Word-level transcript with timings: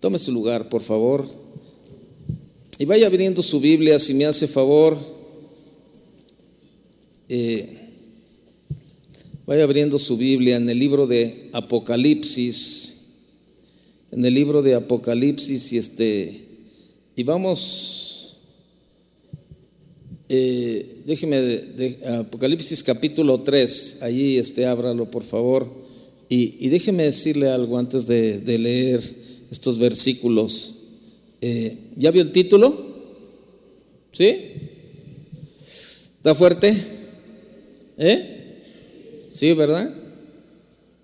Tome 0.00 0.18
su 0.18 0.32
lugar, 0.32 0.70
por 0.70 0.80
favor. 0.80 1.28
Y 2.78 2.86
vaya 2.86 3.06
abriendo 3.06 3.42
su 3.42 3.60
Biblia, 3.60 3.98
si 3.98 4.14
me 4.14 4.24
hace 4.24 4.48
favor. 4.48 4.96
Eh, 7.28 7.68
vaya 9.44 9.64
abriendo 9.64 9.98
su 9.98 10.16
Biblia 10.16 10.56
en 10.56 10.70
el 10.70 10.78
libro 10.78 11.06
de 11.06 11.50
Apocalipsis. 11.52 12.94
En 14.10 14.24
el 14.24 14.32
libro 14.32 14.62
de 14.62 14.74
Apocalipsis 14.74 15.70
y 15.74 15.76
este. 15.76 16.44
Y 17.14 17.22
vamos. 17.22 18.38
Eh, 20.30 21.02
déjeme, 21.04 21.42
de, 21.42 21.98
Apocalipsis 22.20 22.82
capítulo 22.82 23.40
3, 23.40 23.98
allí 24.00 24.38
este, 24.38 24.64
ábralo 24.64 25.10
por 25.10 25.24
favor. 25.24 25.68
Y, 26.30 26.68
déjeme 26.68 27.02
decirle 27.02 27.50
algo 27.50 27.76
antes 27.76 28.06
de 28.06 28.58
leer 28.58 29.19
estos 29.50 29.78
versículos. 29.78 30.76
Eh, 31.40 31.78
¿Ya 31.96 32.10
vio 32.10 32.22
el 32.22 32.32
título? 32.32 32.76
¿Sí? 34.12 34.36
¿Está 36.18 36.34
fuerte? 36.34 36.76
¿Eh? 37.98 38.62
Sí, 39.28 39.52
¿verdad? 39.52 39.94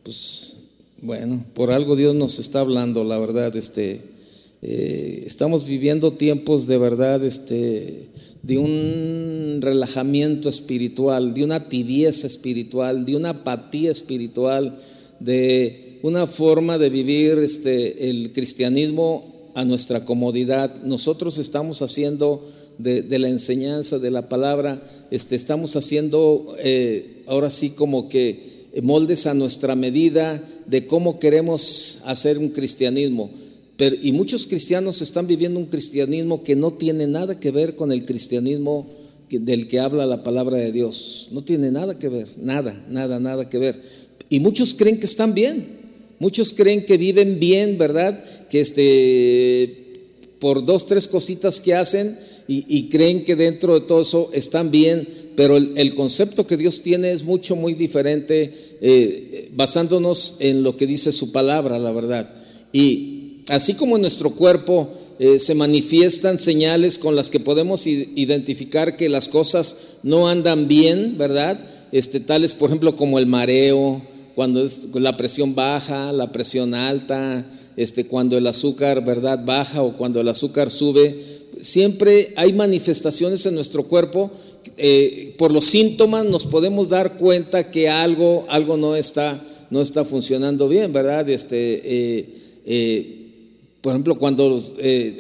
Pues 0.02 0.56
bueno, 1.00 1.44
por 1.54 1.72
algo 1.72 1.94
Dios 1.96 2.14
nos 2.14 2.38
está 2.38 2.60
hablando, 2.60 3.04
la 3.04 3.18
verdad, 3.18 3.54
este, 3.54 4.00
eh, 4.62 5.22
estamos 5.26 5.66
viviendo 5.66 6.12
tiempos 6.14 6.66
de 6.66 6.78
verdad, 6.78 7.24
este, 7.24 8.08
de 8.42 8.58
un 8.58 9.58
relajamiento 9.60 10.48
espiritual, 10.48 11.34
de 11.34 11.44
una 11.44 11.68
tibieza 11.68 12.26
espiritual, 12.26 13.04
de 13.04 13.16
una 13.16 13.30
apatía 13.30 13.90
espiritual, 13.90 14.78
de 15.20 15.85
una 16.02 16.26
forma 16.26 16.78
de 16.78 16.90
vivir 16.90 17.38
este, 17.38 18.08
el 18.08 18.32
cristianismo 18.32 19.50
a 19.54 19.64
nuestra 19.64 20.04
comodidad. 20.04 20.82
Nosotros 20.82 21.38
estamos 21.38 21.82
haciendo 21.82 22.46
de, 22.78 23.18
la 23.18 23.28
enseñanza 23.28 23.98
de 23.98 24.10
la 24.10 24.28
palabra, 24.28 24.82
este, 25.10 25.36
estamos 25.36 25.76
haciendo 25.76 26.54
eh, 26.58 27.22
ahora 27.26 27.50
sí 27.50 27.70
como 27.70 28.08
que 28.08 28.56
moldes 28.82 29.26
a 29.26 29.34
nuestra 29.34 29.74
medida 29.74 30.42
de 30.66 30.86
cómo 30.86 31.18
queremos 31.18 32.02
hacer 32.04 32.38
un 32.38 32.50
cristianismo. 32.50 33.30
Pero, 33.76 33.96
y 34.00 34.12
muchos 34.12 34.46
cristianos 34.46 35.02
están 35.02 35.26
viviendo 35.26 35.58
un 35.58 35.66
cristianismo 35.66 36.42
que 36.42 36.56
no 36.56 36.72
tiene 36.72 37.06
nada 37.06 37.38
que 37.38 37.50
ver 37.50 37.76
con 37.76 37.92
el 37.92 38.04
cristianismo 38.04 38.86
del 39.30 39.68
que 39.68 39.80
habla 39.80 40.06
la 40.06 40.22
palabra 40.22 40.56
de 40.58 40.72
Dios. 40.72 41.28
No 41.32 41.42
tiene 41.42 41.70
nada 41.70 41.98
que 41.98 42.08
ver, 42.08 42.28
nada, 42.40 42.84
nada, 42.88 43.18
nada 43.18 43.48
que 43.48 43.58
ver. 43.58 43.80
Y 44.28 44.40
muchos 44.40 44.74
creen 44.74 44.98
que 44.98 45.06
están 45.06 45.34
bien. 45.34 45.85
Muchos 46.18 46.52
creen 46.52 46.84
que 46.84 46.96
viven 46.96 47.38
bien, 47.38 47.78
¿verdad? 47.78 48.22
Que 48.48 48.60
este, 48.60 49.86
por 50.38 50.64
dos, 50.64 50.86
tres 50.86 51.08
cositas 51.08 51.60
que 51.60 51.74
hacen 51.74 52.18
y, 52.48 52.88
creen 52.88 53.24
que 53.24 53.34
dentro 53.34 53.74
de 53.74 53.86
todo 53.86 54.02
eso 54.02 54.30
están 54.32 54.70
bien, 54.70 55.06
pero 55.34 55.56
el, 55.56 55.94
concepto 55.94 56.46
que 56.46 56.56
Dios 56.56 56.82
tiene 56.82 57.12
es 57.12 57.24
mucho, 57.24 57.56
muy 57.56 57.74
diferente, 57.74 58.52
eh, 58.80 59.50
basándonos 59.52 60.36
en 60.38 60.62
lo 60.62 60.76
que 60.76 60.86
dice 60.86 61.10
su 61.10 61.32
palabra, 61.32 61.78
la 61.78 61.90
verdad. 61.90 62.32
Y 62.72 63.42
así 63.48 63.74
como 63.74 63.96
en 63.96 64.02
nuestro 64.02 64.30
cuerpo 64.30 64.90
eh, 65.18 65.38
se 65.40 65.54
manifiestan 65.54 66.38
señales 66.38 66.98
con 66.98 67.16
las 67.16 67.30
que 67.30 67.40
podemos 67.40 67.86
identificar 67.86 68.96
que 68.96 69.08
las 69.08 69.28
cosas 69.28 69.96
no 70.02 70.28
andan 70.28 70.68
bien, 70.68 71.16
¿verdad? 71.18 71.58
Este, 71.90 72.20
tales, 72.20 72.52
por 72.52 72.68
ejemplo, 72.68 72.94
como 72.94 73.18
el 73.18 73.26
mareo, 73.26 74.02
cuando 74.36 74.62
es 74.62 74.90
la 74.92 75.16
presión 75.16 75.54
baja, 75.54 76.12
la 76.12 76.30
presión 76.30 76.74
alta, 76.74 77.42
este, 77.74 78.06
cuando 78.06 78.36
el 78.36 78.46
azúcar, 78.46 79.02
¿verdad?, 79.02 79.40
baja 79.42 79.82
o 79.82 79.96
cuando 79.96 80.20
el 80.20 80.28
azúcar 80.28 80.68
sube. 80.68 81.18
Siempre 81.62 82.34
hay 82.36 82.52
manifestaciones 82.52 83.46
en 83.46 83.54
nuestro 83.54 83.84
cuerpo. 83.84 84.30
Eh, 84.76 85.34
por 85.38 85.52
los 85.52 85.64
síntomas 85.64 86.26
nos 86.26 86.44
podemos 86.44 86.90
dar 86.90 87.16
cuenta 87.16 87.70
que 87.70 87.88
algo, 87.88 88.44
algo 88.50 88.76
no, 88.76 88.94
está, 88.94 89.42
no 89.70 89.80
está 89.80 90.04
funcionando 90.04 90.68
bien, 90.68 90.92
¿verdad? 90.92 91.26
Este, 91.30 91.80
eh, 91.82 92.28
eh, 92.66 93.16
por 93.80 93.92
ejemplo, 93.92 94.18
cuando 94.18 94.60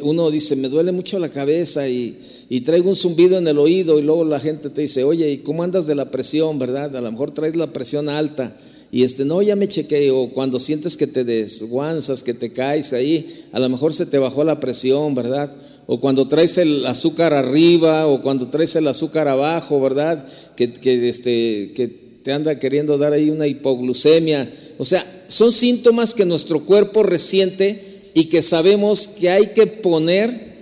uno 0.02 0.30
dice, 0.30 0.56
me 0.56 0.68
duele 0.68 0.92
mucho 0.92 1.18
la 1.18 1.30
cabeza 1.30 1.88
y, 1.88 2.18
y, 2.50 2.60
traigo 2.60 2.90
un 2.90 2.96
zumbido 2.96 3.38
en 3.38 3.48
el 3.48 3.58
oído 3.58 3.98
y 3.98 4.02
luego 4.02 4.24
la 4.24 4.40
gente 4.40 4.68
te 4.68 4.82
dice, 4.82 5.04
oye, 5.04 5.32
¿y 5.32 5.38
cómo 5.38 5.62
andas 5.62 5.86
de 5.86 5.94
la 5.94 6.10
presión, 6.10 6.58
verdad? 6.58 6.94
A 6.94 7.00
lo 7.00 7.10
mejor 7.10 7.30
traes 7.30 7.56
la 7.56 7.68
presión 7.68 8.10
alta 8.10 8.54
y 8.92 9.02
este, 9.02 9.24
no, 9.24 9.42
ya 9.42 9.56
me 9.56 9.68
chequeé, 9.68 10.10
o 10.10 10.30
cuando 10.32 10.60
sientes 10.60 10.96
que 10.96 11.06
te 11.06 11.24
desguanzas, 11.24 12.22
que 12.22 12.34
te 12.34 12.52
caes 12.52 12.92
ahí, 12.92 13.26
a 13.52 13.58
lo 13.58 13.68
mejor 13.68 13.92
se 13.92 14.06
te 14.06 14.18
bajó 14.18 14.44
la 14.44 14.60
presión, 14.60 15.14
¿verdad? 15.14 15.54
O 15.86 16.00
cuando 16.00 16.28
traes 16.28 16.56
el 16.58 16.86
azúcar 16.86 17.34
arriba, 17.34 18.06
o 18.06 18.22
cuando 18.22 18.48
traes 18.48 18.76
el 18.76 18.86
azúcar 18.86 19.28
abajo, 19.28 19.80
¿verdad? 19.80 20.26
Que, 20.56 20.72
que, 20.72 21.08
este, 21.08 21.72
que 21.74 21.88
te 22.22 22.32
anda 22.32 22.58
queriendo 22.58 22.96
dar 22.96 23.12
ahí 23.12 23.30
una 23.30 23.46
hipoglucemia. 23.46 24.50
O 24.78 24.84
sea, 24.84 25.04
son 25.28 25.52
síntomas 25.52 26.14
que 26.14 26.24
nuestro 26.24 26.64
cuerpo 26.64 27.02
resiente 27.02 28.10
y 28.14 28.24
que 28.24 28.42
sabemos 28.42 29.08
que 29.08 29.30
hay 29.30 29.48
que 29.48 29.66
poner, 29.66 30.56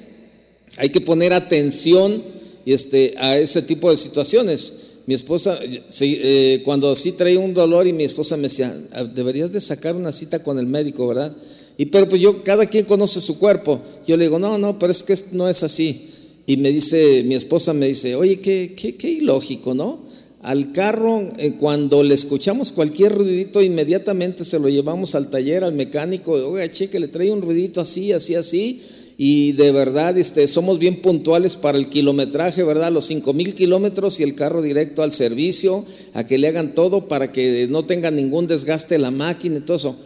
hay 0.77 0.89
que 0.91 1.01
poner 1.01 1.33
atención 1.33 2.23
este, 2.67 3.15
a 3.19 3.39
ese 3.39 3.62
tipo 3.62 3.91
de 3.91 3.97
situaciones 3.97 4.84
mi 5.06 5.15
esposa, 5.15 5.59
eh, 6.00 6.62
cuando 6.65 6.91
así 6.91 7.12
traía 7.12 7.38
un 7.38 7.53
dolor 7.53 7.87
y 7.87 7.92
mi 7.92 8.04
esposa 8.04 8.37
me 8.37 8.44
decía, 8.44 8.75
ah, 8.92 9.04
deberías 9.04 9.53
de 9.53 9.60
sacar 9.60 9.94
una 9.94 10.12
cita 10.12 10.42
con 10.42 10.59
el 10.59 10.66
médico, 10.66 11.06
¿verdad? 11.06 11.37
Y 11.76 11.87
pero 11.87 12.09
pues 12.09 12.22
yo, 12.22 12.42
cada 12.42 12.66
quien 12.66 12.84
conoce 12.87 13.20
su 13.20 13.38
cuerpo. 13.38 13.81
Yo 14.06 14.16
le 14.16 14.25
digo, 14.25 14.38
no, 14.38 14.56
no, 14.56 14.78
pero 14.78 14.93
es 14.93 15.03
que 15.03 15.14
no 15.32 15.48
es 15.48 15.62
así. 15.62 16.09
Y 16.47 16.56
me 16.56 16.70
dice, 16.70 17.22
mi 17.25 17.34
esposa 17.34 17.72
me 17.72 17.87
dice, 17.87 18.14
oye, 18.14 18.41
qué, 18.41 18.75
qué, 18.76 18.97
qué 18.97 19.10
ilógico, 19.10 19.75
¿no? 19.75 20.04
Al 20.43 20.72
carro, 20.72 21.22
eh, 21.38 21.54
cuando 21.59 22.03
le 22.03 22.14
escuchamos 22.14 22.72
cualquier 22.72 23.14
ruidito, 23.14 23.62
inmediatamente 23.62 24.44
se 24.44 24.59
lo 24.59 24.69
llevamos 24.69 25.14
al 25.14 25.31
taller, 25.31 25.64
al 25.64 25.72
mecánico, 25.72 26.32
oiga, 26.32 26.70
cheque, 26.70 27.00
le 27.00 27.09
trae 27.09 27.31
un 27.31 27.43
ruidito 27.43 27.81
así, 27.81 28.12
así, 28.12 28.34
así 28.34 28.81
y 29.16 29.52
de 29.52 29.70
verdad 29.70 30.19
este, 30.19 30.47
somos 30.48 30.78
bien 30.78 31.00
puntuales 31.00 31.56
para 31.56 31.78
el 31.78 31.88
kilometraje, 31.88 32.62
¿verdad? 32.64 32.91
Los 32.91 33.06
cinco 33.06 33.32
mil 33.32 33.54
kilómetros 33.54 34.19
y 34.19 34.25
el 34.25 34.34
carro 34.34 34.60
directo 34.60 35.02
al 35.02 35.12
servicio, 35.12 35.84
a 36.14 36.25
que 36.25 36.38
le 36.38 36.48
hagan 36.48 36.75
todo 36.75 37.06
para 37.06 37.30
que 37.30 37.69
no 37.69 37.84
tenga 37.84 38.10
ningún 38.10 38.47
desgaste 38.47 38.98
la 38.98 39.10
máquina 39.10 39.58
y 39.58 39.60
todo 39.60 39.76
eso. 39.76 39.97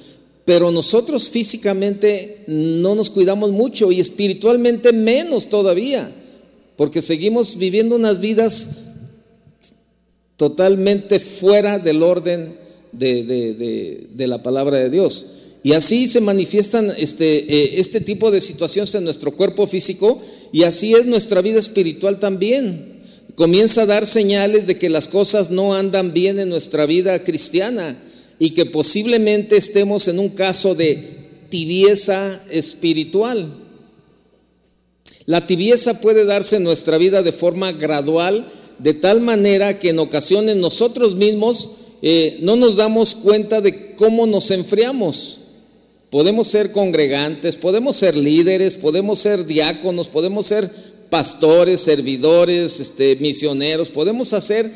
Pero 0.45 0.71
nosotros 0.71 1.29
físicamente 1.29 2.45
no 2.49 2.95
nos 2.95 3.11
cuidamos 3.11 3.51
mucho 3.51 3.93
y 3.93 4.01
espiritualmente 4.01 4.93
menos 4.93 5.49
todavía, 5.49 6.11
porque 6.77 7.03
seguimos 7.03 7.59
viviendo 7.59 7.97
unas 7.97 8.21
vidas 8.21 8.85
totalmente 10.37 11.19
fuera 11.19 11.79
del 11.79 12.03
orden 12.03 12.57
de 12.93 14.27
la 14.27 14.43
palabra 14.43 14.79
de 14.79 14.91
Dios. 14.91 15.38
Y 15.69 15.75
así 15.75 16.09
se 16.09 16.23
manifiestan 16.23 16.95
este, 16.97 17.41
eh, 17.41 17.79
este 17.79 18.01
tipo 18.01 18.31
de 18.31 18.41
situaciones 18.41 18.95
en 18.95 19.05
nuestro 19.05 19.33
cuerpo 19.33 19.67
físico 19.67 20.19
y 20.51 20.63
así 20.63 20.95
es 20.95 21.05
nuestra 21.05 21.43
vida 21.43 21.59
espiritual 21.59 22.19
también. 22.19 23.01
Comienza 23.35 23.83
a 23.83 23.87
dar 23.87 24.07
señales 24.07 24.67
de 24.67 24.79
que 24.79 24.89
las 24.89 25.09
cosas 25.09 25.51
no 25.51 25.75
andan 25.75 26.15
bien 26.15 26.39
en 26.41 26.49
nuestra 26.49 26.87
vida 26.87 27.23
cristiana 27.23 28.03
y 28.39 28.53
que 28.53 28.65
posiblemente 28.65 29.59
estemos 29.59 30.09
en 30.09 30.21
un 30.21 30.31
caso 30.31 30.75
de 30.75 31.03
tibieza 31.51 32.41
espiritual. 32.49 33.55
La 35.27 35.47
tibieza 35.47 36.01
puede 36.01 36.25
darse 36.25 36.57
en 36.57 36.65
nuestra 36.65 36.97
vida 36.97 37.23
de 37.23 37.33
forma 37.33 37.73
gradual, 37.73 38.51
de 38.79 38.95
tal 38.95 39.21
manera 39.21 39.79
que 39.79 39.91
en 39.91 39.99
ocasiones 39.99 40.57
nosotros 40.57 41.15
mismos 41.15 41.73
eh, 42.01 42.39
no 42.41 42.57
nos 42.57 42.77
damos 42.77 43.15
cuenta 43.17 43.61
de 43.61 43.95
cómo 43.97 44.27
nos 44.27 44.51
enfriamos. 44.51 45.45
Podemos 46.11 46.49
ser 46.49 46.73
congregantes, 46.73 47.57
podemos 47.57 47.97
ser 47.97 48.17
líderes, 48.17 48.77
podemos 48.77 49.19
ser 49.19 49.45
diáconos, 49.45 50.09
podemos 50.09 50.47
ser 50.47 50.71
pastores, 51.11 51.81
servidores, 51.81 52.81
este, 52.81 53.17
misioneros, 53.17 53.91
podemos 53.91 54.33
hacer, 54.33 54.71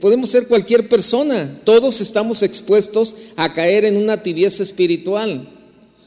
podemos 0.00 0.30
ser 0.30 0.48
cualquier 0.48 0.88
persona. 0.88 1.60
Todos 1.64 2.00
estamos 2.00 2.42
expuestos 2.42 3.14
a 3.36 3.52
caer 3.52 3.84
en 3.84 3.96
una 3.96 4.22
tibieza 4.22 4.62
espiritual. 4.62 5.48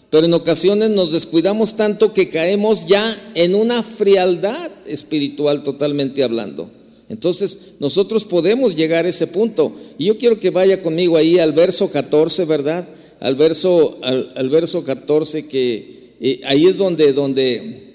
Pero 0.10 0.26
en 0.28 0.34
ocasiones 0.34 0.90
nos 0.92 1.12
descuidamos 1.12 1.76
tanto 1.76 2.14
que 2.14 2.30
caemos 2.30 2.86
ya 2.86 3.32
en 3.34 3.56
una 3.56 3.82
frialdad 3.82 4.72
espiritual 4.86 5.64
totalmente 5.64 6.24
hablando. 6.24 6.70
Entonces 7.10 7.76
nosotros 7.80 8.24
podemos 8.24 8.76
llegar 8.76 9.06
a 9.06 9.10
ese 9.10 9.28
punto. 9.28 9.74
Y 9.98 10.06
yo 10.06 10.18
quiero 10.18 10.40
que 10.40 10.50
vaya 10.50 10.82
conmigo 10.82 11.18
ahí 11.18 11.40
al 11.40 11.54
verso 11.54 11.92
14, 11.92 12.46
¿verdad? 12.46 12.88
Al 13.20 13.36
verso, 13.36 14.00
al, 14.02 14.50
verso 14.50 14.84
14, 14.84 15.48
que 15.48 16.14
eh, 16.20 16.42
ahí 16.46 16.66
es 16.68 16.78
donde, 16.78 17.14
donde, 17.14 17.94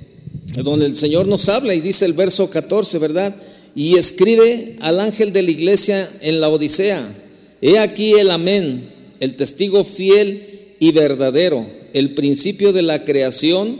donde 0.62 0.86
el 0.86 0.96
Señor 0.96 1.26
nos 1.26 1.48
habla 1.48 1.74
y 1.74 1.80
dice 1.80 2.04
el 2.04 2.12
verso 2.12 2.50
14, 2.50 2.98
¿verdad? 2.98 3.34
Y 3.74 3.96
escribe 3.96 4.76
al 4.80 5.00
ángel 5.00 5.32
de 5.32 5.42
la 5.42 5.50
iglesia 5.50 6.10
en 6.20 6.40
la 6.40 6.48
Odisea, 6.48 7.06
he 7.60 7.78
aquí 7.78 8.14
el 8.14 8.30
amén, 8.30 8.88
el 9.20 9.34
testigo 9.34 9.84
fiel 9.84 10.74
y 10.78 10.92
verdadero, 10.92 11.66
el 11.92 12.14
principio 12.14 12.72
de 12.72 12.82
la 12.82 13.04
creación, 13.04 13.78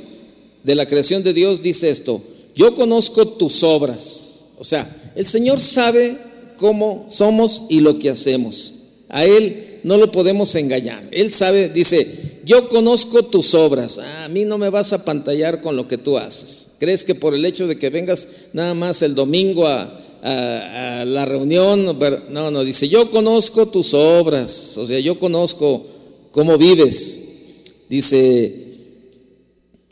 de 0.63 0.75
la 0.75 0.87
creación 0.87 1.23
de 1.23 1.33
Dios, 1.33 1.63
dice 1.63 1.91
esto, 1.91 2.23
yo 2.55 2.75
conozco 2.75 3.27
tus 3.27 3.63
obras. 3.63 4.51
O 4.59 4.65
sea, 4.65 5.13
el 5.17 5.27
Señor 5.27 5.59
sabe 5.59 6.19
cómo 6.59 7.07
somos 7.09 7.63
y 7.71 7.81
lo 7.81 7.99
que 7.99 8.11
hacemos. 8.11 8.75
A 9.09 9.25
Él 9.25 9.69
no 9.82 9.97
lo 9.97 10.11
podemos 10.11 10.55
engañar. 10.55 11.06
Él 11.11 11.31
sabe, 11.31 11.69
dice, 11.69 12.06
yo 12.44 12.69
conozco 12.69 13.25
tus 13.25 13.55
obras. 13.55 13.99
a 13.99 14.29
mí 14.29 14.44
no 14.44 14.59
me 14.59 14.71
vas 14.71 14.93
a 14.93 15.05
pantallar 15.05 15.61
con 15.61 15.77
lo 15.77 15.87
que 15.87 15.99
tú 15.99 16.19
haces. 16.19 16.73
¿Crees 16.79 17.05
que 17.05 17.15
por 17.15 17.35
el 17.35 17.44
hecho 17.44 17.67
de 17.67 17.79
que 17.79 17.91
vengas 17.91 18.49
nada 18.53 18.75
más 18.75 19.03
el 19.03 19.15
domingo 19.15 19.67
a, 19.67 19.97
la 20.23 21.25
reunión? 21.25 21.99
No, 22.31 22.50
no, 22.50 22.65
dice, 22.65 22.88
yo 22.88 23.11
conozco 23.11 23.67
tus 23.67 23.94
obras. 23.94 24.77
O 24.79 24.87
sea, 24.87 25.00
yo 25.00 25.19
conozco 25.19 25.87
cómo 26.32 26.59
vives. 26.59 27.21
Dice, 27.88 28.55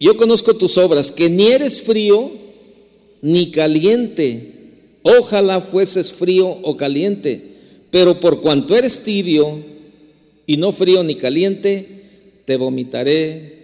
yo 0.00 0.16
conozco 0.16 0.54
tus 0.54 0.78
obras, 0.78 1.10
que 1.10 1.28
ni 1.28 1.48
eres 1.48 1.82
frío 1.82 2.30
ni 3.22 3.50
caliente. 3.50 4.54
Ojalá 5.02 5.60
fueses 5.60 6.12
frío 6.12 6.48
o 6.48 6.76
caliente, 6.76 7.42
pero 7.90 8.20
por 8.20 8.40
cuanto 8.40 8.76
eres 8.76 9.02
tibio 9.04 9.77
y 10.48 10.56
no 10.56 10.72
frío 10.72 11.02
ni 11.02 11.14
caliente, 11.14 11.86
te 12.46 12.56
vomitaré 12.56 13.58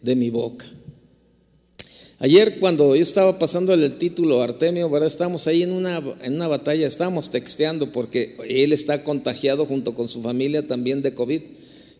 de 0.00 0.14
mi 0.14 0.30
boca. 0.30 0.64
Ayer 2.20 2.60
cuando 2.60 2.94
yo 2.94 3.02
estaba 3.02 3.36
pasando 3.36 3.74
el 3.74 3.98
título 3.98 4.40
Artemio, 4.40 4.88
¿verdad? 4.88 5.08
Estábamos 5.08 5.48
ahí 5.48 5.64
en 5.64 5.72
una, 5.72 6.00
en 6.22 6.34
una 6.34 6.46
batalla, 6.46 6.86
estábamos 6.86 7.32
texteando 7.32 7.90
porque 7.90 8.36
él 8.48 8.72
está 8.72 9.02
contagiado 9.02 9.66
junto 9.66 9.96
con 9.96 10.06
su 10.06 10.22
familia 10.22 10.64
también 10.68 11.02
de 11.02 11.14
COVID. 11.14 11.42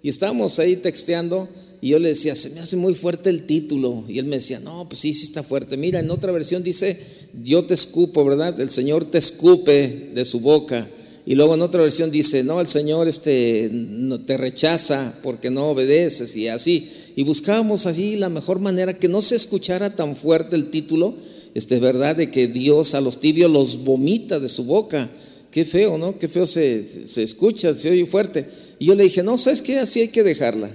Y 0.05 0.09
estábamos 0.09 0.61
ahí 0.61 0.77
texteando 0.77 1.49
y 1.81 1.89
yo 1.89 1.99
le 1.99 2.11
decía, 2.11 2.37
se 2.37 2.51
me 2.51 2.61
hace 2.61 2.77
muy 2.77 2.95
fuerte 2.95 3.31
el 3.31 3.47
título. 3.47 4.05
Y 4.07 4.21
él 4.21 4.27
me 4.27 4.37
decía, 4.37 4.61
no, 4.61 4.89
pues 4.89 5.01
sí, 5.01 5.13
sí 5.13 5.25
está 5.25 5.43
fuerte. 5.43 5.77
Mira, 5.77 5.99
en 5.99 6.11
otra 6.13 6.31
versión 6.31 6.63
dice, 6.63 7.01
yo 7.43 7.65
te 7.65 7.75
escupo, 7.75 8.25
¿verdad? 8.25 8.61
El 8.61 8.71
Señor 8.71 9.07
te 9.07 9.19
escupe 9.19 10.13
de 10.15 10.25
su 10.25 10.39
boca. 10.39 10.89
Y 11.27 11.35
luego 11.37 11.55
en 11.55 11.63
otra 11.63 11.83
versión 11.83 12.11
dice, 12.11 12.45
no, 12.45 12.61
el 12.61 12.67
Señor 12.67 13.09
este, 13.09 13.71
te 14.27 14.37
rechaza 14.37 15.19
porque 15.23 15.51
no 15.51 15.71
obedeces 15.71 16.37
y 16.37 16.49
así. 16.49 16.91
Y 17.17 17.25
buscábamos 17.25 17.87
allí 17.87 18.17
la 18.17 18.29
mejor 18.29 18.59
manera 18.59 18.99
que 18.99 19.09
no 19.09 19.23
se 19.23 19.37
escuchara 19.37 19.97
tan 19.97 20.17
fuerte 20.17 20.55
el 20.55 20.71
título, 20.71 21.15
este, 21.55 21.79
¿verdad? 21.79 22.17
De 22.17 22.31
que 22.31 22.47
Dios 22.47 22.95
a 22.95 23.01
los 23.01 23.21
tibios 23.21 23.51
los 23.51 23.85
vomita 23.85 24.39
de 24.39 24.49
su 24.49 24.65
boca. 24.65 25.09
Qué 25.51 25.65
feo, 25.65 25.97
¿no? 25.97 26.19
Qué 26.19 26.29
feo 26.29 26.47
se, 26.47 26.85
se 27.07 27.23
escucha, 27.23 27.73
se 27.73 27.91
oye 27.91 28.05
fuerte. 28.05 28.47
Y 28.79 28.87
yo 28.87 28.95
le 28.95 29.05
dije, 29.05 29.23
no, 29.23 29.39
¿sabes 29.39 29.63
qué? 29.63 29.79
Así 29.79 30.01
hay 30.01 30.09
que 30.09 30.23
dejarla. 30.23 30.71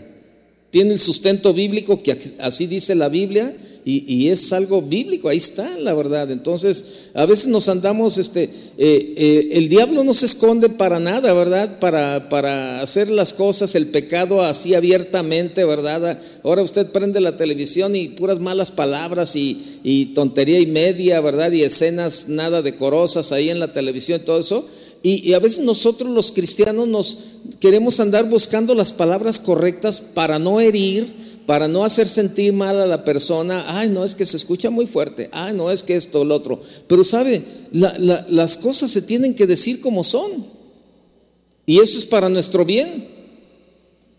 Tiene 0.72 0.94
el 0.94 1.00
sustento 1.00 1.54
bíblico 1.54 2.02
que 2.02 2.18
así 2.40 2.66
dice 2.66 2.96
la 2.96 3.10
Biblia 3.10 3.56
y, 3.86 4.28
es 4.28 4.54
algo 4.54 4.82
bíblico, 4.82 5.30
ahí 5.30 5.38
está 5.38 5.78
la 5.78 5.94
verdad. 5.94 6.30
Entonces, 6.30 7.10
a 7.14 7.26
veces 7.26 7.48
nos 7.48 7.70
andamos, 7.70 8.18
este, 8.18 8.44
eh, 8.44 9.14
eh, 9.18 9.50
el 9.54 9.70
diablo 9.70 10.04
no 10.04 10.14
se 10.14 10.28
esconde 10.28 10.70
para 10.70 11.00
nada, 11.00 11.34
¿verdad? 11.34 11.80
Para, 11.80 12.30
para 12.30 12.82
hacer 12.82 13.10
las 13.10 13.34
cosas, 13.34 13.74
el 13.76 13.88
pecado 13.88 14.42
así 14.42 14.76
abiertamente, 14.76 15.64
¿verdad? 15.64 16.20
Ahora 16.44 16.62
usted 16.62 16.88
prende 16.88 17.20
la 17.20 17.36
televisión 17.36 17.96
y 17.96 18.10
puras 18.10 18.40
malas 18.40 18.70
palabras 18.72 19.36
y, 19.36 20.12
tontería 20.14 20.60
y 20.60 20.68
media, 20.68 21.22
¿verdad? 21.22 21.52
Y 21.52 21.64
escenas 21.64 22.30
nada 22.30 22.62
decorosas 22.62 23.32
ahí 23.32 23.50
en 23.50 23.60
la 23.60 23.74
televisión 23.74 24.20
y 24.22 24.26
todo 24.26 24.40
eso. 24.40 24.68
Y, 25.02 25.34
a 25.34 25.40
veces 25.40 25.64
nosotros 25.64 26.12
los 26.12 26.32
cristianos 26.32 26.88
nos 26.88 27.18
queremos 27.60 28.00
andar 28.00 28.30
buscando 28.30 28.76
las 28.76 28.92
palabras 28.92 29.40
correctas 29.40 30.02
para 30.02 30.40
no 30.40 30.60
herir, 30.60 31.08
para 31.50 31.68
no 31.68 31.84
hacer 31.84 32.08
sentir 32.08 32.54
mal 32.54 32.80
a 32.80 32.86
la 32.86 33.04
persona, 33.04 33.66
ay, 33.70 33.90
no, 33.90 34.04
es 34.04 34.14
que 34.14 34.24
se 34.24 34.38
escucha 34.38 34.70
muy 34.70 34.86
fuerte, 34.86 35.30
ay, 35.32 35.52
no, 35.56 35.72
es 35.72 35.82
que 35.82 35.96
esto, 35.96 36.24
lo 36.24 36.36
otro. 36.36 36.62
Pero 36.86 37.04
sabe, 37.04 37.42
las 37.72 38.58
cosas 38.58 38.92
se 38.92 39.02
tienen 39.02 39.34
que 39.34 39.48
decir 39.48 39.82
como 39.82 40.04
son. 40.04 40.46
Y 41.66 41.80
eso 41.80 41.98
es 41.98 42.06
para 42.06 42.30
nuestro 42.30 42.66
bien. 42.66 43.08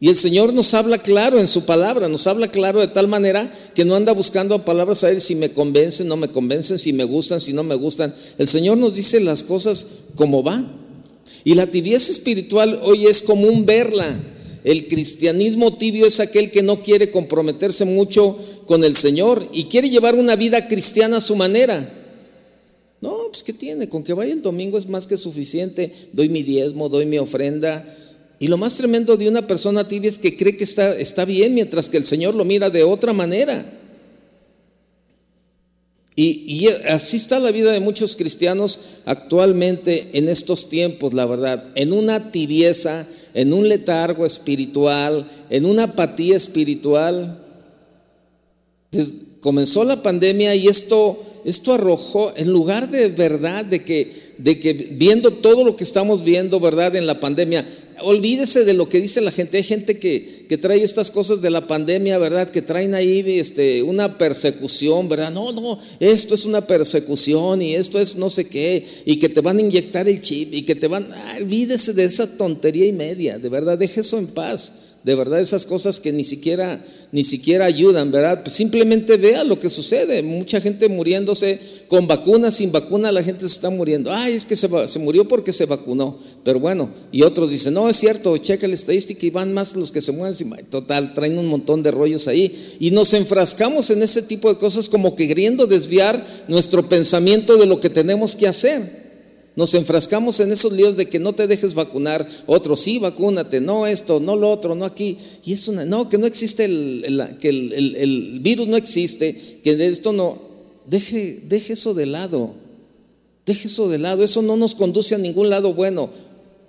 Y 0.01 0.09
el 0.09 0.17
Señor 0.17 0.53
nos 0.53 0.75
habla 0.75 0.99
claro 0.99 1.39
en 1.39 1.47
su 1.47 1.67
palabra, 1.67 2.09
nos 2.09 2.27
habla 2.27 2.49
claro 2.49 2.81
de 2.81 2.89
tal 2.89 3.07
manera 3.07 3.49
que 3.77 3.85
no 3.85 3.95
anda 3.95 4.11
buscando 4.11 4.65
palabras 4.65 5.05
a 5.05 5.11
Él 5.13 5.21
si 5.21 5.37
me 5.37 5.53
convencen, 5.53 6.09
no 6.09 6.17
me 6.17 6.33
convencen, 6.33 6.81
si 6.81 6.93
me 6.93 7.05
gustan, 7.05 7.41
si 7.41 7.53
no 7.53 7.63
me 7.63 7.77
gustan. 7.77 8.13
El 8.39 8.49
Señor 8.49 8.77
nos 8.77 8.97
dice 8.97 9.21
las 9.21 9.45
cosas 9.45 9.87
como 10.17 10.43
va. 10.43 10.69
Y 11.45 11.55
la 11.55 11.69
tibieza 11.69 12.11
espiritual 12.11 12.81
hoy 12.83 13.07
es 13.07 13.23
común 13.23 13.67
verla. 13.67 14.21
El 14.65 14.89
cristianismo 14.89 15.77
tibio 15.77 16.07
es 16.07 16.21
aquel 16.21 16.51
que 16.51 16.63
no 16.63 16.83
quiere 16.83 17.11
comprometerse 17.11 17.85
mucho 17.85 18.39
con 18.67 18.85
el 18.85 18.97
Señor 18.97 19.47
y 19.53 19.65
quiere 19.65 19.89
llevar 19.89 20.15
una 20.15 20.37
vida 20.37 20.69
cristiana 20.69 21.17
a 21.17 21.21
su 21.21 21.35
manera. 21.35 21.97
No, 23.01 23.17
pues 23.31 23.43
¿qué 23.43 23.55
tiene? 23.55 23.89
Con 23.89 24.03
que 24.03 24.13
vaya 24.13 24.33
el 24.33 24.43
domingo 24.43 24.77
es 24.77 24.87
más 24.87 25.07
que 25.07 25.17
suficiente. 25.17 25.93
Doy 26.13 26.29
mi 26.29 26.43
diezmo, 26.43 26.91
doy 26.91 27.07
mi 27.07 27.19
ofrenda. 27.19 27.87
Y 28.39 28.49
lo 28.49 28.59
más 28.59 28.75
tremendo 28.77 29.17
de 29.17 29.29
una 29.29 29.47
persona 29.47 29.89
tibia 29.89 30.11
es 30.11 30.19
que 30.19 30.37
cree 30.37 30.57
que 30.57 30.65
está, 30.65 30.97
está 30.97 31.25
bien 31.25 31.55
mientras 31.55 31.89
que 31.89 31.97
el 31.97 32.05
Señor 32.05 32.35
lo 32.35 32.45
mira 32.45 32.69
de 32.69 32.83
otra 32.83 33.15
manera. 33.15 33.80
Y, 36.23 36.69
así 36.89 37.17
está 37.17 37.39
la 37.39 37.51
vida 37.51 37.73
de 37.73 37.81
muchos 37.81 38.15
cristianos 38.15 38.99
actualmente 39.07 40.11
en 40.13 40.29
estos 40.29 40.69
tiempos, 40.69 41.15
la 41.15 41.25
verdad, 41.25 41.65
en 41.75 41.95
una 41.95 42.31
tibieza 42.31 43.07
en 43.33 43.53
un 43.53 43.69
letargo 43.69 44.27
espiritual, 44.27 45.29
en 45.49 45.65
una 45.65 45.85
apatía 45.85 46.37
espiritual. 46.37 47.39
comenzó 49.41 49.85
la 49.85 50.03
pandemia 50.03 50.55
y 50.55 50.67
esto, 50.67 51.23
esto 51.45 51.75
arrojó, 51.75 52.33
en 52.37 52.53
lugar 52.53 52.91
de 52.91 53.09
verdad, 53.09 53.65
de 53.65 53.85
que, 53.85 54.13
de 54.37 54.59
que 54.61 54.73
viendo 54.73 55.33
todo 55.35 55.65
lo 55.65 55.77
que 55.77 55.85
estamos 55.85 56.23
viendo, 56.23 56.61
¿verdad? 56.61 56.97
En 56.97 57.07
la 57.07 57.21
pandemia, 57.21 57.67
olvídese 58.03 58.65
de 58.65 58.75
lo 58.75 58.89
que 58.89 59.01
dice 59.01 59.21
la 59.21 59.31
gente. 59.31 59.57
Hay 59.57 59.63
gente 59.63 59.99
que, 59.99 60.47
que, 60.49 60.59
trae 60.59 60.83
estas 60.83 61.11
cosas 61.11 61.41
de 61.41 61.51
la 61.51 61.67
pandemia, 61.67 62.19
¿verdad? 62.19 62.51
Que 62.51 62.63
traen 62.63 62.95
ahí 62.95 63.25
este, 63.39 63.83
una 63.83 64.19
persecución, 64.19 65.09
¿verdad? 65.09 65.31
No, 65.31 65.53
no, 65.53 65.79
esto 65.99 66.35
es 66.35 66.45
una 66.45 66.67
persecución 66.67 67.63
y 67.63 67.75
esto 67.75 68.01
es 68.01 68.17
no 68.17 68.31
sé 68.31 68.49
qué, 68.49 68.85
y 69.05 69.19
que 69.19 69.29
te 69.29 69.41
van 69.41 69.59
a 69.59 69.63
inyectar 69.63 70.09
el 70.09 70.23
chip 70.23 70.53
y 70.53 70.63
que 70.63 70.75
te 70.75 70.89
van. 70.89 71.09
Ah, 71.13 71.37
olvídese 71.39 71.93
de 71.93 72.05
esa 72.05 72.37
tontería 72.37 72.87
y 72.87 72.93
media, 72.93 73.39
de 73.39 73.49
verdad, 73.49 73.79
deje 73.79 74.01
eso 74.01 74.19
en 74.19 74.29
paz 74.29 74.90
de 75.03 75.15
verdad 75.15 75.41
esas 75.41 75.65
cosas 75.65 75.99
que 75.99 76.13
ni 76.13 76.25
siquiera, 76.25 76.85
ni 77.11 77.25
siquiera 77.25 77.65
ayudan, 77.65 78.13
¿verdad? 78.13 78.43
Pues 78.43 78.55
simplemente 78.55 79.17
vea 79.17 79.45
lo 79.45 79.59
que 79.59 79.71
sucede. 79.71 80.23
Mucha 80.23 80.61
gente 80.61 80.89
muriéndose 80.91 81.59
con 81.89 82.07
vacunas, 82.07 82.57
sin 82.57 82.71
vacuna, 82.71 83.11
la 83.11 83.23
gente 83.23 83.41
se 83.41 83.55
está 83.55 83.71
muriendo. 83.71 84.13
Ay, 84.13 84.35
es 84.35 84.45
que 84.45 84.57
se, 84.57 84.69
se 84.89 84.99
murió 84.99 85.27
porque 85.27 85.53
se 85.53 85.65
vacunó. 85.65 86.19
Pero 86.45 86.61
bueno, 86.61 86.91
y 87.13 87.23
otros 87.23 87.51
dicen, 87.51 87.73
no, 87.75 87.89
es 87.89 87.97
cierto, 87.97 88.37
checa 88.37 88.69
la 88.69 88.75
estadística 88.75 89.25
y 89.25 89.31
van 89.31 89.55
más 89.55 89.75
los 89.75 89.91
que 89.91 90.03
se 90.03 90.13
mueren. 90.13 90.37
Total, 90.69 91.15
traen 91.15 91.39
un 91.39 91.47
montón 91.47 91.83
de 91.83 91.91
rollos 91.91 92.29
ahí. 92.29 92.77
Y 92.79 92.91
nos 92.91 93.15
enfrascamos 93.15 93.91
en 93.91 94.03
ese 94.03 94.21
tipo 94.21 94.51
de 94.51 94.59
cosas 94.59 94.91
como 94.91 95.17
queriendo 95.17 95.67
desviar 95.67 96.27
nuestro 96.47 96.87
pensamiento 96.89 97.57
de 97.57 97.67
lo 97.67 97.81
que 97.81 97.89
tenemos 97.89 98.37
que 98.37 98.49
hacer. 98.49 99.00
Nos 99.57 99.75
enfrascamos 99.75 100.39
en 100.41 100.53
esos 100.53 100.73
líos 100.73 100.97
de 100.97 101.09
que 101.09 101.19
no 101.19 101.33
te 101.33 101.47
dejes 101.47 101.75
vacunar, 101.75 102.27
otro 102.47 102.77
sí, 102.77 102.99
vacúnate, 102.99 103.61
no 103.61 103.87
esto, 103.87 104.21
no 104.21 104.37
lo 104.37 104.51
otro, 104.51 104.75
no 104.75 104.85
aquí. 104.85 105.19
Y 105.45 105.53
es 105.53 105.67
una, 105.67 105.85
no, 105.85 106.09
que 106.09 106.19
no 106.19 106.27
existe, 106.27 106.65
el, 106.65 107.37
que 107.41 107.49
el, 107.49 108.39
virus 108.43 108.69
no 108.69 108.77
existe, 108.77 109.59
que 109.63 109.73
esto 109.89 110.13
no. 110.13 110.39
Deje, 110.87 111.41
deje 111.49 111.73
eso 111.73 111.95
de 111.95 112.07
lado, 112.07 112.55
deje 113.45 113.67
eso 113.67 113.89
de 113.89 113.99
lado, 113.99 114.23
eso 114.23 114.41
no 114.41 114.57
nos 114.57 114.75
conduce 114.75 115.15
a 115.15 115.19
ningún 115.19 115.51
lado 115.51 115.75
bueno, 115.75 116.11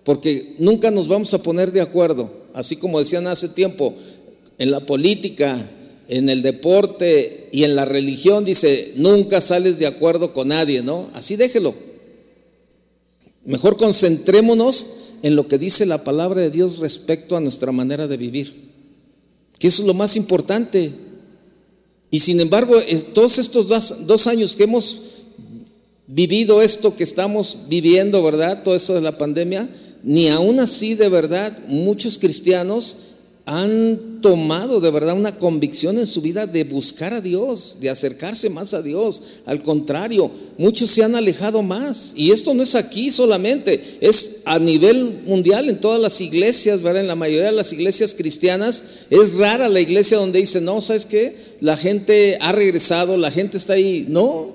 porque 0.04 0.56
nunca 0.58 0.90
nos 0.92 1.08
vamos 1.08 1.34
a 1.34 1.44
poner 1.44 1.72
de 1.72 1.82
acuerdo. 1.82 2.32
Así 2.54 2.76
como 2.76 3.00
decían 3.00 3.28
hace 3.28 3.50
tiempo, 3.50 3.94
en 4.58 4.72
la 4.72 4.86
política, 4.86 5.70
en 6.08 6.30
el 6.30 6.42
deporte 6.42 7.48
y 7.52 7.64
en 7.64 7.76
la 7.76 7.86
religión, 7.86 8.44
dice, 8.44 8.94
nunca 8.96 9.40
sales 9.40 9.78
de 9.80 9.88
acuerdo 9.88 10.34
con 10.34 10.50
nadie, 10.50 10.82
¿no? 10.82 11.10
Así 11.14 11.36
déjelo. 11.36 11.91
Mejor 13.46 13.78
concentrémonos 13.78 14.88
en 15.24 15.36
lo 15.36 15.48
que 15.48 15.58
dice 15.58 15.86
la 15.86 16.04
palabra 16.04 16.42
de 16.42 16.50
Dios 16.50 16.80
respecto 16.80 17.36
a 17.36 17.40
nuestra 17.40 17.72
manera 17.72 18.08
de 18.08 18.18
vivir, 18.18 18.54
que 19.60 19.68
eso 19.68 19.82
es 19.82 19.88
lo 19.88 19.94
más 19.94 20.16
importante. 20.16 20.92
Y 22.10 22.20
sin 22.20 22.40
embargo, 22.40 22.76
todos 23.14 23.38
estos 23.40 23.68
dos, 24.06 24.28
años 24.28 24.56
que 24.56 24.64
hemos 24.64 24.98
vivido 26.08 26.62
esto 26.62 26.96
que 26.96 27.04
estamos 27.04 27.66
viviendo, 27.70 28.22
¿verdad? 28.22 28.64
Todo 28.64 28.76
esto 28.76 28.94
de 28.94 29.02
la 29.02 29.18
pandemia, 29.18 29.70
ni 30.04 30.28
aún 30.28 30.60
así 30.60 30.96
de 30.96 31.10
verdad 31.10 31.58
muchos 31.68 32.18
cristianos 32.18 33.11
han 33.46 34.22
tomado 34.22 34.80
de 34.80 34.92
verdad 34.92 35.18
una 35.18 35.38
convicción 35.40 35.98
en 35.98 36.06
su 36.06 36.22
vida 36.22 36.46
de 36.46 36.64
buscar 36.64 37.14
a 37.14 37.22
Dios, 37.22 37.78
de 37.80 37.90
acercarse 37.90 38.50
más 38.50 38.74
a 38.74 38.84
Dios. 38.84 39.24
Al 39.46 39.64
contrario, 39.64 40.30
muchos 40.58 40.92
se 40.92 41.04
han 41.04 41.16
alejado 41.16 41.64
más. 41.64 42.14
Y 42.16 42.32
esto 42.32 42.54
no 42.54 42.62
es 42.62 42.76
aquí 42.76 43.10
solamente. 43.10 43.82
es 44.00 44.44
a 44.46 44.60
nivel 44.60 45.24
mundial 45.26 45.70
en 45.70 45.82
todas 45.82 46.00
las 46.00 46.22
iglesias, 46.22 46.82
¿verdad? 46.82 47.02
En 47.02 47.08
la 47.08 47.16
mayoría 47.16 47.48
de 47.48 47.52
las 47.52 47.74
iglesias 47.74 48.14
cristianas 48.14 48.84
es 49.10 49.36
rara 49.38 49.70
la 49.70 49.82
iglesia 49.82 50.18
donde 50.18 50.40
dice, 50.40 50.62
no, 50.62 50.80
¿sabes 50.80 51.06
qué? 51.06 51.36
La 51.62 51.78
gente 51.78 52.38
ha 52.42 52.52
regresado, 52.52 53.18
la 53.18 53.32
gente 53.32 53.58
está 53.58 53.74
ahí. 53.74 54.06
No, 54.08 54.54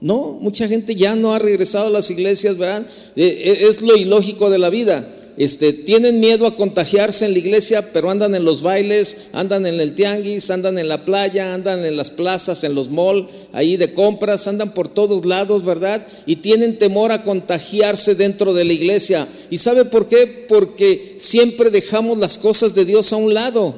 no, 0.00 0.38
mucha 0.40 0.68
gente 0.68 0.94
ya 0.94 1.16
no 1.16 1.34
ha 1.34 1.40
regresado 1.40 1.88
a 1.88 1.90
las 1.90 2.08
iglesias, 2.10 2.56
¿verdad? 2.56 2.86
Eh, 3.16 3.26
eh, 3.26 3.66
es 3.68 3.82
lo 3.82 3.96
ilógico 3.96 4.48
de 4.48 4.58
la 4.58 4.70
vida. 4.70 5.12
Este, 5.38 5.72
tienen 5.72 6.18
miedo 6.18 6.48
a 6.48 6.56
contagiarse 6.56 7.24
en 7.24 7.32
la 7.32 7.38
iglesia, 7.38 7.92
pero 7.92 8.10
andan 8.10 8.34
en 8.34 8.44
los 8.44 8.60
bailes, 8.60 9.28
andan 9.32 9.66
en 9.66 9.78
el 9.78 9.94
tianguis, 9.94 10.50
andan 10.50 10.78
en 10.78 10.88
la 10.88 11.04
playa, 11.04 11.54
andan 11.54 11.84
en 11.84 11.96
las 11.96 12.10
plazas, 12.10 12.64
en 12.64 12.74
los 12.74 12.90
malls, 12.90 13.28
ahí 13.52 13.76
de 13.76 13.94
compras, 13.94 14.48
andan 14.48 14.74
por 14.74 14.88
todos 14.88 15.24
lados, 15.24 15.64
¿verdad? 15.64 16.04
Y 16.26 16.36
tienen 16.36 16.76
temor 16.76 17.12
a 17.12 17.22
contagiarse 17.22 18.16
dentro 18.16 18.52
de 18.52 18.64
la 18.64 18.72
iglesia. 18.72 19.28
¿Y 19.48 19.58
sabe 19.58 19.84
por 19.84 20.08
qué? 20.08 20.46
Porque 20.48 21.14
siempre 21.18 21.70
dejamos 21.70 22.18
las 22.18 22.36
cosas 22.36 22.74
de 22.74 22.84
Dios 22.84 23.12
a 23.12 23.16
un 23.16 23.32
lado. 23.32 23.76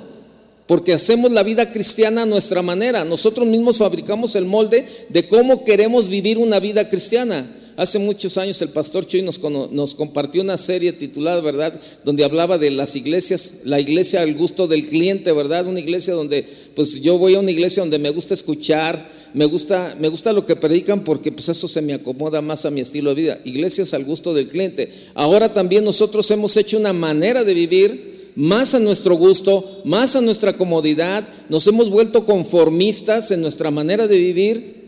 Porque 0.67 0.95
hacemos 0.95 1.31
la 1.31 1.43
vida 1.43 1.73
cristiana 1.73 2.23
a 2.23 2.27
nuestra 2.27 2.63
manera. 2.63 3.05
Nosotros 3.05 3.47
mismos 3.47 3.77
fabricamos 3.77 4.35
el 4.35 4.47
molde 4.47 4.87
de 5.11 5.29
cómo 5.29 5.63
queremos 5.63 6.09
vivir 6.09 6.39
una 6.39 6.59
vida 6.59 6.89
cristiana. 6.89 7.55
Hace 7.81 7.99
muchos 7.99 8.37
años 8.37 8.61
el 8.61 8.69
pastor 8.69 9.07
Chuy 9.07 9.23
nos, 9.23 9.41
nos, 9.41 9.95
compartió 9.95 10.43
una 10.43 10.59
serie 10.59 10.93
titulada, 10.93 11.41
¿verdad?, 11.41 11.81
donde 12.05 12.25
hablaba 12.25 12.59
de 12.59 12.71
las 12.71 12.95
iglesias, 12.95 13.63
la 13.65 13.81
iglesia 13.81 14.21
al 14.21 14.35
gusto 14.35 14.67
del 14.67 14.85
cliente, 14.85 15.33
¿verdad? 15.33 15.67
Una 15.67 15.81
iglesia 15.81 16.13
donde, 16.13 16.47
pues 16.75 17.01
yo 17.01 17.17
voy 17.17 17.37
a 17.37 17.39
una 17.39 17.51
iglesia 17.51 17.83
donde 17.83 17.99
me 17.99 18.11
gusta 18.11 18.35
escuchar, 18.35 19.11
me 19.33 19.47
gusta, 19.47 19.97
me 19.99 20.09
gusta 20.09 20.35
lo 20.35 20.45
que 20.45 20.57
predican 20.57 21.05
porque 21.05 21.33
pues 21.33 21.49
eso 21.49 21.67
se 21.69 21.81
me 21.81 21.95
acomoda 21.95 22.43
más 22.43 22.67
a 22.67 22.71
mi 22.71 22.83
estilo 22.83 23.15
de 23.15 23.23
vida. 23.23 23.39
Iglesias 23.47 23.95
al 23.95 24.05
gusto 24.05 24.35
del 24.35 24.49
cliente. 24.49 24.91
Ahora 25.15 25.55
también 25.55 25.83
nosotros 25.83 26.31
hemos 26.31 26.59
hecho 26.59 26.77
una 26.77 26.93
manera 26.93 27.45
de 27.45 27.55
vivir 27.55 28.33
más 28.37 28.75
a 28.75 28.79
nuestro 28.79 29.17
gusto, 29.17 29.81
más 29.87 30.17
a 30.17 30.21
nuestra 30.21 30.53
comodidad, 30.53 31.27
nos 31.49 31.67
hemos 31.67 31.89
vuelto 31.89 32.27
conformistas 32.27 33.31
en 33.31 33.41
nuestra 33.41 33.71
manera 33.71 34.07
de 34.07 34.19
vivir 34.19 34.80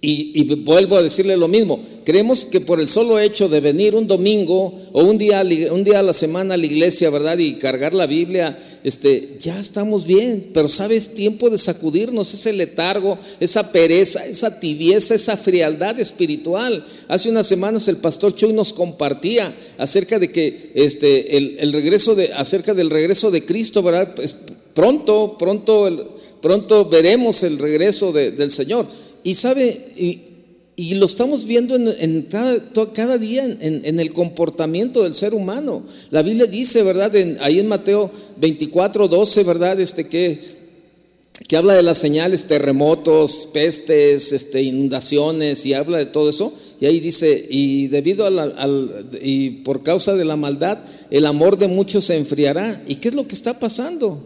y, 0.00 0.44
vuelvo 0.54 0.96
a 0.96 1.02
decirle 1.02 1.36
lo 1.36 1.48
mismo, 1.48 1.80
creemos 2.04 2.44
que 2.44 2.60
por 2.60 2.78
el 2.78 2.86
solo 2.86 3.18
hecho 3.18 3.48
de 3.48 3.58
venir 3.58 3.96
un 3.96 4.06
domingo 4.06 4.80
o 4.92 5.02
un 5.02 5.18
día, 5.18 5.44
un 5.72 5.82
día 5.82 5.98
a 5.98 6.02
la 6.04 6.12
semana 6.12 6.54
a 6.54 6.56
la 6.56 6.66
iglesia, 6.66 7.10
¿verdad? 7.10 7.36
Y 7.38 7.54
cargar 7.54 7.94
la 7.94 8.06
Biblia, 8.06 8.56
este, 8.84 9.36
ya 9.40 9.58
estamos 9.58 10.06
bien, 10.06 10.50
pero 10.54 10.68
sabes, 10.68 11.14
tiempo 11.14 11.50
de 11.50 11.58
sacudirnos 11.58 12.32
ese 12.32 12.52
letargo, 12.52 13.18
esa 13.40 13.72
pereza, 13.72 14.24
esa 14.24 14.60
tibieza, 14.60 15.16
esa 15.16 15.36
frialdad 15.36 15.98
espiritual. 15.98 16.86
Hace 17.08 17.28
unas 17.28 17.48
semanas 17.48 17.88
el 17.88 17.96
pastor 17.96 18.36
Chuy 18.36 18.52
nos 18.52 18.72
compartía 18.72 19.52
acerca 19.78 20.20
de 20.20 20.30
que 20.30 20.70
este, 20.74 21.36
el, 21.36 21.72
regreso 21.72 22.14
de, 22.14 22.32
acerca 22.34 22.72
del 22.72 22.90
regreso 22.90 23.32
de 23.32 23.44
Cristo, 23.44 23.82
¿verdad? 23.82 24.14
Pues 24.14 24.36
pronto, 24.74 25.34
pronto, 25.36 26.16
pronto 26.40 26.84
veremos 26.84 27.42
el 27.42 27.58
regreso 27.58 28.12
del 28.12 28.52
Señor. 28.52 28.86
Y 29.24 29.34
sabe, 29.34 29.92
y, 29.96 30.94
lo 30.94 31.06
estamos 31.06 31.44
viendo 31.44 31.74
en, 31.76 32.22
cada, 32.30 33.18
día 33.18 33.44
en, 33.44 34.00
el 34.00 34.12
comportamiento 34.12 35.02
del 35.02 35.14
ser 35.14 35.34
humano. 35.34 35.82
La 36.10 36.22
Biblia 36.22 36.46
dice, 36.46 36.82
¿verdad? 36.82 37.12
ahí 37.40 37.58
en 37.58 37.66
Mateo 37.66 38.10
24, 38.40 39.08
12, 39.08 39.42
¿verdad? 39.42 39.80
Este 39.80 40.08
que, 40.08 40.40
que 41.48 41.56
habla 41.56 41.74
de 41.74 41.82
las 41.82 41.98
señales, 41.98 42.46
terremotos, 42.46 43.50
pestes, 43.52 44.32
este, 44.32 44.62
inundaciones 44.62 45.66
y 45.66 45.74
habla 45.74 45.98
de 45.98 46.06
todo 46.06 46.28
eso. 46.28 46.52
Y 46.80 46.86
ahí 46.86 47.00
dice, 47.00 47.46
y 47.50 47.88
debido 47.88 48.24
a 48.24 48.28
al, 48.28 49.08
y 49.20 49.50
por 49.50 49.82
causa 49.82 50.14
de 50.14 50.24
la 50.24 50.36
maldad, 50.36 50.78
el 51.10 51.26
amor 51.26 51.58
de 51.58 51.66
muchos 51.66 52.04
se 52.04 52.16
enfriará. 52.16 52.82
¿Y 52.86 52.96
qué 52.96 53.08
es 53.08 53.16
lo 53.16 53.26
que 53.26 53.34
está 53.34 53.58
pasando? 53.58 54.22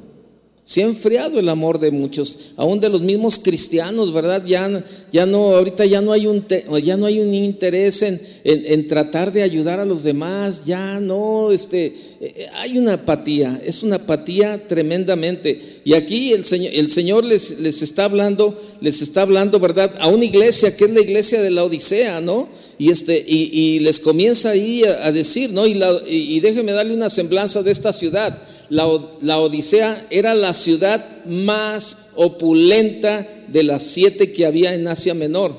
Se 0.64 0.80
ha 0.80 0.86
enfriado 0.86 1.40
el 1.40 1.48
amor 1.48 1.80
de 1.80 1.90
muchos, 1.90 2.52
aún 2.56 2.78
de 2.78 2.88
los 2.88 3.00
mismos 3.00 3.40
cristianos, 3.40 4.12
¿verdad? 4.12 4.44
Ya, 4.46 5.26
no, 5.26 5.56
ahorita 5.56 5.84
ya 5.86 6.00
no 6.00 6.12
hay 6.12 6.28
un, 6.28 6.46
ya 6.84 6.96
no 6.96 7.06
hay 7.06 7.18
un 7.18 7.34
interés 7.34 8.02
en, 8.02 8.20
en, 8.44 8.86
tratar 8.86 9.32
de 9.32 9.42
ayudar 9.42 9.80
a 9.80 9.84
los 9.84 10.04
demás, 10.04 10.64
ya 10.64 11.00
no, 11.00 11.50
este, 11.50 11.92
eh, 12.20 12.46
hay 12.54 12.78
una 12.78 12.92
apatía, 12.92 13.60
es 13.66 13.82
una 13.82 13.96
apatía 13.96 14.68
tremendamente. 14.68 15.60
Y 15.84 15.94
aquí 15.94 16.32
el 16.32 16.44
Señor, 16.44 16.72
el 16.72 16.90
Señor 16.90 17.24
les, 17.24 17.58
les 17.58 17.82
está 17.82 18.04
hablando, 18.04 18.56
les 18.80 19.02
está 19.02 19.22
hablando, 19.22 19.58
¿verdad? 19.58 19.92
A 19.98 20.06
una 20.06 20.24
iglesia 20.24 20.76
que 20.76 20.84
es 20.84 20.92
la 20.92 21.00
iglesia 21.00 21.42
de 21.42 21.50
la 21.50 21.64
Odisea, 21.64 22.20
¿no? 22.20 22.48
Y, 22.78 22.92
este, 22.92 23.22
y, 23.26 23.80
les 23.80 23.98
comienza 23.98 24.50
ahí 24.50 24.84
a, 24.84 25.10
decir, 25.10 25.50
¿no? 25.50 25.66
Y, 25.66 25.74
la, 25.74 26.00
y 26.08 26.38
déjeme 26.38 26.70
darle 26.70 26.94
una 26.94 27.10
semblanza 27.10 27.64
de 27.64 27.72
esta 27.72 27.92
ciudad 27.92 28.40
la, 28.72 29.38
Odisea 29.38 30.06
era 30.08 30.34
la 30.34 30.54
ciudad 30.54 31.04
más 31.26 32.08
opulenta 32.14 33.28
de 33.48 33.64
las 33.64 33.82
siete 33.82 34.32
que 34.32 34.46
había 34.46 34.74
en 34.74 34.88
Asia 34.88 35.12
Menor. 35.12 35.52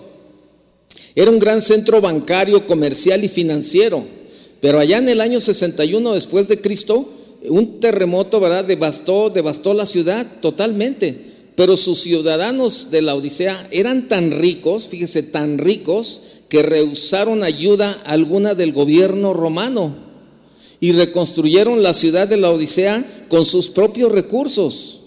Era 1.14 1.30
un 1.30 1.38
gran 1.38 1.62
centro 1.62 2.02
bancario, 2.02 2.66
comercial 2.66 3.24
y 3.24 3.28
financiero. 3.28 4.04
Pero 4.62 4.80
allá 4.80 4.98
en 4.98 5.10
el 5.10 5.22
año 5.22 5.40
61 5.40 6.12
después 6.12 6.48
de 6.48 6.60
Cristo, 6.60 7.08
un 7.50 7.80
terremoto, 7.80 8.40
¿verdad? 8.40 8.66
Devastó, 8.66 9.30
devastó 9.30 9.76
la 9.76 9.86
ciudad 9.86 10.26
totalmente. 10.42 11.16
Pero 11.56 11.78
sus 11.78 12.00
ciudadanos 12.00 12.90
de 12.90 13.04
la 13.04 13.14
Odisea 13.14 13.68
eran 13.70 14.08
tan 14.08 14.32
ricos, 14.32 14.88
fíjese, 14.88 15.22
tan 15.22 15.60
ricos, 15.60 16.40
que 16.50 16.64
rehusaron 16.64 17.44
ayuda 17.44 17.92
alguna 18.06 18.56
del 18.56 18.74
gobierno 18.74 19.34
romano 19.34 20.03
y 20.84 20.92
reconstruyeron 20.92 21.82
la 21.82 21.94
ciudad 21.94 22.28
de 22.28 22.36
la 22.36 22.52
Odisea 22.52 23.06
con 23.30 23.46
sus 23.46 23.70
propios 23.70 24.12
recursos. 24.12 25.00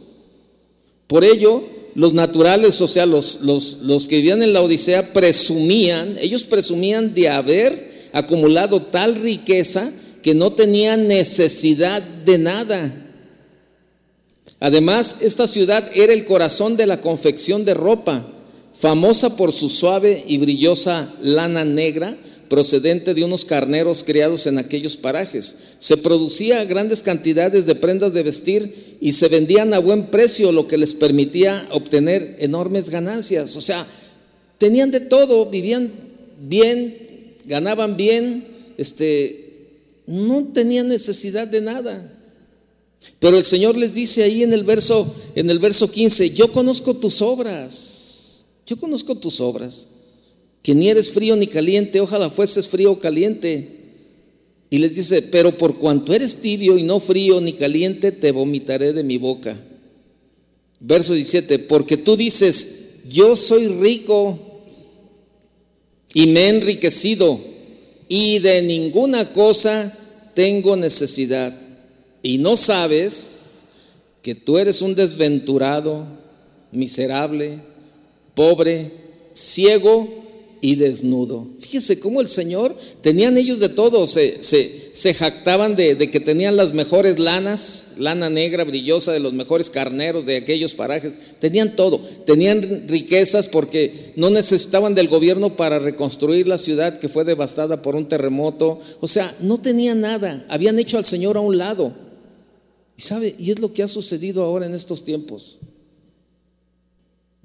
Por 1.06 1.23
ello, 1.23 1.64
los 1.95 2.14
naturales, 2.14 2.80
o 2.80 2.88
sea, 2.88 3.04
los, 3.04 3.42
los, 3.42 4.09
que 4.09 4.16
vivían 4.16 4.42
en 4.42 4.54
la 4.54 4.62
Odisea, 4.62 5.12
presumían, 5.12 6.16
ellos 6.18 6.45
presumían 6.45 7.12
de 7.12 7.28
haber 7.28 8.09
acumulado 8.14 8.85
tal 8.85 9.16
riqueza 9.16 9.92
que 10.23 10.33
no 10.33 10.54
tenían 10.54 11.09
necesidad 11.09 12.00
de 12.00 12.38
nada. 12.38 13.12
Además, 14.59 15.18
esta 15.21 15.47
ciudad 15.47 15.90
era 15.95 16.14
el 16.14 16.25
corazón 16.25 16.78
de 16.78 16.87
la 16.87 17.02
confección 17.02 17.66
de 17.66 17.75
ropa, 17.75 18.26
famosa 18.73 19.37
por 19.37 19.52
su 19.52 19.68
suave 19.68 20.25
y 20.26 20.38
brillosa 20.38 21.12
lana 21.21 21.66
negra, 21.66 22.16
procedente 22.48 23.14
de 23.14 23.24
unos 23.24 23.44
carneros 23.44 24.04
criados 24.04 24.46
en 24.46 24.58
aquellos 24.58 24.96
parajes. 24.96 25.76
Se 25.78 25.96
producía 25.96 26.64
grandes 26.64 27.02
cantidades 27.02 27.66
de 27.66 27.74
prendas 27.74 28.12
de 28.12 28.22
vestir 28.22 28.96
y 29.00 29.12
se 29.12 29.28
vendían 29.28 29.74
a 29.74 29.78
buen 29.78 30.06
precio, 30.06 30.52
lo 30.52 30.66
que 30.66 30.76
les 30.76 30.94
permitía 30.94 31.66
obtener 31.72 32.36
enormes 32.40 32.90
ganancias. 32.90 33.56
O 33.56 33.60
sea, 33.60 33.86
tenían 34.58 34.90
de 34.90 35.00
todo, 35.00 35.46
vivían 35.46 35.92
bien, 36.40 37.34
ganaban 37.44 37.96
bien, 37.96 38.46
este, 38.78 39.68
no 40.06 40.48
tenían 40.52 40.88
necesidad 40.88 41.46
de 41.46 41.60
nada. 41.60 42.12
Pero 43.20 43.38
el 43.38 43.44
Señor 43.44 43.76
les 43.76 43.94
dice 43.94 44.22
ahí 44.22 44.42
en 44.42 44.52
el 44.52 44.64
verso 44.64 45.14
en 45.34 45.48
el 45.50 45.58
verso 45.58 45.90
15, 45.90 46.30
yo 46.30 46.50
conozco 46.52 46.94
tus 46.94 47.22
obras. 47.22 48.44
Yo 48.66 48.76
conozco 48.78 49.14
tus 49.14 49.40
obras 49.40 49.95
que 50.66 50.75
ni 50.75 50.88
eres 50.88 51.12
frío 51.12 51.37
ni 51.37 51.46
caliente, 51.46 52.00
ojalá 52.00 52.28
fueses 52.28 52.66
frío 52.66 52.90
o 52.90 52.99
caliente. 52.99 53.68
Y 54.68 54.78
les 54.78 54.96
dice, 54.96 55.23
pero 55.23 55.56
por 55.56 55.78
cuanto 55.78 56.12
eres 56.12 56.42
tibio 56.42 56.76
y 56.76 56.82
no 56.82 56.99
frío 56.99 57.40
ni 57.40 57.52
caliente, 57.52 58.11
te 58.11 58.32
vomitaré 58.32 58.92
de 58.92 59.04
mi 59.04 59.16
boca. 59.16 59.56
Verso 60.80 61.14
17, 61.14 61.61
porque 61.61 61.96
tú 61.96 62.16
dices, 62.16 62.94
yo 63.08 63.37
soy 63.37 63.68
rico 63.68 64.40
y 66.12 66.26
me 66.26 66.46
he 66.46 66.49
enriquecido 66.49 67.38
y 68.08 68.40
de 68.40 68.61
ninguna 68.62 69.32
cosa 69.32 69.96
tengo 70.35 70.75
necesidad. 70.75 71.56
Y 72.25 72.38
no 72.38 72.56
sabes 72.56 73.66
que 74.20 74.35
tú 74.35 74.58
eres 74.58 74.82
un 74.82 74.96
desventurado, 74.96 76.06
miserable, 76.73 77.61
pobre, 78.35 78.90
ciego 79.32 80.25
y 80.60 80.76
desnudo. 80.76 81.46
Fíjese 81.60 82.00
cómo 82.00 82.20
el 82.20 82.28
Señor, 82.28 82.75
tenían 83.02 83.36
ellos 83.36 83.58
de 83.58 83.68
todo, 83.68 84.06
se, 84.06 84.42
se, 84.42 85.14
jactaban 85.14 85.76
de, 85.76 85.94
de, 85.94 86.10
que 86.10 86.20
tenían 86.20 86.56
las 86.56 86.72
mejores 86.72 87.18
lanas, 87.18 87.94
lana 87.98 88.30
negra 88.30 88.64
brillosa 88.64 89.12
de 89.12 89.20
los 89.20 89.32
mejores 89.32 89.70
carneros 89.70 90.25
de 90.25 90.36
aquellos 90.36 90.75
parajes, 90.75 91.14
tenían 91.38 91.76
todo, 91.76 92.00
tenían 92.25 92.88
riquezas 92.88 93.46
porque 93.46 94.12
no 94.16 94.30
necesitaban 94.30 94.94
del 94.94 95.08
gobierno 95.08 95.56
para 95.56 95.78
reconstruir 95.78 96.46
la 96.48 96.58
ciudad 96.58 96.98
que 96.98 97.08
fue 97.08 97.25
devastada 97.25 97.82
por 97.82 97.96
un 97.96 98.08
terremoto, 98.08 98.78
o 99.00 99.08
sea, 99.08 99.34
no 99.40 99.58
tenían 99.58 100.00
nada, 100.00 100.44
habían 100.48 100.78
hecho 100.78 100.98
al 100.98 101.04
Señor 101.04 101.36
a 101.36 101.40
un 101.40 101.58
lado. 101.58 101.92
Y 102.96 103.02
sabe, 103.02 103.34
y 103.38 103.50
es 103.50 103.58
lo 103.58 103.75
que 103.75 103.82
ha 103.82 103.88
sucedido 103.88 104.42
ahora 104.42 104.64
en 104.64 104.75
estos 104.75 105.04
tiempos. 105.04 105.58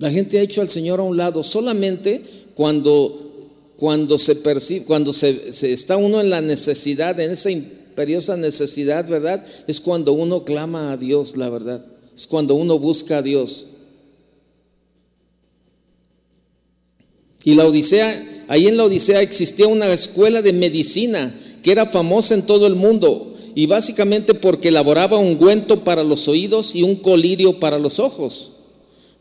La 0.02 0.10
gente 0.10 0.40
ha 0.40 0.42
hecho 0.42 0.62
al 0.62 0.70
Señor 0.70 1.00
a 1.00 1.04
un 1.04 1.16
lado 1.16 1.44
solamente 1.44 2.24
cuando, 2.56 3.54
cuando 3.78 4.18
se 4.18 4.36
percibe, 4.36 4.84
cuando 4.84 5.14
se, 5.14 5.54
se 5.54 5.72
está 5.72 5.96
uno 5.96 6.20
en 6.20 6.32
la 6.32 6.42
necesidad, 6.42 7.20
en 7.20 7.30
esa 7.30 7.52
imperiosa 7.52 8.36
necesidad, 8.36 9.08
¿verdad? 9.08 9.46
Es 9.68 9.80
cuando 9.80 10.14
uno 10.14 10.44
clama 10.44 10.92
a 10.92 10.98
Dios, 10.98 11.38
la 11.38 11.50
verdad. 11.50 11.86
Es 12.16 12.26
cuando 12.26 12.56
uno 12.56 12.80
busca 12.80 13.20
a 13.20 13.22
Dios. 13.22 13.68
Y 17.44 17.54
la 17.54 17.68
Odisea, 17.68 18.46
ahí 18.48 18.66
en 18.66 18.78
la 18.78 18.86
Odisea 18.86 19.22
existía 19.22 19.68
una 19.68 19.94
escuela 19.94 20.42
de 20.42 20.52
medicina 20.52 21.32
que 21.62 21.72
era 21.72 21.86
famosa 21.86 22.34
en 22.34 22.48
todo 22.48 22.66
el 22.66 22.74
mundo 22.74 23.36
y 23.54 23.68
básicamente 23.68 24.34
porque 24.34 24.70
elaboraba 24.70 25.20
un 25.20 25.34
ungüento 25.34 25.84
para 25.84 26.04
los 26.04 26.28
oídos 26.28 26.74
y 26.74 26.82
un 26.82 26.96
colirio 26.96 27.60
para 27.60 27.78
los 27.78 28.00
ojos. 28.00 28.54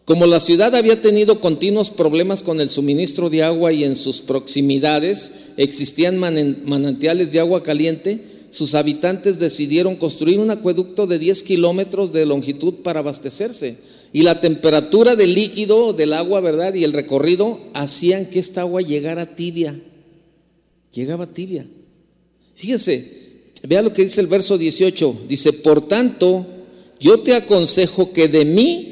Como 0.04 0.26
la 0.26 0.40
ciudad 0.40 0.75
había 0.75 1.00
tenido 1.00 1.40
continuos 1.40 1.90
problemas 1.90 2.42
con 2.42 2.61
el 2.61 2.69
suministro 2.69 3.30
de 3.30 3.42
agua 3.42 3.73
y 3.73 3.85
en 3.85 3.95
sus 3.95 4.21
proximidades 4.21 5.50
existían 5.57 6.19
manantiales 6.19 7.33
de 7.33 7.40
agua 7.40 7.62
caliente, 7.62 8.21
sus 8.50 8.75
habitantes 8.75 9.38
decidieron 9.38 9.95
construir 9.95 10.40
un 10.40 10.50
acueducto 10.50 11.07
de 11.07 11.21
10 11.21 11.45
kilómetros 11.45 12.12
de 12.12 12.26
longitud 12.26 12.75
para 12.83 13.00
abastecerse. 13.00 13.76
Y 14.12 14.23
la 14.23 14.40
temperatura 14.40 15.14
del 15.14 15.35
líquido, 15.35 15.92
del 15.92 16.12
agua, 16.12 16.40
¿verdad? 16.40 16.75
Y 16.75 16.83
el 16.83 16.92
recorrido 16.92 17.61
hacían 17.75 18.26
que 18.26 18.40
esta 18.40 18.62
agua 18.62 18.83
llegara 18.83 19.37
tibia. 19.37 19.80
Llegaba 20.92 21.28
tibia. 21.28 21.64
Fíjese, 22.57 23.21
vea 23.69 23.83
lo 23.83 23.92
que 23.92 24.02
dice 24.02 24.21
el 24.21 24.26
verso 24.26 24.59
18. 24.59 25.21
Dice, 25.28 25.52
por 25.52 25.87
tanto, 25.87 26.45
yo 26.99 27.21
te 27.21 27.37
aconsejo 27.37 28.12
que 28.12 28.26
de 28.26 28.45
mí 28.45 28.89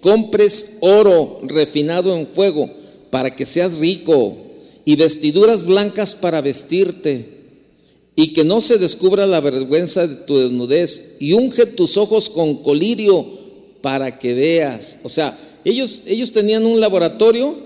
compres 0.00 0.78
oro 0.80 1.40
refinado 1.42 2.16
en 2.16 2.26
fuego 2.26 2.70
para 3.10 3.34
que 3.34 3.46
seas 3.46 3.78
rico 3.78 4.36
y 4.84 4.96
vestiduras 4.96 5.64
blancas 5.64 6.14
para 6.14 6.40
vestirte 6.40 7.38
y 8.16 8.32
que 8.32 8.44
no 8.44 8.60
se 8.60 8.78
descubra 8.78 9.26
la 9.26 9.40
vergüenza 9.40 10.06
de 10.06 10.16
tu 10.16 10.38
desnudez 10.38 11.16
y 11.20 11.34
unge 11.34 11.66
tus 11.66 11.96
ojos 11.96 12.28
con 12.30 12.56
colirio 12.62 13.24
para 13.80 14.18
que 14.18 14.34
veas. 14.34 14.98
O 15.04 15.08
sea, 15.08 15.38
ellos, 15.64 16.02
ellos 16.06 16.32
tenían 16.32 16.66
un 16.66 16.80
laboratorio, 16.80 17.56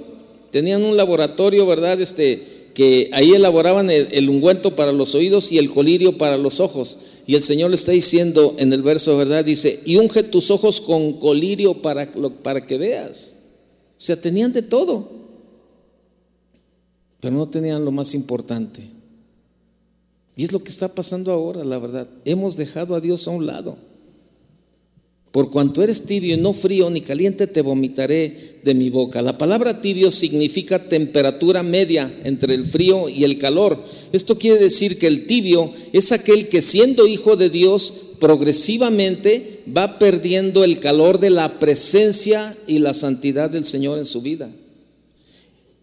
tenían 0.50 0.82
un 0.82 0.96
laboratorio, 0.96 1.66
¿verdad? 1.66 2.00
Este, 2.00 2.42
que 2.74 3.10
ahí 3.12 3.32
elaboraban 3.32 3.90
el, 3.90 4.28
ungüento 4.28 4.74
para 4.74 4.92
los 4.92 5.14
oídos 5.14 5.52
y 5.52 5.58
el 5.58 5.70
colirio 5.70 6.18
para 6.18 6.36
los 6.36 6.60
ojos. 6.60 6.98
Y 7.26 7.34
el 7.34 7.42
Señor 7.42 7.70
le 7.70 7.76
está 7.76 7.92
diciendo 7.92 8.54
en 8.58 8.72
el 8.72 8.82
verso, 8.82 9.16
¿verdad? 9.16 9.44
Dice, 9.44 9.80
y 9.84 9.96
unge 9.96 10.22
tus 10.22 10.50
ojos 10.50 10.80
con 10.80 11.14
colirio 11.14 11.82
para, 11.82 12.10
para 12.42 12.66
que 12.66 12.78
veas. 12.78 13.36
O 13.96 14.04
sea, 14.04 14.20
tenían 14.20 14.52
de 14.52 14.62
todo, 14.62 15.08
pero 17.20 17.36
no 17.36 17.48
tenían 17.48 17.84
lo 17.84 17.92
más 17.92 18.14
importante. 18.14 18.82
Y 20.34 20.44
es 20.44 20.52
lo 20.52 20.62
que 20.62 20.70
está 20.70 20.88
pasando 20.88 21.30
ahora, 21.30 21.62
la 21.62 21.78
verdad. 21.78 22.08
Hemos 22.24 22.56
dejado 22.56 22.94
a 22.94 23.00
Dios 23.00 23.28
a 23.28 23.30
un 23.30 23.46
lado. 23.46 23.76
Por 25.32 25.50
cuanto 25.50 25.82
eres 25.82 26.04
tibio 26.04 26.34
y 26.34 26.40
no 26.40 26.52
frío 26.52 26.90
ni 26.90 27.00
caliente, 27.00 27.46
te 27.46 27.62
vomitaré 27.62 28.58
de 28.62 28.74
mi 28.74 28.90
boca. 28.90 29.22
La 29.22 29.38
palabra 29.38 29.80
tibio 29.80 30.10
significa 30.10 30.90
temperatura 30.90 31.62
media 31.62 32.14
entre 32.24 32.54
el 32.54 32.66
frío 32.66 33.08
y 33.08 33.24
el 33.24 33.38
calor. 33.38 33.82
Esto 34.12 34.38
quiere 34.38 34.60
decir 34.60 34.98
que 34.98 35.06
el 35.06 35.26
tibio 35.26 35.72
es 35.94 36.12
aquel 36.12 36.48
que 36.48 36.60
siendo 36.60 37.06
hijo 37.06 37.36
de 37.36 37.48
Dios 37.48 37.94
progresivamente 38.20 39.62
va 39.74 39.98
perdiendo 39.98 40.64
el 40.64 40.80
calor 40.80 41.18
de 41.18 41.30
la 41.30 41.58
presencia 41.58 42.54
y 42.66 42.78
la 42.78 42.92
santidad 42.92 43.48
del 43.48 43.64
Señor 43.64 43.98
en 43.98 44.06
su 44.06 44.20
vida. 44.20 44.50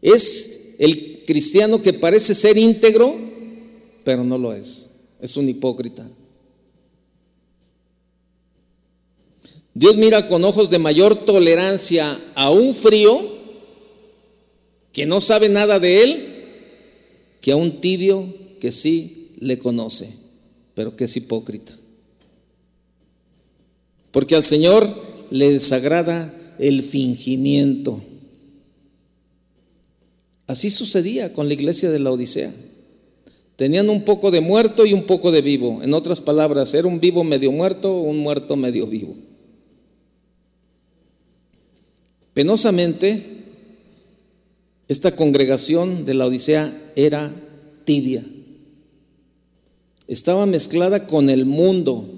Es 0.03 0.75
el 0.77 1.23
cristiano 1.25 1.81
que 1.81 1.93
parece 1.93 2.35
ser 2.35 2.55
íntegro, 2.55 3.15
pero 4.03 4.23
no 4.23 4.37
lo 4.37 4.53
es. 4.53 4.91
Es 5.19 5.35
un 5.37 5.49
hipócrita. 5.49 6.07
Dios 9.79 9.95
mira 9.95 10.27
con 10.27 10.43
ojos 10.43 10.69
de 10.69 10.77
mayor 10.77 11.15
tolerancia 11.23 12.19
a 12.35 12.51
un 12.51 12.75
frío 12.75 13.17
que 14.91 15.05
no 15.05 15.21
sabe 15.21 15.47
nada 15.47 15.79
de 15.79 16.03
él 16.03 16.25
que 17.39 17.53
a 17.53 17.55
un 17.55 17.79
tibio 17.79 18.27
que 18.59 18.73
sí 18.73 19.29
le 19.39 19.57
conoce, 19.57 20.13
pero 20.73 20.97
que 20.97 21.05
es 21.05 21.15
hipócrita. 21.15 21.71
Porque 24.11 24.35
al 24.35 24.43
Señor 24.43 24.93
le 25.31 25.53
desagrada 25.53 26.33
el 26.59 26.83
fingimiento. 26.83 28.01
Así 30.45 30.71
sucedía 30.71 31.31
con 31.31 31.47
la 31.47 31.53
iglesia 31.53 31.89
de 31.89 31.99
la 31.99 32.11
Odisea. 32.11 32.51
Tenían 33.55 33.89
un 33.89 34.03
poco 34.03 34.29
de 34.29 34.41
muerto 34.41 34.85
y 34.85 34.91
un 34.91 35.05
poco 35.05 35.31
de 35.31 35.41
vivo. 35.41 35.81
En 35.81 35.93
otras 35.93 36.19
palabras, 36.19 36.73
era 36.73 36.85
un 36.85 36.99
vivo 36.99 37.23
medio 37.23 37.53
muerto 37.53 37.95
o 37.95 38.01
un 38.01 38.17
muerto 38.17 38.57
medio 38.57 38.85
vivo. 38.85 39.28
Penosamente, 42.33 43.25
esta 44.87 45.15
congregación 45.15 46.05
de 46.05 46.13
la 46.13 46.25
Odisea 46.25 46.73
era 46.95 47.31
tibia. 47.85 48.23
Estaba 50.07 50.45
mezclada 50.45 51.05
con 51.05 51.29
el 51.29 51.45
mundo. 51.45 52.09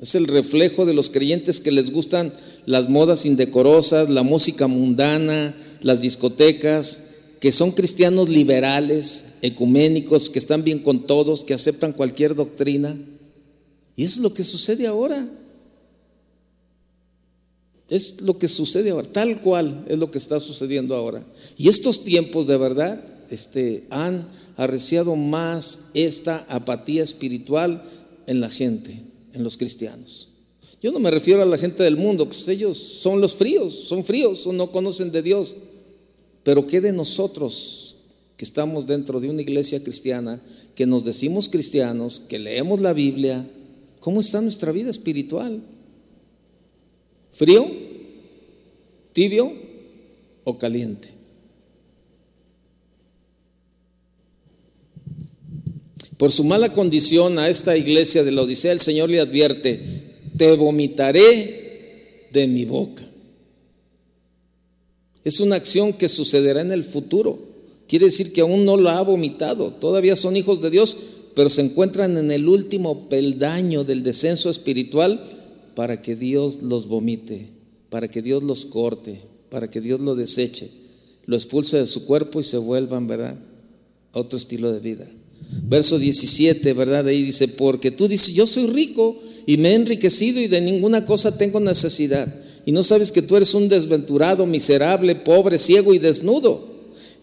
Es 0.00 0.14
el 0.14 0.26
reflejo 0.26 0.84
de 0.84 0.92
los 0.92 1.08
creyentes 1.08 1.60
que 1.60 1.70
les 1.70 1.90
gustan 1.90 2.32
las 2.66 2.90
modas 2.90 3.24
indecorosas, 3.24 4.10
la 4.10 4.22
música 4.22 4.66
mundana, 4.66 5.54
las 5.80 6.02
discotecas, 6.02 7.12
que 7.40 7.52
son 7.52 7.72
cristianos 7.72 8.28
liberales, 8.28 9.34
ecuménicos, 9.42 10.30
que 10.30 10.38
están 10.38 10.64
bien 10.64 10.80
con 10.80 11.06
todos, 11.06 11.44
que 11.44 11.54
aceptan 11.54 11.92
cualquier 11.92 12.34
doctrina. 12.34 12.98
Y 13.96 14.04
eso 14.04 14.16
es 14.16 14.22
lo 14.22 14.34
que 14.34 14.44
sucede 14.44 14.86
ahora. 14.86 15.28
Es 17.88 18.22
lo 18.22 18.38
que 18.38 18.48
sucede 18.48 18.90
ahora, 18.90 19.08
tal 19.08 19.40
cual 19.42 19.84
es 19.88 19.98
lo 19.98 20.10
que 20.10 20.18
está 20.18 20.40
sucediendo 20.40 20.94
ahora. 20.94 21.24
Y 21.58 21.68
estos 21.68 22.02
tiempos 22.02 22.46
de 22.46 22.56
verdad 22.56 23.04
este, 23.30 23.84
han 23.90 24.26
arreciado 24.56 25.16
más 25.16 25.90
esta 25.94 26.46
apatía 26.48 27.02
espiritual 27.02 27.82
en 28.26 28.40
la 28.40 28.48
gente, 28.48 28.98
en 29.32 29.44
los 29.44 29.56
cristianos. 29.56 30.28
Yo 30.82 30.92
no 30.92 30.98
me 30.98 31.10
refiero 31.10 31.42
a 31.42 31.46
la 31.46 31.58
gente 31.58 31.82
del 31.82 31.96
mundo, 31.96 32.26
pues 32.26 32.46
ellos 32.48 32.76
son 32.76 33.20
los 33.20 33.34
fríos, 33.34 33.74
son 33.74 34.04
fríos 34.04 34.46
o 34.46 34.52
no 34.52 34.70
conocen 34.70 35.10
de 35.10 35.22
Dios. 35.22 35.56
Pero 36.42 36.66
¿qué 36.66 36.80
de 36.80 36.92
nosotros 36.92 37.96
que 38.36 38.44
estamos 38.44 38.86
dentro 38.86 39.20
de 39.20 39.30
una 39.30 39.42
iglesia 39.42 39.82
cristiana, 39.82 40.42
que 40.74 40.86
nos 40.86 41.04
decimos 41.04 41.48
cristianos, 41.48 42.20
que 42.20 42.38
leemos 42.38 42.80
la 42.80 42.92
Biblia? 42.92 43.46
¿Cómo 44.00 44.20
está 44.20 44.40
nuestra 44.40 44.72
vida 44.72 44.90
espiritual? 44.90 45.62
¿Frío? 47.34 47.66
¿Tibio 49.12 49.52
o 50.44 50.56
caliente? 50.56 51.08
Por 56.16 56.30
su 56.30 56.44
mala 56.44 56.72
condición 56.72 57.40
a 57.40 57.48
esta 57.48 57.76
iglesia 57.76 58.22
de 58.22 58.30
la 58.30 58.42
Odisea, 58.42 58.70
el 58.70 58.78
Señor 58.78 59.10
le 59.10 59.18
advierte, 59.18 59.82
te 60.36 60.52
vomitaré 60.54 62.28
de 62.30 62.46
mi 62.46 62.64
boca. 62.64 63.02
Es 65.24 65.40
una 65.40 65.56
acción 65.56 65.92
que 65.92 66.08
sucederá 66.08 66.60
en 66.60 66.70
el 66.70 66.84
futuro. 66.84 67.38
Quiere 67.88 68.06
decir 68.06 68.32
que 68.32 68.42
aún 68.42 68.64
no 68.64 68.76
la 68.76 68.98
ha 68.98 69.02
vomitado. 69.02 69.72
Todavía 69.72 70.14
son 70.14 70.36
hijos 70.36 70.62
de 70.62 70.70
Dios, 70.70 70.96
pero 71.34 71.50
se 71.50 71.62
encuentran 71.62 72.16
en 72.16 72.30
el 72.30 72.46
último 72.48 73.08
peldaño 73.08 73.82
del 73.82 74.02
descenso 74.04 74.50
espiritual 74.50 75.33
para 75.74 76.00
que 76.02 76.16
Dios 76.16 76.62
los 76.62 76.86
vomite, 76.86 77.48
para 77.90 78.08
que 78.08 78.22
Dios 78.22 78.42
los 78.42 78.64
corte, 78.64 79.20
para 79.50 79.68
que 79.68 79.80
Dios 79.80 80.00
lo 80.00 80.14
deseche, 80.14 80.70
lo 81.26 81.36
expulse 81.36 81.78
de 81.78 81.86
su 81.86 82.06
cuerpo 82.06 82.40
y 82.40 82.42
se 82.42 82.58
vuelvan, 82.58 83.06
¿verdad? 83.06 83.36
A 84.12 84.20
otro 84.20 84.36
estilo 84.36 84.72
de 84.72 84.80
vida. 84.80 85.06
Verso 85.66 85.98
17, 85.98 86.72
¿verdad? 86.72 87.06
Ahí 87.06 87.22
dice, 87.22 87.48
porque 87.48 87.90
tú 87.90 88.08
dices, 88.08 88.34
yo 88.34 88.46
soy 88.46 88.66
rico 88.66 89.18
y 89.46 89.56
me 89.56 89.70
he 89.70 89.74
enriquecido 89.74 90.40
y 90.40 90.48
de 90.48 90.60
ninguna 90.60 91.04
cosa 91.04 91.36
tengo 91.36 91.60
necesidad. 91.60 92.42
Y 92.66 92.72
no 92.72 92.82
sabes 92.82 93.12
que 93.12 93.22
tú 93.22 93.36
eres 93.36 93.54
un 93.54 93.68
desventurado, 93.68 94.46
miserable, 94.46 95.14
pobre, 95.16 95.58
ciego 95.58 95.94
y 95.94 95.98
desnudo. 95.98 96.73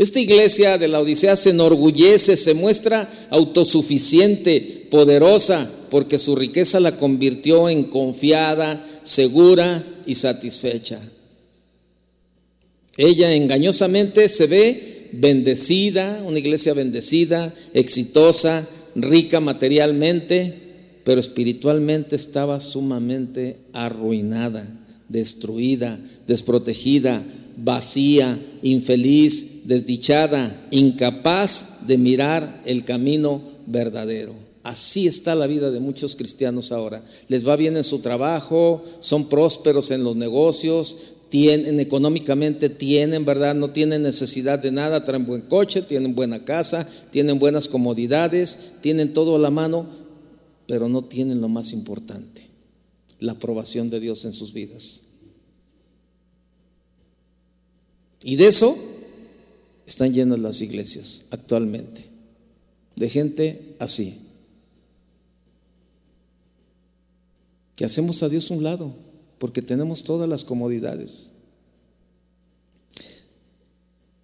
Esta 0.01 0.19
iglesia 0.19 0.79
de 0.79 0.87
la 0.87 0.99
Odisea 0.99 1.35
se 1.35 1.51
enorgullece, 1.51 2.35
se 2.35 2.55
muestra 2.55 3.07
autosuficiente, 3.29 4.87
poderosa, 4.89 5.69
porque 5.91 6.17
su 6.17 6.35
riqueza 6.35 6.79
la 6.79 6.97
convirtió 6.97 7.69
en 7.69 7.83
confiada, 7.83 8.83
segura 9.03 9.85
y 10.07 10.15
satisfecha. 10.15 10.99
Ella 12.97 13.31
engañosamente 13.35 14.27
se 14.27 14.47
ve 14.47 15.09
bendecida, 15.11 16.23
una 16.25 16.39
iglesia 16.39 16.73
bendecida, 16.73 17.53
exitosa, 17.75 18.67
rica 18.95 19.39
materialmente, 19.39 20.57
pero 21.03 21.19
espiritualmente 21.19 22.15
estaba 22.15 22.59
sumamente 22.59 23.57
arruinada, 23.71 24.67
destruida, 25.09 25.99
desprotegida, 26.25 27.23
vacía, 27.57 28.39
infeliz, 28.61 29.67
desdichada, 29.67 30.67
incapaz 30.71 31.87
de 31.87 31.97
mirar 31.97 32.61
el 32.65 32.83
camino 32.83 33.41
verdadero. 33.65 34.33
Así 34.63 35.07
está 35.07 35.33
la 35.33 35.47
vida 35.47 35.71
de 35.71 35.79
muchos 35.79 36.15
cristianos 36.15 36.71
ahora. 36.71 37.03
Les 37.27 37.47
va 37.47 37.55
bien 37.55 37.77
en 37.77 37.83
su 37.83 37.99
trabajo, 37.99 38.83
son 38.99 39.27
prósperos 39.27 39.89
en 39.91 40.03
los 40.03 40.15
negocios, 40.15 41.15
tienen 41.29 41.79
económicamente, 41.79 42.69
tienen, 42.69 43.25
¿verdad? 43.25 43.55
No 43.55 43.71
tienen 43.71 44.03
necesidad 44.03 44.59
de 44.59 44.71
nada, 44.71 45.03
traen 45.03 45.25
buen 45.25 45.43
coche, 45.43 45.81
tienen 45.81 46.13
buena 46.13 46.43
casa, 46.43 46.87
tienen 47.09 47.39
buenas 47.39 47.69
comodidades, 47.69 48.73
tienen 48.81 49.13
todo 49.13 49.37
a 49.37 49.39
la 49.39 49.49
mano, 49.49 49.87
pero 50.67 50.89
no 50.89 51.01
tienen 51.01 51.41
lo 51.41 51.47
más 51.47 51.71
importante, 51.71 52.45
la 53.19 53.31
aprobación 53.31 53.89
de 53.89 53.99
Dios 53.99 54.25
en 54.25 54.33
sus 54.33 54.53
vidas. 54.53 55.01
Y 58.23 58.35
de 58.35 58.47
eso 58.47 58.77
están 59.85 60.13
llenas 60.13 60.39
las 60.39 60.61
iglesias 60.61 61.25
actualmente, 61.31 62.05
de 62.95 63.09
gente 63.09 63.75
así, 63.79 64.21
que 67.75 67.85
hacemos 67.85 68.21
a 68.21 68.29
Dios 68.29 68.51
un 68.51 68.63
lado, 68.63 68.93
porque 69.39 69.61
tenemos 69.61 70.03
todas 70.03 70.29
las 70.29 70.43
comodidades. 70.43 71.31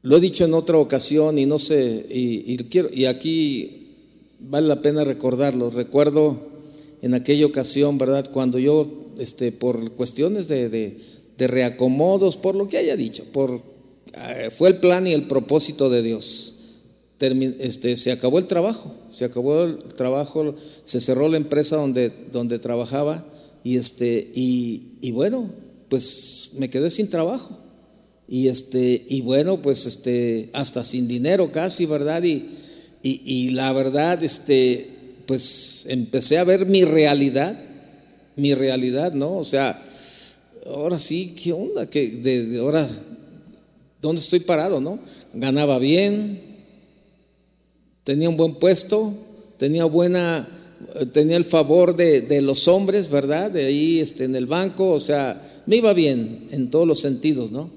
Lo 0.04 0.18
he 0.18 0.22
dicho 0.22 0.46
en 0.46 0.54
otra 0.54 0.78
ocasión 0.78 1.40
y 1.40 1.46
no 1.48 1.58
sé, 1.58 2.06
y, 2.10 2.56
quiero, 2.70 2.90
y 2.94 3.06
aquí 3.06 3.96
vale 4.40 4.68
la 4.68 4.82
pena 4.82 5.04
recordarlo. 5.04 5.72
Recuerdo 5.72 6.50
en 7.02 7.16
aquella 7.16 7.48
ocasión, 7.48 7.98
¿verdad? 7.98 8.30
Cuando 8.32 8.60
yo, 8.60 9.08
este, 9.18 9.52
por 9.52 9.92
cuestiones 9.94 10.48
de, 10.48 10.70
de 10.70 11.48
reacomodos, 11.48 12.38
por 12.38 12.56
lo 12.56 12.68
que 12.68 12.78
haya 12.78 12.96
dicho, 12.96 13.26
por 13.34 13.77
fue 14.52 14.70
el 14.70 14.78
plan 14.78 15.08
y 15.08 15.14
el 15.14 15.24
propósito 15.24 15.90
de 15.90 16.02
Dios. 16.02 16.54
este, 17.20 17.98
se 17.98 18.12
acabó 18.12 18.40
el 18.40 18.48
trabajo, 18.48 18.94
se 19.12 19.26
acabó 19.26 19.64
el 19.64 19.78
trabajo, 19.78 20.56
se 20.84 21.02
cerró 21.02 21.28
la 21.30 21.38
empresa 21.38 21.76
donde, 21.76 22.12
donde 22.32 22.60
trabajaba 22.60 23.26
y, 23.64 23.78
este, 23.78 24.32
y, 24.34 25.12
bueno, 25.12 25.50
pues 25.90 26.52
me 26.58 26.70
quedé 26.70 26.90
sin 26.90 27.10
trabajo. 27.10 27.58
Y, 28.28 28.48
este, 28.48 29.06
y 29.10 29.22
bueno, 29.22 29.62
pues 29.62 29.86
este, 29.86 30.50
hasta 30.54 30.84
sin 30.84 31.08
dinero 31.08 31.52
casi, 31.52 31.86
¿verdad? 31.86 32.24
Y, 32.24 32.50
y, 33.04 33.50
la 33.50 33.72
verdad, 33.74 34.24
este, 34.24 34.90
pues 35.26 35.86
empecé 35.90 36.38
a 36.38 36.44
ver 36.44 36.66
mi 36.66 36.84
realidad, 36.84 37.58
mi 38.36 38.54
realidad, 38.54 39.14
¿no? 39.14 39.38
O 39.38 39.44
sea, 39.44 39.84
ahora 40.66 41.00
sí, 41.00 41.36
¿qué 41.42 41.54
onda? 41.54 41.90
que 41.90 42.08
de 42.08 42.60
ahora 42.60 42.88
¿Dónde 44.02 44.22
estoy 44.22 44.42
parado, 44.42 44.80
no? 44.80 45.00
Ganaba 45.34 45.80
bien, 45.80 46.42
tenía 48.04 48.30
un 48.30 48.38
buen 48.38 48.56
puesto, 48.56 49.14
tenía 49.58 49.86
buena, 49.86 50.48
tenía 51.12 51.36
el 51.36 51.46
favor 51.46 51.96
de, 51.96 52.42
los 52.42 52.68
hombres, 52.68 53.10
¿verdad? 53.10 53.52
De 53.52 53.66
ahí 53.66 54.00
este, 54.00 54.26
en 54.26 54.36
el 54.36 54.46
banco, 54.46 54.92
o 54.92 55.00
sea, 55.00 55.42
me 55.66 55.78
iba 55.78 55.94
bien 55.94 56.48
en 56.52 56.70
todos 56.70 56.88
los 56.88 57.00
sentidos, 57.00 57.52
¿no? 57.52 57.70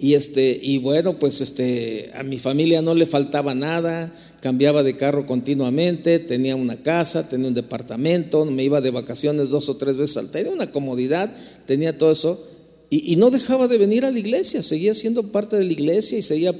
Y 0.00 0.14
este, 0.14 0.58
y 0.62 0.78
bueno, 0.78 1.18
pues 1.18 1.40
este, 1.40 2.10
a 2.14 2.22
mi 2.22 2.38
familia 2.38 2.82
no 2.82 2.94
le 2.94 3.06
faltaba 3.06 3.54
nada, 3.54 4.14
cambiaba 4.40 4.82
de 4.82 4.94
carro 4.94 5.26
continuamente, 5.26 6.20
tenía 6.20 6.54
una 6.54 6.82
casa, 6.82 7.28
tenía 7.28 7.48
un 7.48 7.54
departamento, 7.54 8.44
me 8.44 8.62
iba 8.62 8.80
de 8.80 8.90
vacaciones 8.90 9.48
dos 9.48 9.68
o 9.68 9.76
tres 9.76 9.96
veces 9.96 10.16
al 10.18 10.30
tenía 10.30 10.52
una 10.52 10.70
comodidad, 10.70 11.34
tenía 11.66 11.98
todo 11.98 12.12
eso. 12.12 12.47
Y, 12.90 13.16
no 13.16 13.30
dejaba 13.30 13.68
de 13.68 13.76
venir 13.76 14.06
a 14.06 14.10
la 14.10 14.18
iglesia, 14.18 14.62
seguía 14.62 14.94
siendo 14.94 15.24
parte 15.24 15.56
de 15.56 15.64
la 15.64 15.72
iglesia 15.72 16.16
y 16.16 16.22
seguía, 16.22 16.54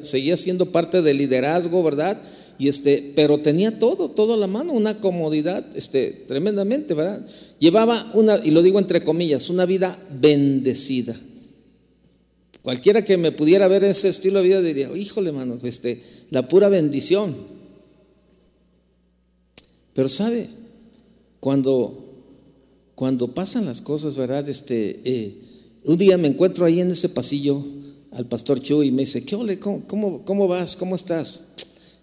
seguía, 0.00 0.36
siendo 0.36 0.66
parte 0.66 1.02
del 1.02 1.18
liderazgo, 1.18 1.84
¿verdad? 1.84 2.20
Y 2.58 2.66
este, 2.66 3.12
pero 3.14 3.38
tenía 3.38 3.78
todo, 3.78 4.10
todo 4.10 4.34
a 4.34 4.36
la 4.36 4.48
mano, 4.48 4.72
una 4.72 4.98
comodidad 4.98 5.64
este, 5.76 6.24
tremendamente, 6.26 6.94
¿verdad? 6.94 7.24
Llevaba 7.60 8.10
una, 8.14 8.40
y 8.44 8.50
lo 8.50 8.60
digo 8.60 8.80
entre 8.80 9.04
comillas, 9.04 9.50
una 9.50 9.64
vida 9.64 10.04
bendecida. 10.20 11.14
Cualquiera 12.62 13.04
que 13.04 13.16
me 13.16 13.30
pudiera 13.30 13.68
ver 13.68 13.84
ese 13.84 14.08
estilo 14.08 14.40
de 14.40 14.44
vida 14.44 14.62
diría, 14.62 14.90
híjole, 14.96 15.30
mano, 15.30 15.60
este, 15.62 16.02
la 16.30 16.48
pura 16.48 16.68
bendición. 16.68 17.36
Pero 19.94 20.08
sabe, 20.08 20.48
cuando, 21.38 22.04
cuando 22.96 23.28
pasan 23.28 23.66
las 23.66 23.80
cosas, 23.80 24.16
¿verdad? 24.16 24.48
Este, 24.48 25.00
eh, 25.04 25.51
un 25.84 25.96
día 25.96 26.16
me 26.16 26.28
encuentro 26.28 26.64
ahí 26.64 26.80
en 26.80 26.90
ese 26.90 27.08
pasillo 27.08 27.62
al 28.12 28.26
pastor 28.26 28.60
Chu 28.60 28.82
y 28.82 28.90
me 28.90 29.02
dice, 29.02 29.24
¿qué 29.24 29.36
ole? 29.36 29.58
¿Cómo, 29.58 30.24
cómo, 30.24 30.48
vas? 30.48 30.76
¿Cómo 30.76 30.94
estás? 30.94 31.48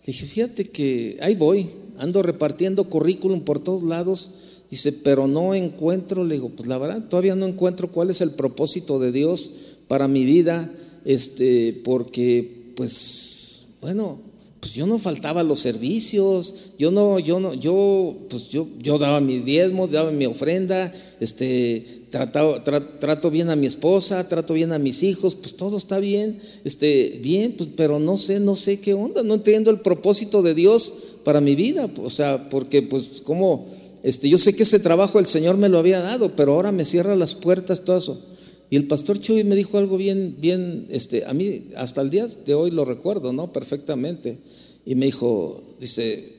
Le 0.06 0.14
dije, 0.14 0.26
fíjate 0.26 0.66
que 0.66 1.18
ahí 1.22 1.36
voy, 1.36 1.68
ando 1.98 2.24
repartiendo 2.24 2.90
currículum 2.90 3.42
por 3.42 3.62
todos 3.62 3.84
lados. 3.84 4.32
Dice, 4.72 4.92
pero 4.92 5.28
no 5.28 5.56
encuentro, 5.56 6.24
le 6.24 6.36
digo, 6.36 6.50
pues 6.50 6.68
la 6.68 6.78
verdad, 6.78 7.08
todavía 7.08 7.36
no 7.36 7.48
encuentro 7.48 7.92
cuál 7.92 8.10
es 8.10 8.22
el 8.22 8.32
propósito 8.32 9.00
de 9.00 9.12
Dios 9.12 9.52
para 9.88 10.08
mi 10.08 10.26
vida, 10.26 10.72
este, 11.06 11.82
porque, 11.84 12.72
pues, 12.76 13.64
bueno, 13.82 14.20
pues 14.60 14.74
yo 14.74 14.86
no 14.86 14.98
faltaba 14.98 15.42
los 15.42 15.60
servicios, 15.62 16.74
yo 16.78 16.92
no, 16.92 17.18
yo 17.18 17.40
no, 17.40 17.54
yo, 17.54 18.16
pues 18.30 18.50
yo, 18.50 18.68
yo 18.80 18.98
daba 18.98 19.20
mi 19.22 19.40
diezmo, 19.40 19.88
daba 19.88 20.12
mi 20.12 20.26
ofrenda, 20.26 20.94
este, 21.20 21.99
trato, 22.10 22.62
trato 23.00 23.32
bien 23.32 23.50
a 23.50 23.56
mi 23.56 23.68
esposa, 23.68 24.28
trato 24.28 24.54
bien 24.54 24.72
a 24.74 24.80
mis 24.80 25.04
hijos, 25.04 25.36
pues 25.36 25.56
todo 25.56 25.78
está 25.78 26.00
bien, 26.00 26.40
este, 26.64 27.20
bien, 27.22 27.56
pues, 27.58 27.70
pero 27.76 28.00
no 28.00 28.18
sé, 28.18 28.40
no 28.40 28.56
sé 28.56 28.82
qué 28.82 28.94
onda, 28.94 29.24
no 29.24 29.36
entiendo 29.36 29.72
el 29.72 29.82
propósito 29.82 30.42
de 30.42 30.54
Dios 30.54 30.94
para 31.24 31.42
mi 31.42 31.56
vida, 31.56 31.90
o 32.02 32.10
sea, 32.10 32.50
porque 32.50 32.82
pues 32.82 33.22
como, 33.24 33.66
este, 34.04 34.30
yo 34.30 34.38
sé 34.38 34.56
que 34.56 34.64
ese 34.64 34.80
trabajo 34.80 35.20
el 35.20 35.26
Señor 35.26 35.58
me 35.58 35.70
lo 35.70 35.78
había 35.78 36.00
dado, 36.00 36.36
pero 36.36 36.54
ahora 36.54 36.72
me 36.72 36.86
cierra 36.86 37.16
las 37.16 37.36
puertas, 37.36 37.84
todo 37.84 37.98
eso. 37.98 38.26
Y 38.72 38.76
el 38.76 38.86
pastor 38.86 39.20
Chuy 39.20 39.44
me 39.44 39.56
dijo 39.56 39.78
algo 39.78 39.98
bien, 39.98 40.36
bien, 40.40 40.88
este, 40.90 41.26
a 41.26 41.34
mí 41.34 41.70
hasta 41.76 42.02
el 42.02 42.12
día 42.12 42.28
de 42.46 42.54
hoy 42.54 42.70
lo 42.70 42.86
recuerdo, 42.86 43.34
¿no? 43.34 43.52
Perfectamente. 43.52 44.38
Y 44.86 44.94
me 44.94 45.08
dijo, 45.08 45.64
dice, 45.80 46.34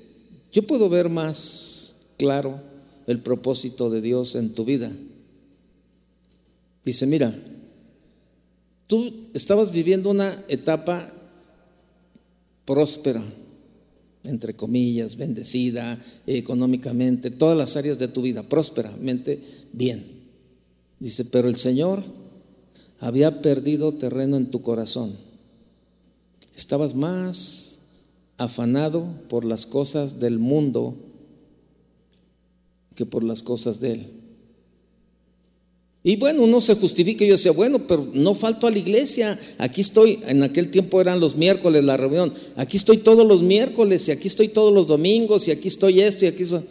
yo 0.52 0.62
puedo 0.62 0.88
ver 0.88 1.08
más 1.08 2.02
claro 2.18 2.60
el 3.08 3.18
propósito 3.18 3.90
de 3.90 4.00
Dios 4.00 4.36
en 4.36 4.52
tu 4.52 4.64
vida. 4.64 4.92
Dice, 6.84 7.06
mira, 7.06 7.34
tú 8.86 9.12
estabas 9.34 9.72
viviendo 9.72 10.10
una 10.10 10.42
etapa 10.48 11.12
próspera, 12.64 13.22
entre 14.24 14.54
comillas, 14.54 15.16
bendecida 15.16 15.98
económicamente, 16.26 17.30
todas 17.30 17.56
las 17.56 17.76
áreas 17.76 17.98
de 17.98 18.08
tu 18.08 18.22
vida, 18.22 18.42
prósperamente 18.42 19.40
bien. 19.72 20.04
Dice, 20.98 21.24
pero 21.24 21.48
el 21.48 21.56
Señor 21.56 22.02
había 22.98 23.40
perdido 23.42 23.94
terreno 23.94 24.36
en 24.36 24.50
tu 24.50 24.60
corazón. 24.62 25.12
Estabas 26.54 26.94
más 26.94 27.80
afanado 28.36 29.06
por 29.28 29.44
las 29.44 29.66
cosas 29.66 30.20
del 30.20 30.38
mundo 30.38 30.94
que 32.94 33.06
por 33.06 33.24
las 33.24 33.42
cosas 33.42 33.80
de 33.80 33.92
Él. 33.92 34.19
Y 36.02 36.16
bueno, 36.16 36.44
uno 36.44 36.60
se 36.62 36.74
justifica 36.76 37.24
y 37.24 37.28
yo 37.28 37.34
decía, 37.34 37.52
bueno, 37.52 37.86
pero 37.86 38.08
no 38.14 38.34
falto 38.34 38.66
a 38.66 38.70
la 38.70 38.78
iglesia. 38.78 39.38
Aquí 39.58 39.82
estoy, 39.82 40.20
en 40.26 40.42
aquel 40.42 40.70
tiempo 40.70 41.00
eran 41.00 41.20
los 41.20 41.36
miércoles 41.36 41.84
la 41.84 41.98
reunión. 41.98 42.32
Aquí 42.56 42.78
estoy 42.78 42.98
todos 42.98 43.26
los 43.26 43.42
miércoles 43.42 44.08
y 44.08 44.12
aquí 44.12 44.28
estoy 44.28 44.48
todos 44.48 44.72
los 44.72 44.86
domingos 44.86 45.46
y 45.48 45.50
aquí 45.50 45.68
estoy 45.68 46.00
esto 46.00 46.24
y 46.24 46.28
aquí 46.28 46.44
eso. 46.44 46.62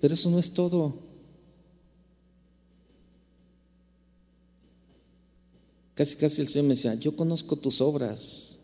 Pero 0.00 0.12
eso 0.12 0.28
no 0.30 0.38
es 0.38 0.52
todo. 0.52 0.94
Casi, 5.94 6.16
casi 6.16 6.42
el 6.42 6.48
Señor 6.48 6.64
me 6.64 6.74
decía, 6.74 6.94
yo 6.96 7.16
conozco 7.16 7.56
tus 7.56 7.80
obras. 7.80 8.58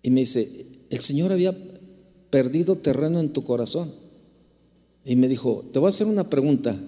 Y 0.00 0.10
me 0.10 0.20
dice, 0.20 0.66
el 0.90 1.00
Señor 1.00 1.32
había 1.32 1.56
perdido 2.30 2.76
terreno 2.76 3.18
en 3.18 3.32
tu 3.32 3.42
corazón. 3.42 4.03
Y 5.04 5.16
me 5.16 5.28
dijo, 5.28 5.64
te 5.72 5.78
voy 5.78 5.86
a 5.86 5.90
hacer 5.90 6.06
una 6.06 6.30
pregunta. 6.30 6.78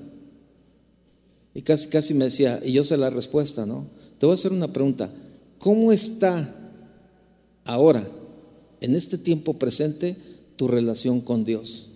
Y 1.54 1.62
casi, 1.62 1.88
casi 1.88 2.14
me 2.14 2.24
decía, 2.24 2.60
y 2.64 2.72
yo 2.72 2.84
sé 2.84 2.96
la 2.96 3.10
respuesta, 3.10 3.66
¿no? 3.66 3.86
Te 4.18 4.26
voy 4.26 4.32
a 4.32 4.34
hacer 4.34 4.52
una 4.52 4.72
pregunta. 4.72 5.10
¿Cómo 5.58 5.92
está 5.92 6.54
ahora, 7.64 8.06
en 8.80 8.94
este 8.94 9.18
tiempo 9.18 9.54
presente, 9.54 10.16
tu 10.56 10.68
relación 10.68 11.20
con 11.20 11.44
Dios? 11.44 11.88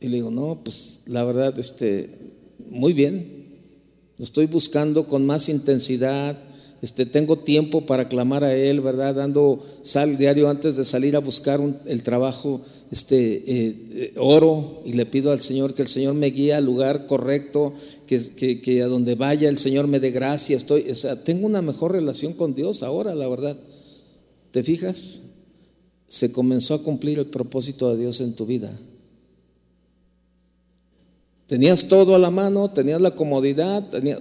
Y 0.00 0.08
le 0.08 0.16
digo, 0.16 0.30
no, 0.30 0.60
pues 0.62 1.02
la 1.06 1.24
verdad, 1.24 1.58
este, 1.58 2.10
muy 2.70 2.92
bien. 2.92 3.46
Lo 4.18 4.24
estoy 4.24 4.46
buscando 4.46 5.06
con 5.06 5.24
más 5.24 5.48
intensidad, 5.48 6.38
este, 6.82 7.06
tengo 7.06 7.38
tiempo 7.38 7.86
para 7.86 8.08
clamar 8.08 8.42
a 8.42 8.54
Él, 8.54 8.80
¿verdad? 8.80 9.14
Dando 9.14 9.64
sal 9.82 10.18
diario 10.18 10.50
antes 10.50 10.76
de 10.76 10.84
salir 10.84 11.14
a 11.14 11.20
buscar 11.20 11.60
el 11.86 12.02
trabajo, 12.02 12.60
este, 12.92 13.36
eh, 13.46 13.76
eh, 13.90 14.14
oro 14.18 14.82
y 14.84 14.92
le 14.92 15.06
pido 15.06 15.32
al 15.32 15.40
Señor 15.40 15.72
que 15.72 15.80
el 15.80 15.88
Señor 15.88 16.12
me 16.12 16.26
guíe 16.26 16.52
al 16.52 16.66
lugar 16.66 17.06
correcto, 17.06 17.72
que, 18.06 18.60
que, 18.60 18.82
a 18.82 18.86
donde 18.86 19.14
vaya 19.14 19.48
el 19.48 19.56
Señor 19.56 19.86
me 19.86 19.98
dé 19.98 20.10
gracia. 20.10 20.54
Estoy, 20.58 20.90
o 20.90 20.94
sea, 20.94 21.24
tengo 21.24 21.46
una 21.46 21.62
mejor 21.62 21.92
relación 21.92 22.34
con 22.34 22.54
Dios 22.54 22.82
ahora, 22.82 23.14
la 23.14 23.26
verdad. 23.28 23.56
¿Te 24.50 24.62
fijas? 24.62 25.30
Se 26.06 26.32
comenzó 26.32 26.74
a 26.74 26.82
cumplir 26.82 27.18
el 27.18 27.28
propósito 27.28 27.90
de 27.90 28.02
Dios 28.02 28.20
en 28.20 28.34
tu 28.34 28.44
vida. 28.44 28.70
Tenías 31.46 31.88
todo 31.88 32.14
a 32.14 32.18
la 32.18 32.30
mano, 32.30 32.72
tenías 32.72 33.00
la 33.00 33.14
comodidad, 33.14 33.88
tenías, 33.88 34.20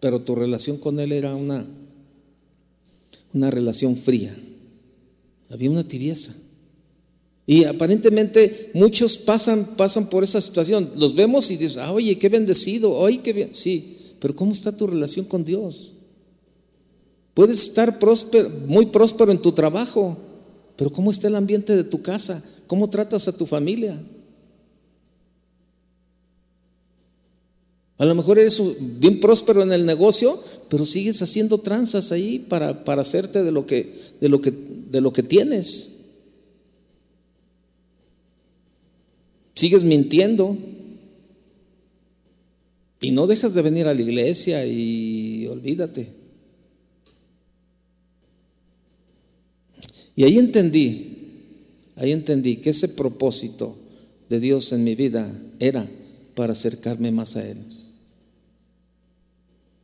pero 0.00 0.22
tu 0.22 0.34
relación 0.34 0.78
con 0.78 0.98
Él 0.98 1.12
era 1.12 1.34
una, 1.34 1.66
una 3.34 3.50
relación 3.50 3.96
fría. 3.96 4.34
Había 5.50 5.70
una 5.70 5.86
tibieza. 5.86 6.34
Y 7.50 7.64
aparentemente 7.64 8.70
muchos 8.74 9.18
pasan, 9.18 9.74
pasan 9.76 10.08
por 10.08 10.22
esa 10.22 10.40
situación. 10.40 10.88
Los 10.94 11.16
vemos 11.16 11.50
y 11.50 11.56
dicen, 11.56 11.82
ah, 11.82 11.90
oye, 11.90 12.16
qué 12.16 12.28
bendecido, 12.28 12.92
oye, 12.92 13.18
qué 13.24 13.32
bien. 13.32 13.50
Sí, 13.54 13.96
pero 14.20 14.36
¿cómo 14.36 14.52
está 14.52 14.70
tu 14.70 14.86
relación 14.86 15.26
con 15.26 15.44
Dios? 15.44 15.94
Puedes 17.34 17.60
estar 17.60 17.98
próspero, 17.98 18.48
muy 18.68 18.86
próspero 18.86 19.32
en 19.32 19.42
tu 19.42 19.50
trabajo, 19.50 20.16
pero 20.76 20.92
¿cómo 20.92 21.10
está 21.10 21.26
el 21.26 21.34
ambiente 21.34 21.74
de 21.74 21.82
tu 21.82 22.00
casa? 22.00 22.40
¿Cómo 22.68 22.88
tratas 22.88 23.26
a 23.26 23.36
tu 23.36 23.46
familia? 23.46 24.00
A 27.98 28.04
lo 28.04 28.14
mejor 28.14 28.38
eres 28.38 28.62
bien 29.00 29.18
próspero 29.18 29.64
en 29.64 29.72
el 29.72 29.84
negocio, 29.86 30.40
pero 30.68 30.84
sigues 30.84 31.20
haciendo 31.20 31.58
tranzas 31.58 32.12
ahí 32.12 32.38
para, 32.38 32.84
para 32.84 33.02
hacerte 33.02 33.42
de 33.42 33.50
lo, 33.50 33.66
que, 33.66 33.92
de, 34.20 34.28
lo 34.28 34.40
que, 34.40 34.52
de 34.52 35.00
lo 35.00 35.12
que 35.12 35.24
tienes. 35.24 35.89
Sigues 39.60 39.82
mintiendo. 39.82 40.56
Y 42.98 43.10
no 43.10 43.26
dejas 43.26 43.52
de 43.52 43.60
venir 43.60 43.86
a 43.88 43.92
la 43.92 44.00
iglesia 44.00 44.64
y 44.64 45.46
olvídate. 45.48 46.08
Y 50.16 50.24
ahí 50.24 50.38
entendí, 50.38 51.18
ahí 51.96 52.12
entendí 52.12 52.56
que 52.56 52.70
ese 52.70 52.88
propósito 52.88 53.76
de 54.30 54.40
Dios 54.40 54.72
en 54.72 54.82
mi 54.82 54.94
vida 54.94 55.30
era 55.58 55.86
para 56.34 56.52
acercarme 56.52 57.12
más 57.12 57.36
a 57.36 57.46
Él. 57.46 57.58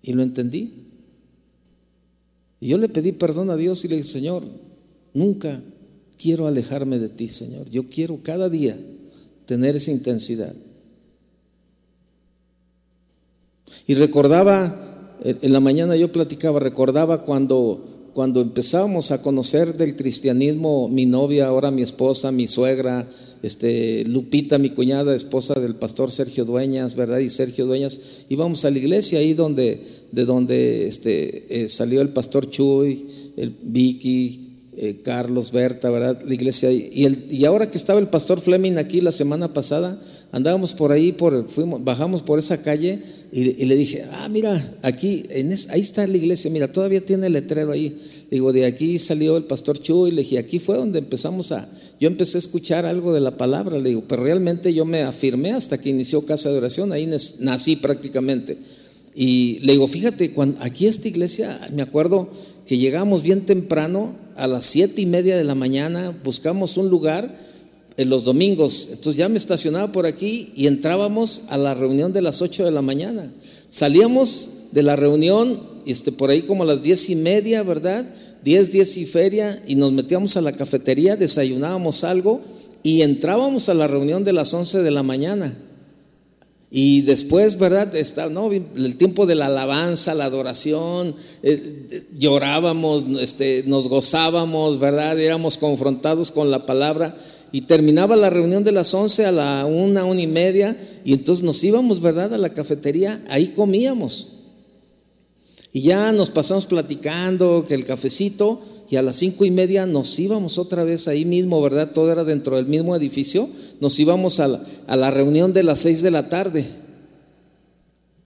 Y 0.00 0.14
lo 0.14 0.22
entendí. 0.22 0.72
Y 2.60 2.68
yo 2.68 2.78
le 2.78 2.88
pedí 2.88 3.12
perdón 3.12 3.50
a 3.50 3.56
Dios 3.56 3.84
y 3.84 3.88
le 3.88 3.96
dije, 3.96 4.08
Señor, 4.08 4.42
nunca 5.12 5.62
quiero 6.16 6.46
alejarme 6.46 6.98
de 6.98 7.10
ti, 7.10 7.28
Señor. 7.28 7.68
Yo 7.68 7.90
quiero 7.90 8.22
cada 8.22 8.48
día 8.48 8.78
tener 9.46 9.76
esa 9.76 9.90
intensidad. 9.90 10.54
Y 13.86 13.94
recordaba, 13.94 15.16
en 15.22 15.52
la 15.52 15.60
mañana 15.60 15.96
yo 15.96 16.10
platicaba, 16.12 16.60
recordaba 16.60 17.22
cuando, 17.22 18.10
cuando 18.12 18.40
empezábamos 18.40 19.12
a 19.12 19.22
conocer 19.22 19.76
del 19.76 19.96
cristianismo, 19.96 20.88
mi 20.88 21.06
novia, 21.06 21.46
ahora 21.46 21.70
mi 21.70 21.82
esposa, 21.82 22.32
mi 22.32 22.48
suegra, 22.48 23.08
este, 23.42 24.04
Lupita, 24.04 24.58
mi 24.58 24.70
cuñada, 24.70 25.14
esposa 25.14 25.54
del 25.54 25.76
pastor 25.76 26.10
Sergio 26.10 26.44
Dueñas, 26.44 26.96
¿verdad? 26.96 27.18
Y 27.18 27.30
Sergio 27.30 27.66
Dueñas, 27.66 28.00
íbamos 28.28 28.64
a 28.64 28.70
la 28.70 28.78
iglesia 28.78 29.20
ahí 29.20 29.34
donde, 29.34 29.82
de 30.10 30.24
donde 30.24 30.86
este, 30.88 31.64
eh, 31.64 31.68
salió 31.68 32.00
el 32.00 32.08
pastor 32.08 32.50
Chuy, 32.50 33.06
el 33.36 33.54
Vicky, 33.62 34.45
eh, 34.78 35.00
Carlos, 35.02 35.52
Berta, 35.52 35.90
¿verdad? 35.90 36.22
La 36.22 36.34
iglesia. 36.34 36.70
Y, 36.70 37.04
el, 37.04 37.26
y 37.30 37.44
ahora 37.46 37.70
que 37.70 37.78
estaba 37.78 37.98
el 37.98 38.08
pastor 38.08 38.40
Fleming 38.40 38.76
aquí 38.76 39.00
la 39.00 39.12
semana 39.12 39.52
pasada, 39.54 39.98
andábamos 40.32 40.74
por 40.74 40.92
ahí, 40.92 41.12
por, 41.12 41.48
fuimos, 41.48 41.82
bajamos 41.82 42.22
por 42.22 42.38
esa 42.38 42.62
calle 42.62 43.00
y, 43.32 43.64
le 43.64 43.74
dije, 43.74 44.04
ah, 44.12 44.28
mira, 44.28 44.76
aquí, 44.82 45.24
en 45.30 45.52
ahí 45.70 45.80
está 45.80 46.06
la 46.06 46.16
iglesia, 46.16 46.50
mira, 46.50 46.70
todavía 46.70 47.04
tiene 47.04 47.26
el 47.26 47.32
letrero 47.32 47.72
ahí. 47.72 47.98
Digo, 48.30 48.52
de 48.52 48.66
aquí 48.66 48.98
salió 48.98 49.36
el 49.36 49.44
pastor 49.44 49.78
Chuy, 49.78 50.10
le 50.10 50.22
dije, 50.22 50.38
aquí 50.38 50.58
fue 50.58 50.76
donde 50.76 50.98
empezamos 50.98 51.52
a, 51.52 51.68
yo 51.98 52.08
empecé 52.08 52.36
a 52.36 52.40
escuchar 52.40 52.84
algo 52.84 53.12
de 53.12 53.20
la 53.20 53.36
palabra, 53.36 53.78
le 53.78 53.90
digo, 53.90 54.04
pero 54.06 54.24
realmente 54.24 54.74
yo 54.74 54.84
me 54.84 55.02
afirmé 55.02 55.52
hasta 55.52 55.80
que 55.80 55.88
inició 55.88 56.26
Casa 56.26 56.50
de 56.50 56.58
Oración, 56.58 56.92
ahí 56.92 57.08
nací 57.40 57.76
prácticamente. 57.76 58.58
Y 59.14 59.60
le 59.60 59.72
digo, 59.72 59.88
fíjate, 59.88 60.32
cuando, 60.32 60.62
aquí 60.62 60.86
esta 60.86 61.08
iglesia, 61.08 61.58
me 61.72 61.80
acuerdo 61.80 62.28
que 62.66 62.78
llegamos 62.78 63.22
bien 63.22 63.46
temprano, 63.46 64.14
a 64.36 64.46
las 64.46 64.66
siete 64.66 65.00
y 65.00 65.06
media 65.06 65.36
de 65.36 65.44
la 65.44 65.54
mañana, 65.54 66.14
buscamos 66.24 66.76
un 66.76 66.90
lugar 66.90 67.34
en 67.96 68.10
los 68.10 68.24
domingos, 68.24 68.88
entonces 68.90 69.16
ya 69.16 69.28
me 69.28 69.38
estacionaba 69.38 69.90
por 69.92 70.04
aquí 70.04 70.52
y 70.54 70.66
entrábamos 70.66 71.44
a 71.48 71.56
la 71.56 71.72
reunión 71.72 72.12
de 72.12 72.20
las 72.20 72.42
ocho 72.42 72.64
de 72.64 72.70
la 72.70 72.82
mañana. 72.82 73.32
Salíamos 73.70 74.66
de 74.72 74.82
la 74.82 74.96
reunión, 74.96 75.60
este, 75.86 76.12
por 76.12 76.28
ahí 76.28 76.42
como 76.42 76.64
a 76.64 76.66
las 76.66 76.82
diez 76.82 77.08
y 77.08 77.16
media, 77.16 77.62
¿verdad? 77.62 78.06
10, 78.44 78.72
10 78.72 78.96
y 78.98 79.06
feria 79.06 79.62
y 79.66 79.76
nos 79.76 79.92
metíamos 79.92 80.36
a 80.36 80.42
la 80.42 80.52
cafetería, 80.52 81.16
desayunábamos 81.16 82.04
algo 82.04 82.42
y 82.82 83.02
entrábamos 83.02 83.68
a 83.68 83.74
la 83.74 83.88
reunión 83.88 84.22
de 84.22 84.32
las 84.32 84.52
11 84.52 84.82
de 84.82 84.90
la 84.90 85.02
mañana. 85.02 85.56
Y 86.78 87.00
después, 87.00 87.58
¿verdad? 87.58 87.96
Está, 87.96 88.28
¿no? 88.28 88.52
El 88.52 88.98
tiempo 88.98 89.24
de 89.24 89.34
la 89.34 89.46
alabanza, 89.46 90.14
la 90.14 90.26
adoración, 90.26 91.16
eh, 91.42 92.04
llorábamos, 92.18 93.06
este, 93.18 93.64
nos 93.66 93.88
gozábamos, 93.88 94.78
¿verdad? 94.78 95.18
Éramos 95.18 95.56
confrontados 95.56 96.30
con 96.30 96.50
la 96.50 96.66
palabra. 96.66 97.16
Y 97.50 97.62
terminaba 97.62 98.14
la 98.14 98.28
reunión 98.28 98.62
de 98.62 98.72
las 98.72 98.92
11 98.92 99.24
a 99.24 99.32
la 99.32 99.64
una, 99.64 100.04
una 100.04 100.20
y 100.20 100.26
media, 100.26 100.78
y 101.02 101.14
entonces 101.14 101.42
nos 101.42 101.64
íbamos, 101.64 102.02
¿verdad? 102.02 102.34
A 102.34 102.36
la 102.36 102.52
cafetería, 102.52 103.24
ahí 103.30 103.54
comíamos. 103.56 104.32
Y 105.72 105.80
ya 105.80 106.12
nos 106.12 106.28
pasamos 106.28 106.66
platicando 106.66 107.64
que 107.66 107.72
el 107.72 107.86
cafecito 107.86 108.60
y 108.90 108.96
a 108.96 109.02
las 109.02 109.16
cinco 109.16 109.46
y 109.46 109.50
media 109.50 109.86
nos 109.86 110.18
íbamos 110.18 110.58
otra 110.58 110.84
vez 110.84 111.08
ahí 111.08 111.24
mismo, 111.24 111.60
¿verdad? 111.62 111.90
Todo 111.92 112.12
era 112.12 112.24
dentro 112.24 112.56
del 112.56 112.66
mismo 112.66 112.94
edificio. 112.94 113.48
Nos 113.80 113.98
íbamos 113.98 114.40
a 114.40 114.48
la, 114.48 115.10
reunión 115.10 115.52
de 115.52 115.62
las 115.62 115.80
seis 115.80 116.02
de 116.02 116.10
la 116.10 116.28
tarde. 116.28 116.64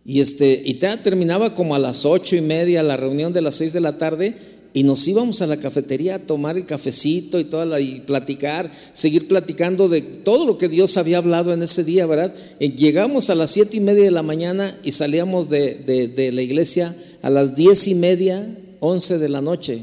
Y, 0.05 0.21
este, 0.21 0.63
y 0.65 0.75
terminaba 0.75 1.55
como 1.55 1.75
a 1.75 1.79
las 1.79 2.05
ocho 2.05 2.37
y 2.37 2.41
media 2.41 2.83
la 2.83 2.97
reunión 2.97 3.33
de 3.33 3.43
las 3.43 3.57
seis 3.57 3.73
de 3.73 3.81
la 3.81 3.99
tarde 3.99 4.35
y 4.73 4.85
nos 4.85 5.07
íbamos 5.09 5.43
a 5.43 5.47
la 5.47 5.57
cafetería 5.57 6.15
a 6.15 6.19
tomar 6.21 6.57
el 6.57 6.65
cafecito 6.65 7.41
y, 7.41 7.45
toda 7.45 7.81
y 7.81 8.01
platicar, 8.01 8.71
seguir 8.93 9.27
platicando 9.27 9.89
de 9.89 10.01
todo 10.01 10.47
lo 10.47 10.59
que 10.59 10.69
Dios 10.69 10.97
había 10.97 11.19
hablado 11.19 11.53
en 11.53 11.63
ese 11.63 11.83
día, 11.83 12.07
¿verdad? 12.07 12.35
llegamos 12.59 13.31
a 13.31 13.35
las 13.35 13.51
siete 13.51 13.79
y 13.79 13.81
media 13.81 14.05
de 14.05 14.11
la 14.11 14.23
mañana 14.23 14.79
y 14.85 14.93
salíamos 14.93 15.51
de 15.51 16.31
la 16.33 16.43
iglesia 16.43 16.95
a 17.23 17.31
las 17.31 17.57
diez 17.57 17.89
y 17.89 17.95
media, 17.95 18.57
once 18.79 19.19
de 19.19 19.29
la 19.29 19.41
noche, 19.41 19.81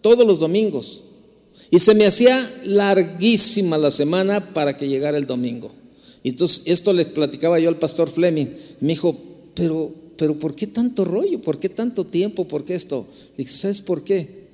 todos 0.00 0.26
los 0.26 0.38
domingos. 0.38 1.02
Y 1.70 1.78
se 1.78 1.94
me 1.94 2.06
hacía 2.06 2.48
larguísima 2.64 3.76
la 3.78 3.90
semana 3.90 4.52
para 4.52 4.76
que 4.76 4.88
llegara 4.88 5.18
el 5.18 5.26
domingo. 5.26 5.72
Entonces, 6.22 6.64
esto 6.66 6.92
les 6.92 7.06
platicaba 7.06 7.58
yo 7.58 7.68
al 7.68 7.78
pastor 7.78 8.08
Fleming. 8.08 8.46
Me 8.80 8.88
dijo, 8.88 9.16
pero, 9.54 9.92
pero 10.16 10.38
¿por 10.38 10.54
qué 10.54 10.66
tanto 10.66 11.04
rollo? 11.04 11.40
¿Por 11.40 11.58
qué 11.58 11.68
tanto 11.68 12.04
tiempo? 12.04 12.46
¿Por 12.46 12.64
qué 12.64 12.74
esto? 12.74 13.06
Le 13.36 13.44
dije, 13.44 13.56
¿sabes 13.56 13.80
por 13.80 14.04
qué? 14.04 14.46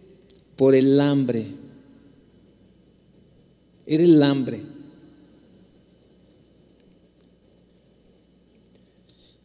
Por 0.56 0.74
el 0.74 0.98
hambre. 1.00 1.46
Era 3.86 4.02
el 4.02 4.22
hambre. 4.22 4.60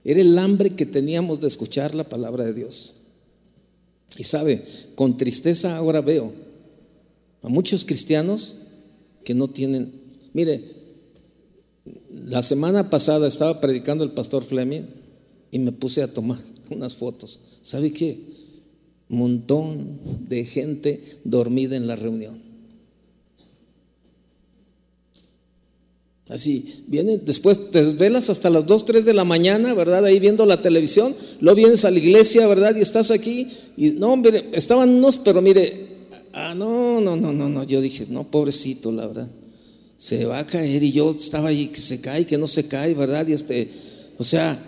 Era 0.03 0.21
el 0.21 0.37
hambre 0.39 0.69
que 0.69 0.85
teníamos 0.85 1.41
de 1.41 1.47
escuchar 1.47 1.93
la 1.93 2.05
palabra 2.05 2.45
de 2.45 2.53
Dios. 2.53 2.95
Y 4.17 4.23
sabe, 4.23 4.63
con 4.95 5.17
tristeza 5.17 5.75
ahora 5.75 5.99
veo 5.99 6.46
a 7.47 7.49
muchos 7.49 7.85
cristianos 7.85 8.57
que 9.23 9.33
no 9.33 9.47
tienen... 9.47 9.93
Mire, 10.33 10.61
la 12.25 12.43
semana 12.43 12.89
pasada 12.89 13.25
estaba 13.25 13.61
predicando 13.61 14.03
el 14.03 14.11
pastor 14.11 14.43
Fleming 14.43 14.81
y 15.49 15.59
me 15.59 15.71
puse 15.71 16.03
a 16.03 16.13
tomar 16.13 16.39
unas 16.69 16.95
fotos. 16.95 17.39
¿Sabe 17.61 17.93
qué? 17.93 18.19
Montón 19.07 19.97
de 20.27 20.43
gente 20.43 21.01
dormida 21.23 21.77
en 21.77 21.87
la 21.87 21.95
reunión. 21.95 22.41
Así, 26.27 26.83
viene, 26.87 27.17
después 27.17 27.71
te 27.71 27.85
desvelas 27.85 28.29
hasta 28.29 28.49
las 28.49 28.65
2, 28.65 28.83
3 28.83 29.05
de 29.05 29.13
la 29.13 29.23
mañana, 29.23 29.73
¿verdad? 29.73 30.03
Ahí 30.03 30.19
viendo 30.19 30.45
la 30.45 30.61
televisión, 30.61 31.15
luego 31.39 31.55
vienes 31.55 31.85
a 31.85 31.91
la 31.91 31.99
iglesia, 31.99 32.45
¿verdad? 32.45 32.75
Y 32.75 32.81
estás 32.81 33.09
aquí, 33.09 33.47
y 33.77 33.91
no, 33.91 34.11
hombre, 34.11 34.49
estaban 34.51 34.89
unos, 34.89 35.15
pero 35.15 35.41
mire, 35.41 35.96
ah, 36.37 36.53
no, 36.53 37.01
no, 37.01 37.15
no, 37.15 37.31
no, 37.31 37.49
no, 37.49 37.63
yo 37.63 37.81
dije, 37.81 38.05
no, 38.09 38.29
pobrecito, 38.29 38.91
la 38.91 39.07
verdad, 39.07 39.27
se 39.97 40.25
va 40.25 40.39
a 40.39 40.45
caer, 40.45 40.83
y 40.83 40.91
yo 40.91 41.09
estaba 41.09 41.49
ahí, 41.49 41.67
que 41.67 41.79
se 41.79 41.99
cae, 41.99 42.25
que 42.25 42.37
no 42.37 42.45
se 42.45 42.67
cae, 42.67 42.93
¿verdad? 42.93 43.27
Y 43.27 43.33
este, 43.33 43.69
o 44.19 44.23
sea, 44.23 44.59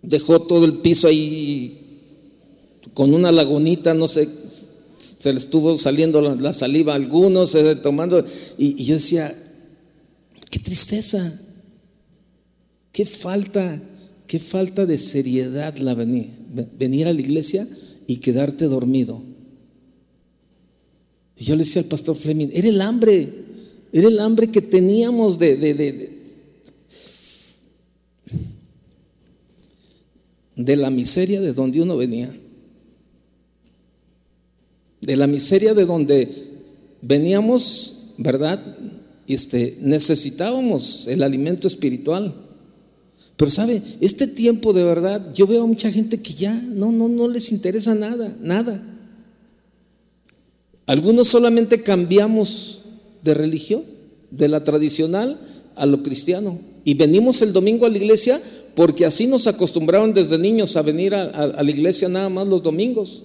dejó 0.00 0.42
todo 0.42 0.64
el 0.64 0.78
piso 0.78 1.08
ahí 1.08 1.84
con 2.94 3.12
una 3.12 3.32
lagunita, 3.32 3.92
no 3.92 4.06
sé, 4.06 4.28
se 4.98 5.32
le 5.32 5.38
estuvo 5.38 5.76
saliendo 5.76 6.20
la, 6.20 6.52
saliva 6.52 6.92
a 6.92 6.96
algunos, 6.96 7.56
tomando, 7.82 8.24
y, 8.56 8.80
y 8.80 8.84
yo 8.84 8.94
decía, 8.94 9.36
qué 10.48 10.60
tristeza, 10.60 11.40
qué 12.92 13.04
falta, 13.04 13.82
qué 14.28 14.38
falta 14.38 14.86
de 14.86 14.96
seriedad 14.96 15.76
la 15.78 15.94
venir, 15.94 16.30
venir 16.78 17.08
a 17.08 17.12
la 17.12 17.20
iglesia 17.20 17.66
y 18.06 18.18
quedarte 18.18 18.66
dormido. 18.66 19.37
Y 21.38 21.44
yo 21.44 21.54
le 21.54 21.64
decía 21.64 21.82
al 21.82 21.88
pastor 21.88 22.16
Fleming, 22.16 22.48
era 22.52 22.68
el 22.68 22.80
hambre, 22.80 23.28
era 23.92 24.08
el 24.08 24.18
hambre 24.20 24.48
que 24.48 24.60
teníamos 24.60 25.38
de, 25.38 25.56
de, 25.56 25.74
de, 25.74 26.18
de 30.56 30.76
la 30.76 30.90
miseria 30.90 31.40
de 31.40 31.52
donde 31.52 31.80
uno 31.80 31.96
venía 31.96 32.32
de 35.00 35.16
la 35.16 35.26
miseria 35.26 35.74
de 35.74 35.86
donde 35.86 36.28
veníamos, 37.00 38.12
¿verdad? 38.18 38.62
Este, 39.26 39.78
necesitábamos 39.80 41.06
el 41.08 41.22
alimento 41.22 41.66
espiritual. 41.66 42.34
Pero 43.36 43.50
sabe, 43.50 43.82
este 44.00 44.26
tiempo 44.26 44.72
de 44.72 44.84
verdad, 44.84 45.32
yo 45.32 45.46
veo 45.46 45.62
a 45.62 45.66
mucha 45.66 45.90
gente 45.90 46.20
que 46.20 46.34
ya 46.34 46.52
no, 46.52 46.90
no, 46.90 47.08
no 47.08 47.28
les 47.28 47.52
interesa 47.52 47.94
nada, 47.94 48.36
nada. 48.42 48.82
Algunos 50.88 51.28
solamente 51.28 51.82
cambiamos 51.82 52.80
de 53.22 53.34
religión, 53.34 53.82
de 54.30 54.48
la 54.48 54.64
tradicional 54.64 55.38
a 55.76 55.84
lo 55.84 56.02
cristiano. 56.02 56.58
Y 56.82 56.94
venimos 56.94 57.42
el 57.42 57.52
domingo 57.52 57.84
a 57.84 57.90
la 57.90 57.98
iglesia 57.98 58.40
porque 58.74 59.04
así 59.04 59.26
nos 59.26 59.46
acostumbraron 59.46 60.14
desde 60.14 60.38
niños 60.38 60.76
a 60.76 60.82
venir 60.82 61.14
a 61.14 61.62
la 61.62 61.70
iglesia 61.70 62.08
nada 62.08 62.30
más 62.30 62.46
los 62.46 62.62
domingos. 62.62 63.22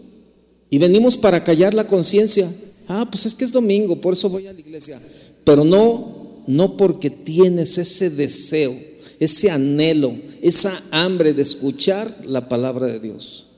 Y 0.70 0.78
venimos 0.78 1.16
para 1.16 1.42
callar 1.42 1.74
la 1.74 1.88
conciencia. 1.88 2.52
Ah, 2.90 3.08
pues 3.10 3.26
es 3.26 3.34
que 3.34 3.46
es 3.46 3.52
domingo, 3.54 4.02
por 4.02 4.12
eso 4.12 4.28
voy 4.28 4.48
a 4.48 4.52
la 4.52 4.60
iglesia. 4.60 5.00
Pero 5.46 5.64
no, 5.64 6.44
no 6.46 6.76
porque 6.76 7.10
tienes 7.10 7.78
ese 7.78 8.10
deseo, 8.10 8.76
ese 9.22 9.52
anhelo, 9.52 10.18
esa 10.42 10.78
hambre 10.92 11.32
de 11.32 11.44
escuchar 11.44 12.14
la 12.28 12.50
palabra 12.50 12.88
de 12.88 13.00
Dios. 13.00 13.53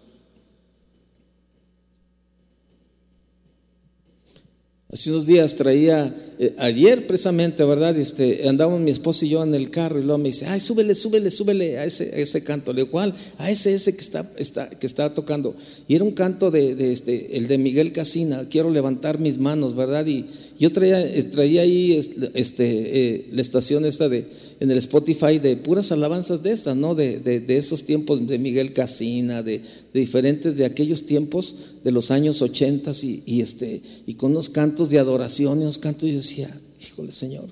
Hace 4.95 5.12
unos 5.12 5.25
días 5.25 5.53
traía, 5.55 6.15
eh, 6.39 6.55
ayer 6.58 7.05
precisamente, 7.05 7.65
¿verdad? 7.65 7.97
Este, 7.97 8.47
andábamos 8.47 8.79
mi 8.79 8.91
esposa 8.91 9.25
y 9.25 9.29
yo 9.29 9.43
en 9.43 9.53
el 9.53 9.69
carro 9.69 9.99
y 9.99 10.03
luego 10.03 10.19
me 10.19 10.29
dice, 10.29 10.45
ay, 10.45 10.62
súbele, 10.62 10.95
súbele, 10.95 11.31
súbele 11.31 11.79
a 11.79 11.84
ese, 11.84 12.21
ese 12.21 12.45
canto. 12.45 12.71
Le 12.71 12.86
digo, 12.86 12.97
A 12.97 13.51
ese, 13.51 13.73
ese 13.73 13.93
que 13.93 13.99
está, 13.99 14.25
está, 14.38 14.69
que 14.69 14.88
está 14.88 15.13
tocando. 15.13 15.53
Y 15.89 15.95
era 15.95 16.05
un 16.05 16.12
canto 16.12 16.49
de, 16.49 16.93
este, 16.93 17.36
el 17.36 17.49
de 17.49 17.58
Miguel 17.58 17.91
Casina, 17.91 18.47
quiero 18.49 18.69
levantar 18.69 19.19
mis 19.19 19.38
manos, 19.38 19.75
¿verdad? 19.75 20.05
Y 20.05 20.27
yo 20.58 20.71
traía, 20.71 21.01
eh, 21.01 21.23
traía 21.23 21.63
ahí 21.63 21.91
este, 22.34 22.63
eh, 22.63 23.29
la 23.34 23.41
estación 23.41 23.84
esta 23.84 24.08
de, 24.08 24.23
en 24.60 24.72
el 24.72 24.78
Spotify 24.78 25.38
de 25.39 25.58
puras 25.58 25.91
alabanzas 25.91 26.41
de 26.41 26.52
estas, 26.52 26.76
¿no? 26.76 26.96
De, 26.96 27.20
de, 27.20 27.58
esos 27.58 27.84
tiempos 27.84 28.26
de 28.26 28.39
Miguel 28.39 28.74
Casina, 28.74 29.44
de, 29.44 29.62
diferentes, 29.94 30.56
de 30.56 30.65
aquellos 30.65 31.06
tiempos 31.06 31.56
de 31.84 31.91
los 31.91 32.12
años 32.12 32.41
80 32.41 32.91
y, 33.26 33.41
este, 33.41 33.82
y 34.06 34.15
con 34.15 34.32
unos 34.32 34.50
cantos 34.50 34.89
de 34.89 35.00
adoración 35.00 35.60
y 35.60 35.63
unos 35.63 35.78
cantos, 35.78 36.10
yo 36.10 36.15
decía, 36.15 36.50
híjole 36.82 37.12
Señor, 37.12 37.50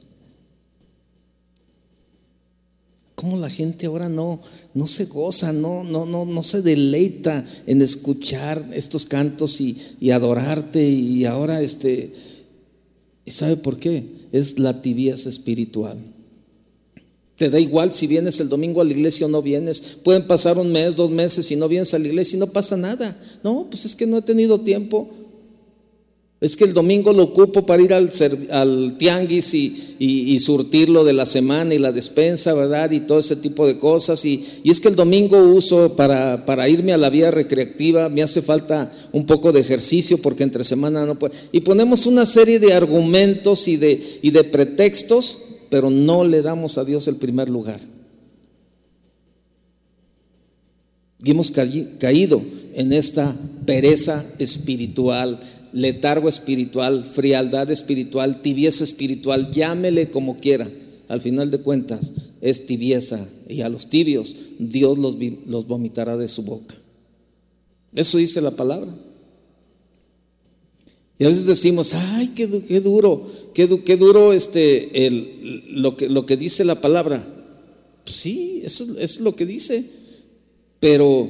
¿cómo 3.15 3.37
la 3.37 3.49
gente 3.49 3.85
ahora 3.87 4.07
no, 4.07 4.41
no 4.73 4.87
se 4.87 5.05
goza, 5.05 5.51
no, 5.51 5.83
no, 5.83 6.05
no, 6.05 6.25
no 6.25 6.43
se 6.43 6.61
deleita 6.61 7.45
en 7.67 7.81
escuchar 7.81 8.65
estos 8.73 9.05
cantos 9.05 9.59
y, 9.59 9.77
y 9.99 10.11
adorarte 10.11 10.87
y 10.89 11.25
ahora 11.25 11.61
este, 11.61 12.13
¿y 13.25 13.31
sabe 13.31 13.57
por 13.57 13.77
qué? 13.77 14.05
Es 14.31 14.57
la 14.57 14.81
tibieza 14.81 15.29
espiritual. 15.29 16.13
Te 17.35 17.49
da 17.49 17.59
igual 17.59 17.91
si 17.93 18.05
vienes 18.05 18.39
el 18.39 18.49
domingo 18.49 18.81
a 18.81 18.85
la 18.85 18.91
iglesia 18.91 19.25
o 19.25 19.29
no 19.29 19.41
vienes. 19.41 19.81
Pueden 20.03 20.27
pasar 20.27 20.59
un 20.59 20.71
mes, 20.71 20.95
dos 20.95 21.09
meses 21.09 21.49
y 21.51 21.55
no 21.55 21.67
vienes 21.67 21.93
a 21.93 21.99
la 21.99 22.07
iglesia 22.07 22.37
y 22.37 22.39
no 22.39 22.47
pasa 22.47 22.77
nada. 22.77 23.19
No, 23.43 23.67
pues 23.69 23.85
es 23.85 23.95
que 23.95 24.05
no 24.05 24.19
he 24.19 24.21
tenido 24.21 24.59
tiempo. 24.59 25.09
Es 26.39 26.57
que 26.57 26.65
el 26.65 26.73
domingo 26.73 27.13
lo 27.13 27.23
ocupo 27.23 27.65
para 27.65 27.81
ir 27.81 27.93
al, 27.93 28.97
tianguis 28.97 29.53
y, 29.53 29.95
y, 29.97 30.37
surtirlo 30.41 31.05
de 31.05 31.13
la 31.13 31.25
semana 31.25 31.73
y 31.73 31.79
la 31.79 31.93
despensa, 31.93 32.53
¿verdad? 32.53 32.91
Y 32.91 32.99
todo 32.99 33.19
ese 33.19 33.37
tipo 33.37 33.65
de 33.65 33.77
cosas. 33.77 34.25
Y, 34.25 34.45
y 34.61 34.69
es 34.69 34.81
que 34.81 34.89
el 34.89 34.95
domingo 34.97 35.41
uso 35.41 35.95
para, 35.95 36.67
irme 36.67 36.91
a 36.91 36.97
la 36.97 37.09
vía 37.09 37.31
recreativa, 37.31 38.09
me 38.09 38.23
hace 38.23 38.41
falta 38.41 38.91
un 39.13 39.25
poco 39.25 39.53
de 39.53 39.61
ejercicio 39.61 40.17
porque 40.17 40.43
entre 40.43 40.65
semana 40.65 41.05
no 41.05 41.17
puedo. 41.17 41.33
Y 41.53 41.61
ponemos 41.61 42.05
una 42.05 42.25
serie 42.25 42.59
de 42.59 42.73
argumentos 42.73 43.69
y 43.69 43.79
y 44.21 44.31
de 44.31 44.43
pretextos 44.43 45.52
pero 45.73 45.89
no 45.89 46.23
le 46.23 46.43
damos 46.43 46.77
a 46.77 46.85
Dios 46.85 47.07
el 47.07 47.15
primer 47.15 47.49
lugar. 47.49 47.81
Y 51.23 51.31
hemos 51.31 51.49
caído 51.49 52.43
en 52.75 52.93
esta 52.93 53.35
pereza 53.65 54.23
espiritual, 54.37 55.39
letargo 55.71 56.29
espiritual, 56.29 57.05
frialdad 57.05 57.71
espiritual, 57.71 58.43
tibieza 58.43 58.83
espiritual, 58.83 59.49
llámele 59.49 60.11
como 60.11 60.37
quiera. 60.37 60.69
Al 61.07 61.21
final 61.21 61.49
de 61.49 61.61
cuentas 61.61 62.11
es 62.39 62.67
tibieza 62.67 63.27
y 63.49 63.61
a 63.61 63.69
los 63.69 63.89
tibios 63.89 64.35
Dios 64.59 64.99
los, 64.99 65.17
los 65.47 65.65
vomitará 65.65 66.17
de 66.17 66.27
su 66.27 66.43
boca. 66.43 66.75
Eso 67.95 68.19
dice 68.19 68.41
la 68.41 68.51
palabra. 68.51 68.93
Y 71.19 71.25
a 71.25 71.27
veces 71.27 71.45
decimos, 71.45 71.93
ay, 71.93 72.29
qué, 72.35 72.47
duro, 72.47 73.27
qué, 73.53 73.97
duro 73.97 74.33
este, 74.33 75.09
lo, 75.69 75.95
que, 75.95 76.09
lo 76.09 76.25
que 76.25 76.37
dice 76.37 76.65
la 76.65 76.81
palabra. 76.81 77.23
Pues 78.03 78.15
sí, 78.15 78.61
eso, 78.63 78.97
es 78.99 79.21
lo 79.21 79.35
que 79.35 79.45
dice. 79.45 79.83
Pero, 80.79 81.29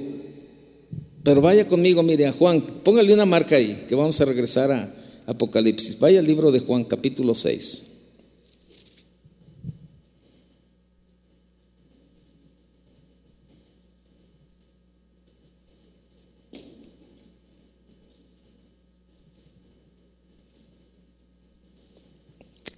pero 1.23 1.41
vaya 1.41 1.67
conmigo, 1.67 2.01
mire, 2.01 2.25
a 2.25 2.31
Juan, 2.31 2.61
póngale 2.83 3.13
una 3.13 3.25
marca 3.25 3.57
ahí, 3.57 3.85
que 3.87 3.95
vamos 3.95 4.19
a 4.19 4.25
regresar 4.25 4.71
a 4.71 4.95
Apocalipsis. 5.27 5.99
Vaya 5.99 6.19
al 6.19 6.25
libro 6.25 6.51
de 6.51 6.59
Juan, 6.59 6.85
capítulo 6.85 7.33
6. 7.33 7.92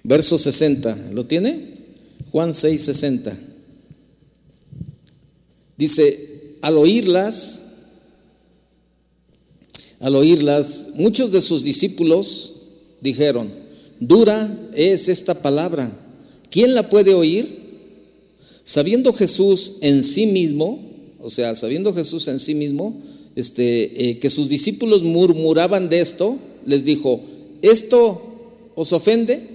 Verso 0.07 0.37
60, 0.37 1.09
¿lo 1.13 1.25
tiene? 1.25 1.73
Juan 2.31 2.53
6, 2.53 2.79
60. 2.79 3.35
Dice, 5.75 6.57
al 6.61 6.77
oírlas, 6.77 7.63
al 9.99 10.15
oírlas, 10.15 10.89
muchos 10.93 11.31
de 11.31 11.41
sus 11.41 11.63
discípulos 11.63 12.53
dijeron, 13.01 13.51
dura 13.99 14.55
es 14.75 15.09
esta 15.09 15.41
palabra, 15.41 15.91
¿quién 16.51 16.75
la 16.75 16.87
puede 16.87 17.15
oír? 17.15 17.65
Sabiendo 18.63 19.11
Jesús 19.11 19.77
en 19.81 20.03
sí 20.03 20.27
mismo, 20.27 20.87
o 21.19 21.31
sea, 21.31 21.55
sabiendo 21.55 21.91
Jesús 21.95 22.27
en 22.27 22.39
sí 22.39 22.53
mismo, 22.53 23.01
este, 23.35 24.09
eh, 24.09 24.19
que 24.19 24.29
sus 24.29 24.49
discípulos 24.49 25.01
murmuraban 25.01 25.89
de 25.89 26.01
esto, 26.01 26.37
les 26.67 26.85
dijo, 26.85 27.23
¿esto 27.63 28.21
os 28.75 28.93
ofende? 28.93 29.54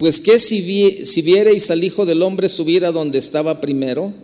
Pues 0.00 0.18
que 0.18 0.38
si, 0.38 1.04
si 1.04 1.20
viereis 1.20 1.70
al 1.70 1.84
Hijo 1.84 2.06
del 2.06 2.22
Hombre 2.22 2.48
subir 2.48 2.86
a 2.86 2.90
donde 2.90 3.18
estaba 3.18 3.60
primero, 3.60 4.14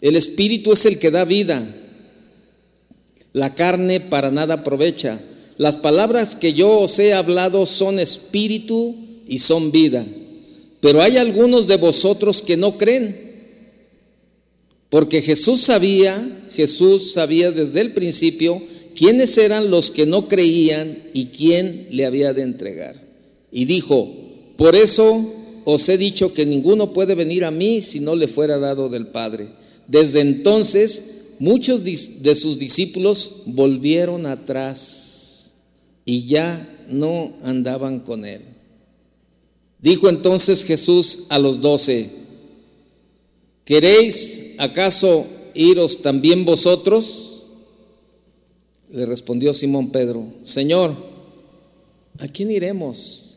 el 0.00 0.16
Espíritu 0.16 0.72
es 0.72 0.84
el 0.84 0.98
que 0.98 1.12
da 1.12 1.24
vida, 1.24 1.64
la 3.32 3.54
carne 3.54 4.00
para 4.00 4.32
nada 4.32 4.54
aprovecha. 4.54 5.20
Las 5.58 5.76
palabras 5.76 6.34
que 6.34 6.54
yo 6.54 6.80
os 6.80 6.98
he 6.98 7.12
hablado 7.12 7.66
son 7.66 8.00
espíritu 8.00 8.96
y 9.28 9.38
son 9.38 9.70
vida. 9.70 10.04
Pero 10.80 11.02
hay 11.02 11.18
algunos 11.18 11.68
de 11.68 11.76
vosotros 11.76 12.42
que 12.42 12.56
no 12.56 12.76
creen. 12.76 13.30
Porque 14.88 15.22
Jesús 15.22 15.60
sabía, 15.60 16.48
Jesús 16.50 17.12
sabía 17.12 17.52
desde 17.52 17.80
el 17.80 17.92
principio 17.92 18.60
quiénes 18.96 19.38
eran 19.38 19.70
los 19.70 19.92
que 19.92 20.04
no 20.04 20.26
creían 20.26 20.98
y 21.14 21.26
quién 21.26 21.86
le 21.92 22.06
había 22.06 22.32
de 22.32 22.42
entregar. 22.42 22.96
Y 23.52 23.66
dijo, 23.66 24.29
por 24.60 24.76
eso 24.76 25.24
os 25.64 25.88
he 25.88 25.96
dicho 25.96 26.34
que 26.34 26.44
ninguno 26.44 26.92
puede 26.92 27.14
venir 27.14 27.46
a 27.46 27.50
mí 27.50 27.80
si 27.80 27.98
no 27.98 28.14
le 28.14 28.28
fuera 28.28 28.58
dado 28.58 28.90
del 28.90 29.06
Padre. 29.06 29.48
Desde 29.88 30.20
entonces 30.20 31.28
muchos 31.38 31.82
de 31.82 32.34
sus 32.34 32.58
discípulos 32.58 33.44
volvieron 33.46 34.26
atrás 34.26 35.52
y 36.04 36.26
ya 36.26 36.78
no 36.90 37.32
andaban 37.42 38.00
con 38.00 38.26
él. 38.26 38.42
Dijo 39.80 40.10
entonces 40.10 40.62
Jesús 40.64 41.20
a 41.30 41.38
los 41.38 41.62
doce, 41.62 42.10
¿queréis 43.64 44.56
acaso 44.58 45.24
iros 45.54 46.02
también 46.02 46.44
vosotros? 46.44 47.46
Le 48.90 49.06
respondió 49.06 49.54
Simón 49.54 49.88
Pedro, 49.88 50.26
Señor, 50.42 50.94
¿a 52.18 52.28
quién 52.28 52.50
iremos? 52.50 53.29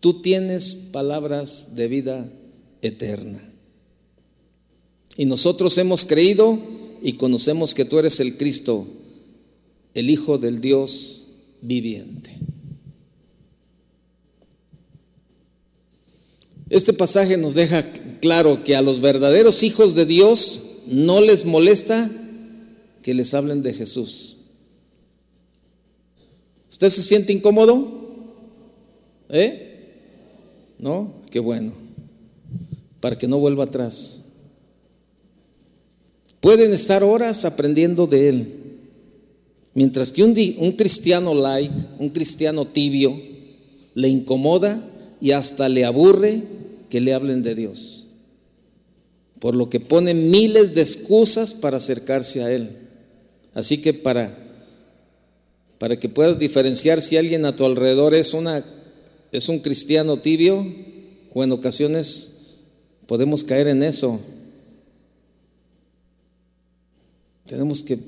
Tú 0.00 0.20
tienes 0.20 0.74
palabras 0.92 1.74
de 1.74 1.88
vida 1.88 2.32
eterna. 2.82 3.42
Y 5.16 5.24
nosotros 5.26 5.76
hemos 5.78 6.04
creído 6.04 6.58
y 7.02 7.14
conocemos 7.14 7.74
que 7.74 7.84
tú 7.84 7.98
eres 7.98 8.20
el 8.20 8.36
Cristo, 8.36 8.86
el 9.94 10.10
Hijo 10.10 10.38
del 10.38 10.60
Dios 10.60 11.26
viviente. 11.60 12.36
Este 16.70 16.92
pasaje 16.92 17.36
nos 17.36 17.54
deja 17.54 17.84
claro 18.20 18.62
que 18.62 18.76
a 18.76 18.82
los 18.82 19.00
verdaderos 19.00 19.62
hijos 19.62 19.94
de 19.94 20.04
Dios 20.04 20.60
no 20.86 21.20
les 21.20 21.44
molesta 21.44 22.10
que 23.02 23.14
les 23.14 23.32
hablen 23.32 23.62
de 23.62 23.72
Jesús. 23.72 24.36
¿Usted 26.70 26.90
se 26.90 27.02
siente 27.02 27.32
incómodo? 27.32 28.06
¿Eh? 29.30 29.67
¿No? 30.78 31.12
Qué 31.30 31.40
bueno. 31.40 31.72
Para 33.00 33.16
que 33.16 33.28
no 33.28 33.38
vuelva 33.38 33.64
atrás. 33.64 34.20
Pueden 36.40 36.72
estar 36.72 37.02
horas 37.02 37.44
aprendiendo 37.44 38.06
de 38.06 38.28
Él. 38.28 38.54
Mientras 39.74 40.12
que 40.12 40.22
un, 40.22 40.34
un 40.58 40.72
cristiano 40.72 41.34
light, 41.34 41.72
un 41.98 42.10
cristiano 42.10 42.66
tibio, 42.66 43.20
le 43.94 44.08
incomoda 44.08 44.82
y 45.20 45.32
hasta 45.32 45.68
le 45.68 45.84
aburre 45.84 46.42
que 46.90 47.00
le 47.00 47.14
hablen 47.14 47.42
de 47.42 47.54
Dios. 47.54 48.06
Por 49.40 49.54
lo 49.54 49.68
que 49.70 49.80
pone 49.80 50.14
miles 50.14 50.74
de 50.74 50.80
excusas 50.80 51.54
para 51.54 51.76
acercarse 51.76 52.42
a 52.42 52.52
Él. 52.52 52.70
Así 53.54 53.78
que 53.78 53.94
para, 53.94 54.36
para 55.78 55.98
que 55.98 56.08
puedas 56.08 56.38
diferenciar 56.38 57.02
si 57.02 57.16
alguien 57.16 57.44
a 57.44 57.52
tu 57.52 57.64
alrededor 57.64 58.14
es, 58.14 58.34
una, 58.34 58.64
es 59.32 59.48
un 59.48 59.58
cristiano 59.58 60.18
tibio 60.18 60.66
o 61.32 61.44
en 61.44 61.52
ocasiones 61.52 62.38
podemos 63.06 63.44
caer 63.44 63.68
en 63.68 63.82
eso. 63.82 64.20
Tenemos 67.46 67.82
que 67.82 67.98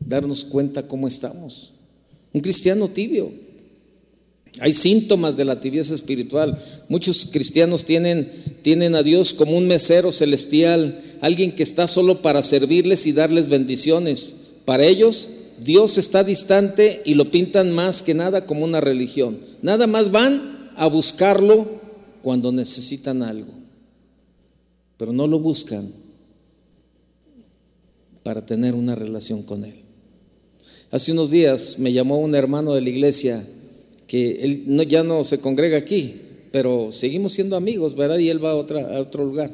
darnos 0.00 0.44
cuenta 0.44 0.86
cómo 0.86 1.08
estamos. 1.08 1.72
Un 2.32 2.40
cristiano 2.40 2.88
tibio. 2.88 3.32
Hay 4.60 4.72
síntomas 4.72 5.36
de 5.36 5.44
la 5.44 5.58
tibieza 5.58 5.94
espiritual. 5.94 6.62
Muchos 6.88 7.26
cristianos 7.26 7.84
tienen, 7.84 8.30
tienen 8.62 8.94
a 8.94 9.02
Dios 9.02 9.32
como 9.32 9.56
un 9.56 9.66
mesero 9.66 10.12
celestial, 10.12 11.00
alguien 11.20 11.52
que 11.52 11.62
está 11.62 11.86
solo 11.88 12.22
para 12.22 12.42
servirles 12.42 13.06
y 13.06 13.12
darles 13.12 13.48
bendiciones. 13.48 14.42
Para 14.64 14.84
ellos, 14.84 15.30
Dios 15.62 15.98
está 15.98 16.22
distante 16.22 17.02
y 17.04 17.14
lo 17.14 17.30
pintan 17.30 17.72
más 17.72 18.02
que 18.02 18.14
nada 18.14 18.46
como 18.46 18.64
una 18.64 18.80
religión. 18.80 19.38
Nada 19.62 19.86
más 19.86 20.10
van 20.10 20.53
a 20.76 20.86
buscarlo 20.88 21.66
cuando 22.22 22.52
necesitan 22.52 23.22
algo, 23.22 23.52
pero 24.96 25.12
no 25.12 25.26
lo 25.26 25.38
buscan 25.38 25.88
para 28.22 28.44
tener 28.44 28.74
una 28.74 28.94
relación 28.94 29.42
con 29.42 29.64
Él. 29.64 29.84
Hace 30.90 31.12
unos 31.12 31.30
días 31.30 31.78
me 31.78 31.92
llamó 31.92 32.18
un 32.18 32.34
hermano 32.34 32.72
de 32.72 32.80
la 32.80 32.88
iglesia 32.88 33.44
que 34.06 34.42
él 34.42 34.88
ya 34.88 35.02
no 35.02 35.24
se 35.24 35.40
congrega 35.40 35.76
aquí, 35.76 36.14
pero 36.52 36.92
seguimos 36.92 37.32
siendo 37.32 37.56
amigos, 37.56 37.96
¿verdad? 37.96 38.18
Y 38.18 38.28
él 38.28 38.42
va 38.42 38.52
a, 38.52 38.54
otra, 38.54 38.96
a 38.96 39.00
otro 39.00 39.24
lugar. 39.24 39.50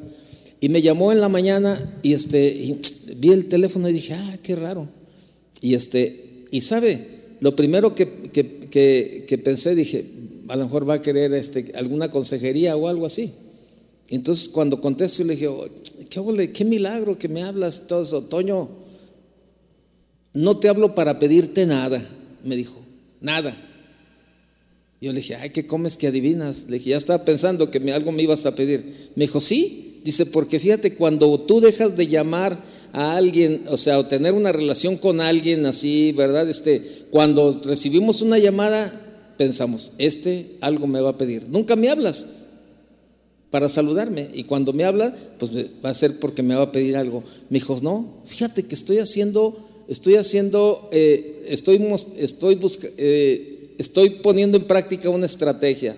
Y 0.61 0.69
me 0.69 0.83
llamó 0.83 1.13
en 1.13 1.21
la 1.23 1.31
mañana 1.31 1.99
y, 2.03 2.13
este, 2.13 2.77
vi 3.17 3.31
el 3.31 3.47
teléfono 3.47 3.89
y 3.89 3.95
dije, 3.95 4.13
ah, 4.13 4.39
qué 4.43 4.55
raro. 4.55 4.87
Y, 5.63 5.73
este, 5.73 6.45
y 6.51 6.61
sabe, 6.61 7.07
lo 7.41 7.57
primero 7.57 7.95
que, 7.95 8.07
que, 8.07 9.25
que, 9.27 9.39
pensé, 9.39 9.75
dije, 9.75 10.05
a 10.51 10.57
lo 10.57 10.65
mejor 10.65 10.89
va 10.89 10.95
a 10.95 11.03
querer 11.03 11.33
este, 11.33 11.73
alguna 11.75 12.11
consejería 12.11 12.77
o 12.77 12.89
algo 12.89 13.07
así. 13.07 13.33
Entonces 14.09 14.49
cuando 14.49 14.81
contesto 14.81 15.23
le 15.23 15.35
dije, 15.35 15.47
oh, 15.47 15.69
¿qué, 16.09 16.53
qué 16.53 16.65
milagro 16.65 17.17
que 17.19 17.29
me 17.29 17.43
hablas 17.43 17.87
todo 17.87 18.03
eso, 18.03 18.23
Toño. 18.23 18.69
No 20.35 20.59
te 20.59 20.69
hablo 20.69 20.95
para 20.95 21.19
pedirte 21.19 21.67
nada, 21.67 22.05
me 22.45 22.57
dijo, 22.57 22.81
nada. 23.21 23.57
Yo 25.01 25.13
le 25.13 25.21
dije, 25.21 25.37
ay, 25.37 25.51
¿qué 25.51 25.67
comes 25.67 25.97
que 25.97 26.09
adivinas? 26.09 26.67
Le 26.69 26.79
dije, 26.79 26.91
ya 26.91 26.97
estaba 26.97 27.25
pensando 27.25 27.71
que 27.71 27.81
me, 27.81 27.93
algo 27.93 28.13
me 28.13 28.23
ibas 28.23 28.45
a 28.45 28.55
pedir. 28.55 28.85
Me 29.15 29.25
dijo, 29.25 29.41
sí. 29.41 30.01
Dice, 30.05 30.27
porque 30.27 30.59
fíjate, 30.59 30.95
cuando 30.95 31.41
tú 31.41 31.61
dejas 31.61 31.97
de 31.97 32.07
llamar 32.07 32.63
a 32.93 33.17
alguien, 33.17 33.65
o 33.69 33.77
sea, 33.77 33.99
o 33.99 34.07
tener 34.07 34.35
una 34.35 34.53
relación 34.53 34.97
con 34.97 35.21
alguien 35.21 35.65
así, 35.67 36.13
¿verdad? 36.13 36.49
Este, 36.49 36.83
cuando 37.11 37.61
recibimos 37.65 38.21
una 38.21 38.39
llamada, 38.39 39.00
pensamos, 39.41 39.93
este 39.97 40.59
algo 40.61 40.87
me 40.87 41.01
va 41.01 41.11
a 41.11 41.17
pedir. 41.17 41.49
Nunca 41.49 41.75
me 41.75 41.89
hablas 41.89 42.27
para 43.49 43.71
saludarme. 43.71 44.29
Y 44.35 44.45
cuando 44.45 44.75
me 44.75 44.85
habla, 44.85 45.17
pues 45.39 45.51
va 45.83 45.89
a 45.89 45.95
ser 45.95 46.21
porque 46.21 46.43
me 46.43 46.55
va 46.55 46.65
a 46.65 46.73
pedir 46.73 46.95
algo. 46.95 47.25
Me 47.49 47.59
dijo, 47.59 47.79
no, 47.83 48.21
fíjate 48.27 48.65
que 48.65 48.75
estoy 48.75 48.99
haciendo, 48.99 49.57
estoy 49.89 50.17
haciendo, 50.17 50.91
eh, 50.93 51.47
estoy, 51.49 51.83
estoy, 52.19 52.61
eh, 52.99 53.77
estoy 53.79 54.11
poniendo 54.11 54.59
en 54.59 54.65
práctica 54.65 55.09
una 55.09 55.25
estrategia. 55.25 55.97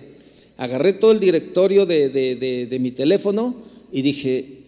Agarré 0.55 0.93
todo 0.93 1.11
el 1.11 1.19
directorio 1.19 1.85
de, 1.85 2.07
de 2.11 2.79
mi 2.79 2.91
teléfono 2.91 3.55
y 3.91 4.03
dije, 4.03 4.59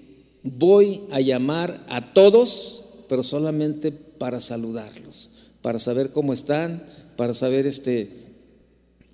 voy 0.43 0.99
a 1.11 1.21
llamar 1.21 1.85
a 1.87 2.11
todos, 2.11 2.87
pero 3.07 3.23
solamente 3.23 3.93
para 3.93 4.41
saludarlos, 4.41 5.29
para 5.61 5.79
saber 5.79 6.09
cómo 6.11 6.33
están, 6.33 6.83
para 7.15 7.33
saber 7.33 7.65
este, 7.65 8.24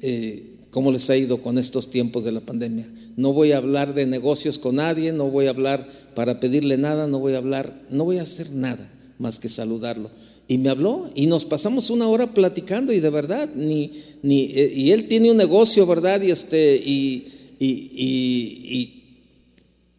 eh, 0.01 0.43
cómo 0.69 0.91
les 0.91 1.09
ha 1.09 1.17
ido 1.17 1.41
con 1.41 1.57
estos 1.57 1.89
tiempos 1.89 2.23
de 2.23 2.31
la 2.31 2.41
pandemia. 2.41 2.87
No 3.17 3.33
voy 3.33 3.51
a 3.51 3.57
hablar 3.57 3.93
de 3.93 4.05
negocios 4.05 4.57
con 4.57 4.75
nadie, 4.75 5.11
no 5.11 5.29
voy 5.29 5.47
a 5.47 5.51
hablar 5.51 5.87
para 6.15 6.39
pedirle 6.39 6.77
nada, 6.77 7.07
no 7.07 7.19
voy 7.19 7.33
a 7.33 7.37
hablar, 7.37 7.73
no 7.89 8.05
voy 8.05 8.17
a 8.17 8.23
hacer 8.23 8.51
nada 8.51 8.91
más 9.19 9.39
que 9.39 9.49
saludarlo. 9.49 10.09
Y 10.47 10.57
me 10.57 10.69
habló 10.69 11.09
y 11.15 11.27
nos 11.27 11.45
pasamos 11.45 11.89
una 11.89 12.07
hora 12.07 12.33
platicando 12.33 12.91
y 12.93 12.99
de 12.99 13.09
verdad, 13.09 13.49
ni, 13.55 13.91
ni, 14.21 14.51
eh, 14.53 14.71
y 14.75 14.91
él 14.91 15.07
tiene 15.07 15.31
un 15.31 15.37
negocio, 15.37 15.85
¿verdad? 15.85 16.21
Y, 16.21 16.31
este, 16.31 16.75
y, 16.75 17.25
y, 17.59 19.01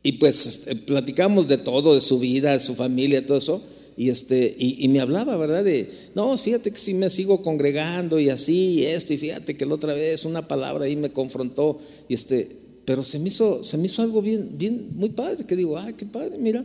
y 0.03 0.13
pues 0.13 0.47
este, 0.47 0.75
platicamos 0.75 1.49
de 1.49 1.59
todo, 1.59 1.95
de 1.95 2.01
su 2.01 2.19
vida, 2.19 2.53
de 2.53 2.61
su 2.61 2.75
familia, 2.75 3.25
todo 3.25 3.39
eso 3.39 3.63
y, 3.97 4.09
este, 4.09 4.55
y, 4.59 4.89
me 4.89 5.01
hablaba, 5.01 5.37
¿verdad? 5.37 5.65
De, 5.65 5.91
no, 6.15 6.37
fíjate 6.39 6.71
que 6.71 6.79
si 6.79 6.95
me 6.95 7.11
sigo 7.11 7.43
congregando 7.43 8.19
y 8.19 8.31
así, 8.31 8.81
y 8.81 8.87
esto, 8.87 9.13
y 9.13 9.19
fíjate 9.19 9.57
que 9.57 9.67
la 9.67 9.75
otra 9.75 9.93
vez 9.93 10.25
una 10.25 10.49
palabra 10.49 10.87
ahí 10.87 10.97
me 10.97 11.13
confrontó, 11.13 11.79
y 12.09 12.15
este, 12.15 12.49
pero 12.87 13.03
se 13.03 13.19
me 13.19 13.29
hizo, 13.29 13.63
se 13.63 13.77
me 13.77 13.87
hizo 13.87 14.03
algo 14.03 14.23
bien, 14.23 14.57
bien, 14.57 14.89
muy 14.95 15.11
padre, 15.11 15.45
que 15.45 15.57
digo, 15.57 15.79
ay, 15.79 15.93
qué 15.93 16.07
padre, 16.07 16.39
mira, 16.39 16.65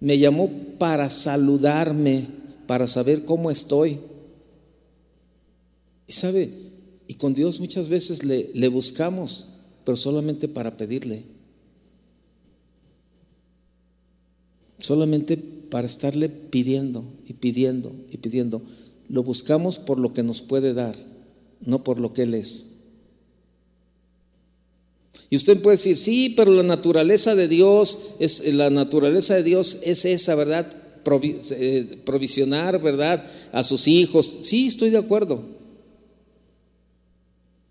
me 0.00 0.18
llamó 0.18 0.50
para 0.78 1.08
saludarme, 1.08 2.26
para 2.66 2.86
saber 2.86 3.24
cómo 3.24 3.50
estoy. 3.50 3.98
Y 6.06 6.12
sabe, 6.12 6.50
y 7.08 7.14
con 7.14 7.32
Dios 7.34 7.60
muchas 7.60 7.88
veces 7.88 8.24
le, 8.24 8.50
le 8.52 8.68
buscamos, 8.68 9.46
pero 9.84 9.96
solamente 9.96 10.48
para 10.48 10.76
pedirle. 10.76 11.22
Solamente 14.78 15.38
para 15.72 15.86
estarle 15.86 16.28
pidiendo 16.28 17.02
y 17.26 17.32
pidiendo 17.32 17.90
y 18.10 18.18
pidiendo. 18.18 18.60
Lo 19.08 19.22
buscamos 19.22 19.78
por 19.78 19.98
lo 19.98 20.12
que 20.12 20.22
nos 20.22 20.42
puede 20.42 20.74
dar, 20.74 20.94
no 21.64 21.82
por 21.82 21.98
lo 21.98 22.12
que 22.12 22.24
Él 22.24 22.34
es. 22.34 22.72
Y 25.30 25.36
usted 25.36 25.62
puede 25.62 25.78
decir, 25.78 25.96
sí, 25.96 26.34
pero 26.36 26.52
la 26.52 26.62
naturaleza 26.62 27.34
de 27.34 27.48
Dios 27.48 28.16
es 28.18 28.44
la 28.52 28.68
naturaleza 28.68 29.34
de 29.34 29.44
Dios 29.44 29.78
es 29.82 30.04
esa, 30.04 30.34
¿verdad? 30.34 30.70
Eh, 31.22 32.02
provisionar, 32.04 32.78
¿verdad? 32.82 33.24
A 33.50 33.62
sus 33.62 33.88
hijos. 33.88 34.40
Sí, 34.42 34.66
estoy 34.66 34.90
de 34.90 34.98
acuerdo. 34.98 35.42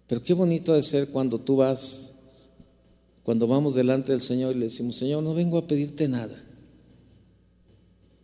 Pero 0.07 0.23
qué 0.23 0.33
bonito 0.33 0.73
de 0.73 0.81
ser 0.81 1.09
cuando 1.09 1.39
tú 1.39 1.57
vas, 1.57 2.15
cuando 3.21 3.45
vamos 3.45 3.75
delante 3.75 4.11
del 4.11 4.21
Señor 4.21 4.55
y 4.55 4.59
le 4.59 4.65
decimos, 4.65 4.95
Señor, 4.95 5.21
no 5.21 5.35
vengo 5.35 5.59
a 5.59 5.67
pedirte 5.67 6.07
nada. 6.07 6.47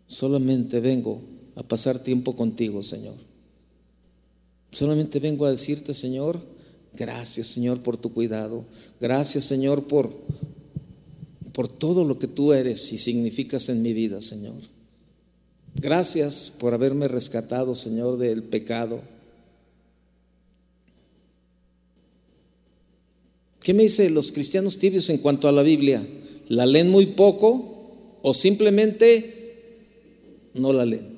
Solamente 0.07 0.79
vengo 0.79 1.21
a 1.55 1.63
pasar 1.63 1.99
tiempo 1.99 2.35
contigo, 2.35 2.81
Señor. 2.81 3.15
Solamente 4.71 5.19
vengo 5.19 5.45
a 5.45 5.51
decirte, 5.51 5.93
Señor, 5.93 6.39
gracias, 6.93 7.47
Señor, 7.47 7.81
por 7.83 7.97
tu 7.97 8.13
cuidado. 8.13 8.65
Gracias, 9.01 9.43
Señor, 9.43 9.83
por, 9.83 10.09
por 11.53 11.67
todo 11.67 12.05
lo 12.05 12.17
que 12.17 12.27
tú 12.27 12.53
eres 12.53 12.91
y 12.93 12.97
significas 12.97 13.69
en 13.69 13.81
mi 13.81 13.93
vida, 13.93 14.21
Señor. 14.21 14.55
Gracias 15.75 16.55
por 16.57 16.73
haberme 16.73 17.07
rescatado, 17.07 17.75
Señor, 17.75 18.17
del 18.17 18.43
pecado. 18.43 19.01
¿Qué 23.59 23.73
me 23.73 23.83
dicen 23.83 24.13
los 24.13 24.31
cristianos 24.31 24.77
tibios 24.77 25.09
en 25.09 25.17
cuanto 25.17 25.49
a 25.49 25.51
la 25.51 25.61
Biblia? 25.61 26.07
¿La 26.47 26.65
leen 26.65 26.89
muy 26.89 27.07
poco 27.07 28.19
o 28.21 28.33
simplemente 28.33 29.36
no 30.57 30.73
la 30.73 30.85
leen. 30.85 31.17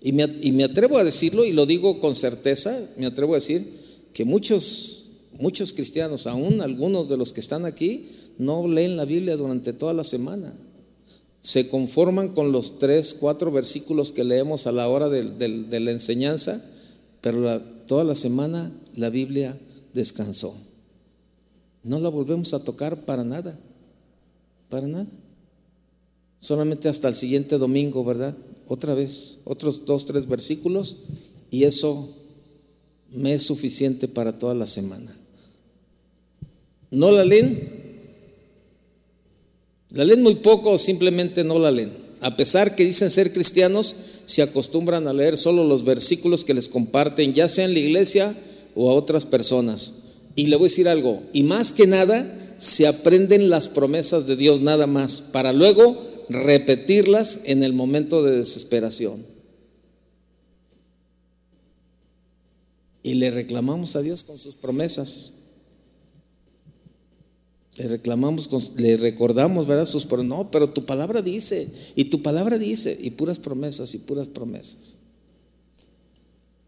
Y 0.00 0.12
me, 0.12 0.24
y 0.42 0.52
me 0.52 0.64
atrevo 0.64 0.98
a 0.98 1.04
decirlo, 1.04 1.44
y 1.44 1.52
lo 1.52 1.64
digo 1.64 1.98
con 2.00 2.14
certeza, 2.14 2.78
me 2.96 3.06
atrevo 3.06 3.32
a 3.32 3.36
decir 3.36 3.66
que 4.12 4.24
muchos, 4.24 5.08
muchos 5.38 5.72
cristianos, 5.72 6.26
aún 6.26 6.60
algunos 6.60 7.08
de 7.08 7.16
los 7.16 7.32
que 7.32 7.40
están 7.40 7.64
aquí, 7.64 8.08
no 8.38 8.66
leen 8.66 8.96
la 8.96 9.04
Biblia 9.04 9.36
durante 9.36 9.72
toda 9.72 9.92
la 9.92 10.04
semana. 10.04 10.54
Se 11.40 11.68
conforman 11.68 12.28
con 12.30 12.52
los 12.52 12.78
tres, 12.78 13.14
cuatro 13.18 13.50
versículos 13.50 14.12
que 14.12 14.24
leemos 14.24 14.66
a 14.66 14.72
la 14.72 14.88
hora 14.88 15.08
de, 15.08 15.80
la 15.80 15.90
enseñanza, 15.90 16.64
pero 17.20 17.60
toda 17.86 18.04
la 18.04 18.14
semana 18.14 18.72
la 18.96 19.10
Biblia 19.10 19.58
descansó. 19.92 20.56
No 21.82 21.98
la 22.00 22.08
volvemos 22.08 22.54
a 22.54 22.64
tocar 22.64 23.04
para 23.04 23.24
nada, 23.24 23.58
para 24.70 24.86
nada. 24.86 25.06
Solamente 26.44 26.90
hasta 26.90 27.08
el 27.08 27.14
siguiente 27.14 27.56
domingo, 27.56 28.04
¿verdad? 28.04 28.34
otra 28.68 28.94
vez, 28.94 29.40
otros 29.44 29.84
dos, 29.84 30.04
tres 30.04 30.28
versículos, 30.28 31.04
y 31.50 31.64
eso 31.64 32.16
me 33.10 33.34
es 33.34 33.42
suficiente 33.42 34.08
para 34.08 34.38
toda 34.38 34.54
la 34.54 34.66
semana. 34.66 35.16
¿No 36.90 37.10
la 37.10 37.24
leen? 37.24 37.70
¿La 39.90 40.04
leen 40.04 40.22
muy 40.22 40.36
poco 40.36 40.72
o 40.72 40.78
simplemente 40.78 41.44
no 41.44 41.58
la 41.58 41.70
leen? 41.70 41.92
A 42.20 42.36
pesar 42.36 42.74
que 42.74 42.84
dicen 42.84 43.10
ser 43.10 43.32
cristianos, 43.32 43.94
se 44.24 44.42
acostumbran 44.42 45.06
a 45.06 45.12
leer 45.12 45.36
solo 45.36 45.64
los 45.64 45.84
versículos 45.84 46.44
que 46.44 46.54
les 46.54 46.68
comparten, 46.68 47.34
ya 47.34 47.48
sea 47.48 47.66
en 47.66 47.74
la 47.74 47.80
iglesia 47.80 48.36
o 48.74 48.90
a 48.90 48.94
otras 48.94 49.26
personas. 49.26 50.02
Y 50.34 50.46
le 50.46 50.56
voy 50.56 50.66
a 50.66 50.70
decir 50.70 50.88
algo, 50.88 51.22
y 51.32 51.42
más 51.42 51.72
que 51.72 51.86
nada, 51.86 52.40
se 52.56 52.86
aprenden 52.86 53.50
las 53.50 53.68
promesas 53.68 54.26
de 54.26 54.36
Dios 54.36 54.62
nada 54.62 54.86
más, 54.86 55.20
para 55.20 55.52
luego 55.52 56.13
repetirlas 56.28 57.42
en 57.46 57.62
el 57.62 57.72
momento 57.72 58.22
de 58.22 58.36
desesperación. 58.36 59.24
Y 63.02 63.14
le 63.14 63.30
reclamamos 63.30 63.96
a 63.96 64.02
Dios 64.02 64.22
con 64.22 64.38
sus 64.38 64.54
promesas. 64.56 65.34
Le 67.76 67.88
reclamamos, 67.88 68.72
le 68.76 68.96
recordamos, 68.96 69.66
¿verdad? 69.66 69.84
Sus 69.84 70.10
no, 70.10 70.50
pero 70.50 70.70
tu 70.70 70.86
palabra 70.86 71.22
dice, 71.22 71.68
y 71.96 72.04
tu 72.04 72.22
palabra 72.22 72.56
dice, 72.56 72.96
y 73.00 73.10
puras 73.10 73.38
promesas, 73.38 73.94
y 73.94 73.98
puras 73.98 74.28
promesas. 74.28 74.98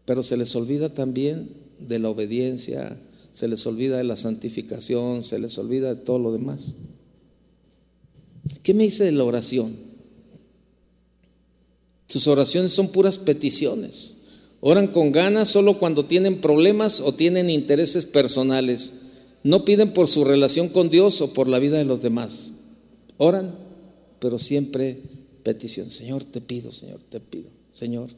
Pero 0.05 0.21
se 0.21 0.37
les 0.37 0.55
olvida 0.55 0.93
también 0.93 1.49
de 1.79 1.99
la 1.99 2.09
obediencia, 2.09 2.97
se 3.31 3.47
les 3.47 3.65
olvida 3.65 3.97
de 3.97 4.03
la 4.03 4.15
santificación, 4.15 5.23
se 5.23 5.39
les 5.39 5.57
olvida 5.57 5.95
de 5.95 6.01
todo 6.01 6.19
lo 6.19 6.33
demás. 6.33 6.75
¿Qué 8.67 8.73
me 8.73 8.83
dice 8.83 9.05
de 9.05 9.13
la 9.13 9.23
oración? 9.23 9.73
Sus 12.09 12.27
oraciones 12.27 12.73
son 12.73 12.91
puras 12.91 13.17
peticiones. 13.17 14.17
Oran 14.59 14.87
con 14.87 15.13
ganas 15.13 15.47
solo 15.47 15.79
cuando 15.79 16.03
tienen 16.03 16.41
problemas 16.41 16.99
o 16.99 17.13
tienen 17.13 17.49
intereses 17.49 18.05
personales. 18.05 19.03
No 19.41 19.63
piden 19.63 19.93
por 19.93 20.09
su 20.09 20.25
relación 20.25 20.67
con 20.67 20.89
Dios 20.89 21.21
o 21.21 21.33
por 21.33 21.47
la 21.47 21.59
vida 21.59 21.77
de 21.77 21.85
los 21.85 22.01
demás. 22.01 22.55
Oran, 23.15 23.55
pero 24.19 24.37
siempre 24.37 24.99
petición. 25.43 25.89
Señor, 25.89 26.25
te 26.25 26.41
pido, 26.41 26.73
Señor, 26.73 26.99
te 27.09 27.21
pido, 27.21 27.47
Señor. 27.71 28.09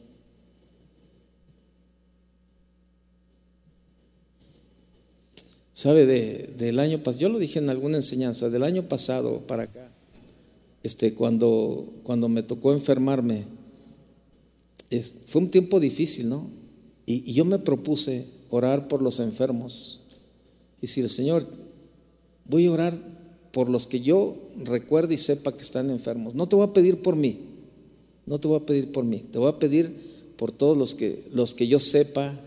¿Sabe? 5.72 6.06
del 6.06 6.80
año 6.80 6.98
pasado, 7.04 7.20
yo 7.20 7.28
lo 7.28 7.38
dije 7.38 7.60
en 7.60 7.70
alguna 7.70 7.98
enseñanza, 7.98 8.50
del 8.50 8.64
año 8.64 8.88
pasado 8.88 9.46
para 9.46 9.62
acá, 9.62 9.88
este, 10.82 11.14
cuando, 11.14 11.92
cuando 12.02 12.28
me 12.28 12.42
tocó 12.42 12.72
enfermarme, 12.72 13.44
fue 15.26 15.42
un 15.42 15.50
tiempo 15.50 15.78
difícil, 15.78 16.28
¿no? 16.28 16.48
Y, 17.06 17.32
yo 17.32 17.44
me 17.44 17.58
propuse 17.58 18.26
orar 18.50 18.88
por 18.88 19.02
los 19.02 19.20
enfermos. 19.20 20.00
Y 20.78 20.82
decir, 20.82 21.08
Señor, 21.08 21.46
voy 22.46 22.66
a 22.66 22.72
orar 22.72 22.98
por 23.52 23.68
los 23.68 23.86
que 23.86 24.00
yo 24.00 24.36
recuerde 24.64 25.14
y 25.14 25.18
sepa 25.18 25.52
que 25.52 25.62
están 25.62 25.90
enfermos. 25.90 26.34
No 26.34 26.48
te 26.48 26.56
voy 26.56 26.66
a 26.66 26.72
pedir 26.72 27.02
por 27.02 27.16
mí, 27.16 27.38
no 28.26 28.38
te 28.38 28.48
voy 28.48 28.58
a 28.58 28.66
pedir 28.66 28.92
por 28.92 29.04
mí, 29.04 29.24
te 29.30 29.38
voy 29.38 29.48
a 29.48 29.58
pedir 29.58 29.94
por 30.36 30.52
todos 30.52 30.76
los 30.76 30.94
que, 30.94 31.24
los 31.32 31.54
que 31.54 31.66
yo 31.66 31.78
sepa 31.78 32.38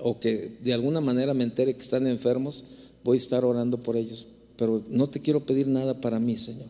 o 0.00 0.18
que 0.18 0.56
de 0.62 0.72
alguna 0.72 1.00
manera 1.00 1.34
me 1.34 1.44
entere 1.44 1.74
que 1.74 1.82
están 1.82 2.06
enfermos, 2.06 2.64
voy 3.04 3.16
a 3.16 3.18
estar 3.18 3.44
orando 3.44 3.78
por 3.78 3.96
ellos. 3.96 4.28
Pero 4.56 4.82
no 4.90 5.08
te 5.08 5.20
quiero 5.20 5.40
pedir 5.40 5.66
nada 5.68 6.00
para 6.00 6.18
mí, 6.18 6.36
Señor. 6.36 6.68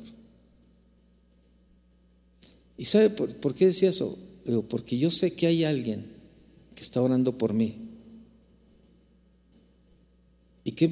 ¿Y 2.77 2.85
sabe 2.85 3.11
por, 3.11 3.55
qué 3.55 3.67
decía 3.67 3.91
eso? 3.91 4.19
Digo, 4.45 4.63
porque 4.63 4.99
yo 4.99 5.11
sé 5.11 5.35
que 5.35 5.47
hay 5.47 5.65
alguien 5.65 6.07
que 6.75 6.83
está 6.83 7.01
orando 7.01 7.37
por 7.39 7.53
mí. 7.53 7.77
Y 10.65 10.73
qué, 10.73 10.91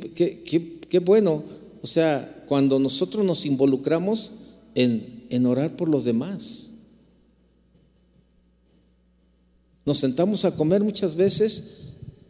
qué, 0.88 0.98
bueno, 0.98 1.44
o 1.82 1.86
sea, 1.86 2.44
cuando 2.46 2.78
nosotros 2.78 3.24
nos 3.24 3.46
involucramos 3.46 4.32
en, 4.74 5.26
en 5.30 5.46
orar 5.46 5.76
por 5.76 5.88
los 5.88 6.04
demás. 6.04 6.70
Nos 9.86 9.98
sentamos 9.98 10.44
a 10.44 10.54
comer 10.54 10.82
muchas 10.82 11.16
veces 11.16 11.78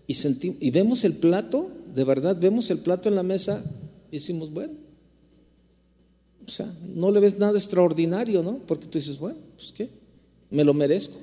y, 0.06 0.16
y 0.66 0.70
vemos 0.70 1.04
el 1.04 1.14
plato, 1.14 1.70
de 1.94 2.04
verdad, 2.04 2.36
vemos 2.38 2.70
el 2.70 2.78
plato 2.78 3.08
en 3.08 3.14
la 3.14 3.22
mesa 3.22 3.62
y 4.10 4.16
decimos, 4.16 4.52
bueno, 4.52 4.74
o 6.50 6.52
sea, 6.52 6.68
no 6.96 7.12
le 7.12 7.20
ves 7.20 7.38
nada 7.38 7.56
extraordinario, 7.56 8.42
¿no? 8.42 8.58
Porque 8.66 8.88
tú 8.88 8.98
dices, 8.98 9.20
bueno, 9.20 9.38
pues 9.54 9.70
qué, 9.70 9.88
me 10.50 10.64
lo 10.64 10.74
merezco. 10.74 11.16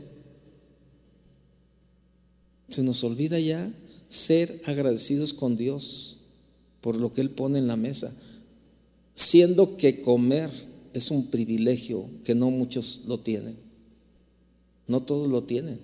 Se 2.70 2.82
nos 2.82 3.04
olvida 3.04 3.38
ya 3.38 3.70
ser 4.08 4.62
agradecidos 4.64 5.34
con 5.34 5.58
Dios 5.58 6.20
por 6.80 6.96
lo 6.96 7.12
que 7.12 7.20
Él 7.20 7.30
pone 7.30 7.60
en 7.60 7.68
la 7.68 7.76
mesa, 7.76 8.16
siendo 9.16 9.76
que 9.76 10.00
comer 10.00 10.50
es 10.94 11.12
un 11.12 11.28
privilegio 11.28 12.10
que 12.24 12.34
no 12.34 12.50
muchos 12.50 13.02
lo 13.06 13.20
tienen. 13.20 13.58
No 14.88 15.04
todos 15.04 15.28
lo 15.28 15.44
tienen. 15.44 15.78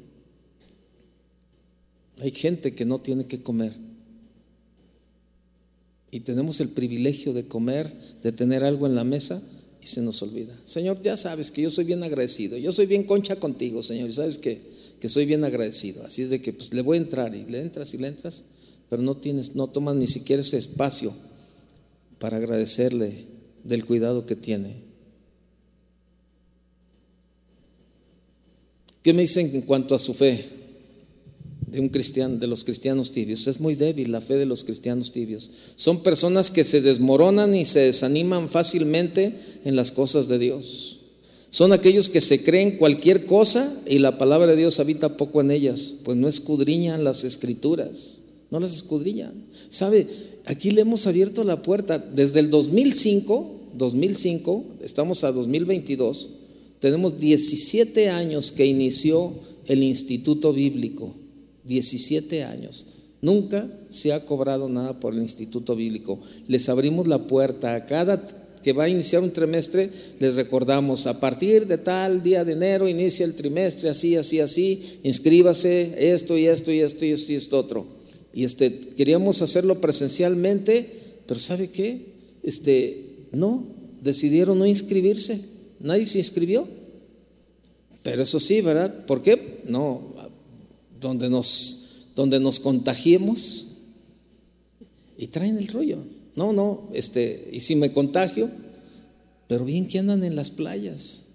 Hay 2.22 2.32
gente 2.32 2.74
que 2.74 2.86
no 2.86 3.02
tiene 3.02 3.26
que 3.26 3.44
comer 3.44 3.74
y 6.14 6.20
tenemos 6.20 6.60
el 6.60 6.70
privilegio 6.70 7.34
de 7.34 7.48
comer, 7.48 7.92
de 8.22 8.32
tener 8.32 8.64
algo 8.64 8.86
en 8.86 8.94
la 8.94 9.04
mesa 9.04 9.42
y 9.82 9.88
se 9.88 10.00
nos 10.00 10.22
olvida. 10.22 10.56
Señor, 10.64 11.02
ya 11.02 11.18
sabes 11.18 11.50
que 11.50 11.64
yo 11.64 11.72
soy 11.72 11.86
bien 11.86 12.04
agradecido, 12.04 12.56
yo 12.56 12.72
soy 12.72 12.86
bien 12.86 13.04
concha 13.04 13.38
contigo, 13.38 13.82
Señor, 13.82 14.12
y 14.12 14.14
sabes 14.14 14.38
que, 14.38 14.62
que 15.00 15.10
soy 15.10 15.26
bien 15.26 15.44
agradecido. 15.44 16.06
Así 16.06 16.22
es 16.22 16.30
de 16.30 16.40
que 16.40 16.54
pues, 16.54 16.72
le 16.72 16.84
voy 16.84 17.00
a 17.00 17.02
entrar 17.02 17.34
y 17.34 17.46
le 17.46 17.62
entras 17.62 17.96
y 17.96 17.98
le 17.98 18.10
entras, 18.10 18.44
pero 18.92 19.02
no 19.02 19.18
tienes, 19.18 19.56
no 19.56 19.66
tomas 19.66 19.96
ni 19.96 20.06
siquiera 20.06 20.42
ese 20.42 20.56
espacio 20.56 21.12
para 22.20 22.38
agradecerle 22.38 23.26
del 23.64 23.84
cuidado 23.84 24.28
que 24.28 24.36
tiene. 24.36 24.84
¿Qué 29.02 29.14
me 29.14 29.24
dicen 29.24 29.50
en 29.52 29.62
cuanto 29.64 29.96
a 29.96 30.00
su 30.00 30.14
fe? 30.14 30.63
De 31.74 31.80
un 31.80 31.90
cristiano, 31.90 32.38
de 32.38 32.46
los 32.46 32.64
cristianos 32.64 33.12
tibios. 33.12 33.48
Es 33.48 33.60
muy 33.60 33.74
débil 33.74 34.12
la 34.12 34.22
fe 34.22 34.36
de 34.36 34.46
los 34.46 34.64
cristianos 34.64 35.12
tibios. 35.12 35.50
Son 35.76 36.04
personas 36.04 36.52
que 36.52 36.64
se 36.64 36.82
desmoronan 36.82 37.56
y 37.56 37.66
se 37.66 37.80
desaniman 37.80 38.48
fácilmente 38.48 39.36
en 39.66 39.76
las 39.76 39.92
cosas 39.92 40.28
de 40.28 40.38
Dios. 40.38 41.00
Son 41.50 41.74
aquellos 41.74 42.10
que 42.10 42.22
se 42.22 42.44
creen 42.44 42.78
cualquier 42.78 43.26
cosa 43.26 43.76
y 43.88 44.00
la 44.00 44.20
palabra 44.20 44.52
de 44.52 44.58
Dios 44.58 44.80
habita 44.80 45.18
poco 45.18 45.42
en 45.42 45.50
ellas, 45.50 45.96
pues 46.04 46.16
no 46.16 46.28
escudriñan 46.28 47.04
las 47.04 47.24
escrituras, 47.24 48.20
no 48.52 48.60
las 48.60 48.74
escudriñan. 48.74 49.34
¿Sabe? 49.70 50.08
Aquí 50.46 50.72
le 50.72 50.82
hemos 50.82 51.08
abierto 51.08 51.44
la 51.44 51.64
puerta 51.64 51.98
desde 51.98 52.40
el 52.40 52.52
2005, 52.52 53.52
2005, 53.78 54.66
estamos 54.84 55.24
a 55.24 55.32
2022, 55.32 56.30
tenemos 56.80 57.20
17 57.20 58.10
años 58.10 58.52
que 58.52 58.66
inició 58.66 59.34
el 59.66 59.82
Instituto 59.82 60.54
Bíblico. 60.54 61.23
17 61.66 62.44
años. 62.44 62.88
Nunca 63.22 63.70
se 63.90 64.12
ha 64.12 64.26
cobrado 64.26 64.68
nada 64.68 65.00
por 65.00 65.14
el 65.14 65.22
Instituto 65.22 65.76
Bíblico. 65.76 66.20
Les 66.48 66.68
abrimos 66.68 67.08
la 67.08 67.26
puerta 67.26 67.76
a 67.76 67.86
cada 67.86 68.22
que 68.64 68.74
va 68.74 68.86
a 68.86 68.90
iniciar 68.90 69.22
un 69.22 69.32
trimestre, 69.32 69.90
les 70.20 70.36
recordamos, 70.36 71.06
a 71.06 71.20
partir 71.20 71.68
de 71.68 71.78
tal 71.78 72.24
día 72.24 72.46
de 72.46 72.54
enero 72.54 72.88
inicia 72.88 73.26
el 73.26 73.36
trimestre, 73.36 73.90
así, 73.90 74.16
así, 74.16 74.40
así, 74.40 75.00
inscríbase, 75.04 75.94
esto 76.14 76.38
y 76.38 76.48
esto 76.48 76.72
y 76.72 76.80
esto 76.80 77.06
y 77.06 77.12
esto 77.12 77.32
y 77.34 77.36
esto 77.36 77.60
otro. 77.60 77.86
Y 78.34 78.46
este, 78.46 78.80
queríamos 78.98 79.42
hacerlo 79.42 79.80
presencialmente, 79.82 80.90
pero 81.28 81.40
¿sabe 81.40 81.70
qué? 81.70 82.14
Este, 82.42 83.28
no, 83.34 83.68
decidieron 84.02 84.58
no 84.58 84.66
inscribirse, 84.66 85.40
nadie 85.80 86.06
se 86.06 86.18
inscribió. 86.18 86.66
Pero 88.02 88.24
eso 88.24 88.40
sí, 88.40 88.62
¿verdad? 88.62 89.06
¿Por 89.06 89.22
qué? 89.22 89.62
No, 89.66 90.13
donde 91.04 91.30
nos, 91.30 92.08
donde 92.16 92.40
nos 92.40 92.60
contagiemos 92.60 93.78
y 95.18 95.28
traen 95.28 95.60
el 95.60 95.68
rollo. 95.68 96.00
No, 96.36 96.52
no, 96.52 96.90
este, 96.94 97.50
y 97.52 97.62
si 97.62 97.76
me 97.76 97.92
contagio, 97.92 98.50
pero 99.48 99.66
bien 99.66 99.88
que 99.88 100.00
andan 100.00 100.24
en 100.24 100.36
las 100.36 100.50
playas. 100.50 101.30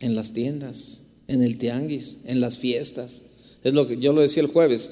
en 0.00 0.14
las 0.14 0.32
tiendas, 0.32 1.02
en 1.28 1.42
el 1.42 1.58
tianguis, 1.58 2.20
en 2.24 2.40
las 2.40 2.56
fiestas. 2.56 3.22
Es 3.62 3.74
lo 3.74 3.86
que 3.86 3.98
yo 3.98 4.14
lo 4.14 4.22
decía 4.22 4.42
el 4.42 4.48
jueves. 4.48 4.90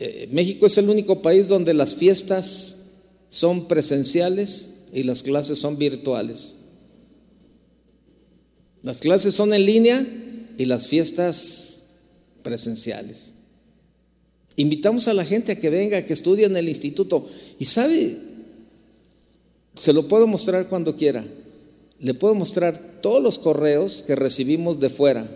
Eh, 0.00 0.28
México 0.32 0.64
es 0.64 0.78
el 0.78 0.88
único 0.88 1.20
país 1.20 1.46
donde 1.46 1.74
las 1.74 1.94
fiestas 1.94 2.94
son 3.28 3.68
presenciales 3.68 4.80
y 4.94 5.02
las 5.02 5.22
clases 5.22 5.58
son 5.58 5.76
virtuales. 5.76 6.56
Las 8.82 9.00
clases 9.00 9.34
son 9.34 9.52
en 9.52 9.66
línea 9.66 10.06
y 10.56 10.64
las 10.64 10.86
fiestas 10.86 11.75
presenciales. 12.46 13.34
Invitamos 14.54 15.08
a 15.08 15.14
la 15.14 15.24
gente 15.24 15.50
a 15.50 15.58
que 15.58 15.68
venga, 15.68 16.00
que 16.06 16.12
estudie 16.12 16.46
en 16.46 16.56
el 16.56 16.68
instituto. 16.68 17.26
Y 17.58 17.64
sabe, 17.64 18.16
se 19.74 19.92
lo 19.92 20.06
puedo 20.06 20.28
mostrar 20.28 20.68
cuando 20.68 20.94
quiera. 20.94 21.24
Le 21.98 22.14
puedo 22.14 22.36
mostrar 22.36 23.00
todos 23.02 23.20
los 23.20 23.40
correos 23.40 24.04
que 24.06 24.14
recibimos 24.14 24.78
de 24.78 24.90
fuera, 24.90 25.28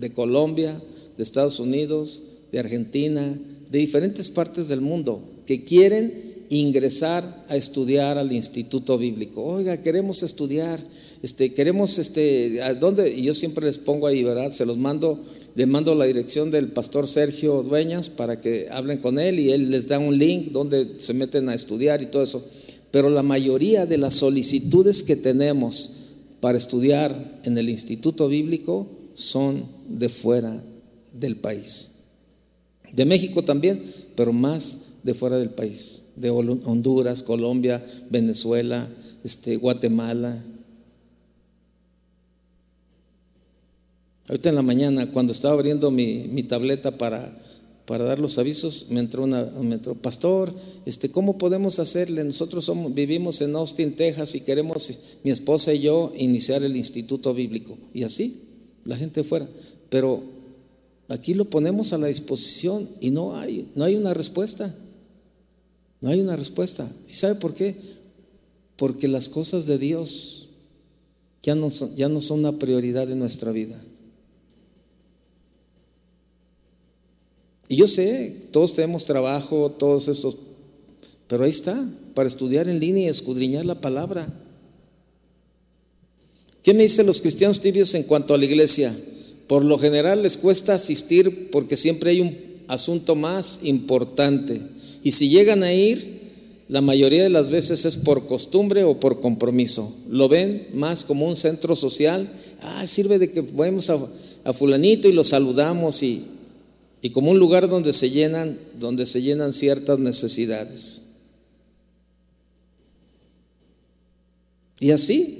de 0.00 0.10
Colombia, 0.14 0.80
de 1.18 1.22
Estados 1.22 1.60
Unidos, 1.60 2.22
de 2.50 2.58
Argentina, 2.58 3.38
de 3.70 3.78
diferentes 3.78 4.30
partes 4.30 4.66
del 4.66 4.80
mundo, 4.80 5.20
que 5.44 5.62
quieren 5.62 6.36
ingresar 6.48 7.44
a 7.50 7.56
estudiar 7.56 8.16
al 8.16 8.32
instituto 8.32 8.96
bíblico. 8.96 9.42
Oiga, 9.44 9.76
queremos 9.82 10.22
estudiar, 10.22 10.80
este, 11.22 11.52
queremos, 11.52 11.98
este, 11.98 12.62
¿a 12.62 12.72
dónde? 12.72 13.12
Y 13.12 13.24
yo 13.24 13.34
siempre 13.34 13.66
les 13.66 13.76
pongo 13.76 14.06
ahí, 14.06 14.24
¿verdad? 14.24 14.52
Se 14.52 14.64
los 14.64 14.78
mando, 14.78 15.20
le 15.56 15.66
mando 15.66 15.94
la 15.94 16.04
dirección 16.04 16.52
del 16.52 16.68
pastor 16.68 17.08
Sergio 17.08 17.62
Dueñas 17.62 18.08
para 18.08 18.40
que 18.40 18.68
hablen 18.70 18.98
con 18.98 19.18
él 19.18 19.40
y 19.40 19.50
él 19.50 19.70
les 19.70 19.88
da 19.88 19.98
un 19.98 20.16
link 20.16 20.52
donde 20.52 20.98
se 20.98 21.14
meten 21.14 21.48
a 21.48 21.54
estudiar 21.54 22.02
y 22.02 22.06
todo 22.06 22.22
eso. 22.22 22.46
Pero 22.92 23.10
la 23.10 23.24
mayoría 23.24 23.86
de 23.86 23.98
las 23.98 24.14
solicitudes 24.14 25.02
que 25.02 25.16
tenemos 25.16 25.92
para 26.40 26.58
estudiar 26.58 27.40
en 27.42 27.58
el 27.58 27.68
instituto 27.68 28.28
bíblico 28.28 28.86
son 29.14 29.64
de 29.88 30.08
fuera 30.08 30.62
del 31.12 31.36
país. 31.36 32.02
De 32.92 33.04
México 33.04 33.42
también, 33.42 33.80
pero 34.14 34.32
más 34.32 34.98
de 35.02 35.14
fuera 35.14 35.38
del 35.38 35.50
país 35.50 36.02
de 36.16 36.30
Honduras, 36.30 37.22
Colombia, 37.22 37.84
Venezuela, 38.10 38.88
este, 39.22 39.56
Guatemala. 39.56 40.42
Ahorita 44.28 44.48
en 44.48 44.54
la 44.56 44.62
mañana, 44.62 45.12
cuando 45.12 45.32
estaba 45.32 45.54
abriendo 45.54 45.90
mi, 45.90 46.42
tableta 46.42 46.98
para, 46.98 47.36
para, 47.84 48.04
dar 48.04 48.18
los 48.18 48.38
avisos, 48.38 48.88
me 48.90 48.98
entró 48.98 49.22
una, 49.22 49.44
me 49.44 49.76
entró, 49.76 49.94
pastor, 49.94 50.52
este, 50.84 51.10
¿cómo 51.10 51.38
podemos 51.38 51.78
hacerle? 51.78 52.24
Nosotros 52.24 52.64
somos, 52.64 52.92
vivimos 52.92 53.40
en 53.40 53.54
Austin, 53.54 53.94
Texas, 53.94 54.34
y 54.34 54.40
queremos, 54.40 54.92
mi 55.22 55.30
esposa 55.30 55.72
y 55.72 55.82
yo, 55.82 56.12
iniciar 56.16 56.64
el 56.64 56.76
instituto 56.76 57.34
bíblico. 57.34 57.78
Y 57.94 58.02
así, 58.02 58.42
la 58.84 58.96
gente 58.96 59.22
fuera. 59.22 59.48
Pero 59.90 60.24
aquí 61.06 61.34
lo 61.34 61.44
ponemos 61.44 61.92
a 61.92 61.98
la 61.98 62.08
disposición 62.08 62.88
y 63.00 63.10
no 63.10 63.36
hay, 63.36 63.68
no 63.76 63.84
hay 63.84 63.94
una 63.94 64.12
respuesta. 64.12 64.74
No 66.00 66.10
hay 66.10 66.20
una 66.20 66.34
respuesta. 66.34 66.90
¿Y 67.08 67.14
sabe 67.14 67.36
por 67.36 67.54
qué? 67.54 67.76
Porque 68.76 69.06
las 69.06 69.28
cosas 69.28 69.66
de 69.66 69.78
Dios 69.78 70.48
ya 71.42 71.54
no 71.54 71.68
ya 71.68 72.08
no 72.08 72.20
son 72.20 72.40
una 72.40 72.58
prioridad 72.58 73.08
en 73.10 73.20
nuestra 73.20 73.52
vida. 73.52 73.80
Y 77.68 77.76
yo 77.76 77.88
sé, 77.88 78.36
todos 78.50 78.74
tenemos 78.74 79.04
trabajo, 79.04 79.72
todos 79.72 80.08
estos, 80.08 80.36
pero 81.26 81.44
ahí 81.44 81.50
está, 81.50 81.76
para 82.14 82.28
estudiar 82.28 82.68
en 82.68 82.78
línea 82.78 83.06
y 83.06 83.08
escudriñar 83.08 83.66
la 83.66 83.80
palabra. 83.80 84.32
¿Qué 86.62 86.74
me 86.74 86.82
dicen 86.82 87.06
los 87.06 87.20
cristianos 87.20 87.60
tibios 87.60 87.94
en 87.94 88.04
cuanto 88.04 88.34
a 88.34 88.38
la 88.38 88.44
iglesia? 88.44 88.94
Por 89.46 89.64
lo 89.64 89.78
general 89.78 90.22
les 90.22 90.36
cuesta 90.36 90.74
asistir 90.74 91.50
porque 91.50 91.76
siempre 91.76 92.10
hay 92.10 92.20
un 92.20 92.36
asunto 92.68 93.14
más 93.14 93.60
importante. 93.62 94.60
Y 95.04 95.12
si 95.12 95.28
llegan 95.28 95.62
a 95.62 95.72
ir, 95.72 96.16
la 96.68 96.80
mayoría 96.80 97.22
de 97.22 97.28
las 97.28 97.50
veces 97.50 97.84
es 97.84 97.96
por 97.96 98.26
costumbre 98.26 98.82
o 98.82 98.98
por 98.98 99.20
compromiso. 99.20 99.96
Lo 100.10 100.28
ven 100.28 100.66
más 100.74 101.04
como 101.04 101.28
un 101.28 101.36
centro 101.36 101.76
social. 101.76 102.28
Ah, 102.60 102.84
sirve 102.86 103.20
de 103.20 103.30
que 103.30 103.40
vamos 103.40 103.88
a, 103.90 104.52
fulanito 104.52 105.08
y 105.08 105.12
lo 105.12 105.22
saludamos 105.22 106.02
y, 106.02 106.24
y 107.06 107.10
como 107.10 107.30
un 107.30 107.38
lugar 107.38 107.68
donde 107.68 107.92
se 107.92 108.10
llenan, 108.10 108.58
donde 108.80 109.06
se 109.06 109.22
llenan 109.22 109.52
ciertas 109.52 109.96
necesidades. 109.96 111.02
Y 114.80 114.90
así. 114.90 115.38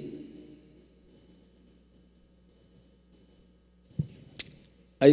Hay 5.00 5.12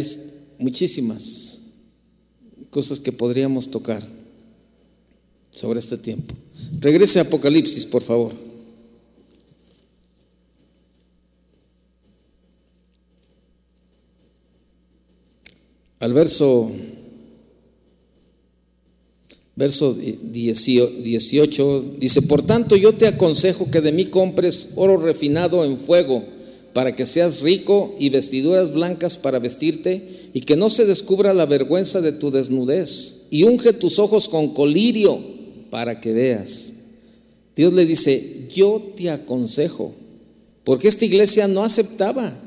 muchísimas 0.60 1.58
cosas 2.70 3.00
que 3.00 3.10
podríamos 3.10 3.68
tocar 3.68 4.06
sobre 5.50 5.80
este 5.80 5.98
tiempo. 5.98 6.36
Regrese 6.78 7.18
a 7.18 7.22
Apocalipsis, 7.22 7.84
por 7.84 8.02
favor. 8.02 8.32
Al 16.04 16.12
verso 16.12 16.70
verso 19.56 19.94
18 19.94 21.84
dice, 21.98 22.20
"Por 22.20 22.42
tanto 22.42 22.76
yo 22.76 22.92
te 22.92 23.06
aconsejo 23.06 23.70
que 23.70 23.80
de 23.80 23.90
mí 23.90 24.04
compres 24.04 24.72
oro 24.76 24.98
refinado 24.98 25.64
en 25.64 25.78
fuego, 25.78 26.22
para 26.74 26.94
que 26.94 27.06
seas 27.06 27.40
rico 27.40 27.94
y 27.98 28.10
vestiduras 28.10 28.70
blancas 28.70 29.16
para 29.16 29.38
vestirte 29.38 30.06
y 30.34 30.42
que 30.42 30.56
no 30.56 30.68
se 30.68 30.84
descubra 30.84 31.32
la 31.32 31.46
vergüenza 31.46 32.02
de 32.02 32.12
tu 32.12 32.30
desnudez, 32.30 33.28
y 33.30 33.44
unge 33.44 33.72
tus 33.72 33.98
ojos 33.98 34.28
con 34.28 34.52
colirio." 34.52 35.18
para 35.70 36.02
que 36.02 36.12
veas. 36.12 36.72
Dios 37.56 37.72
le 37.72 37.86
dice, 37.86 38.46
yo 38.54 38.92
te 38.94 39.08
aconsejo, 39.08 39.94
porque 40.64 40.86
esta 40.86 41.06
iglesia 41.06 41.48
no 41.48 41.64
aceptaba 41.64 42.38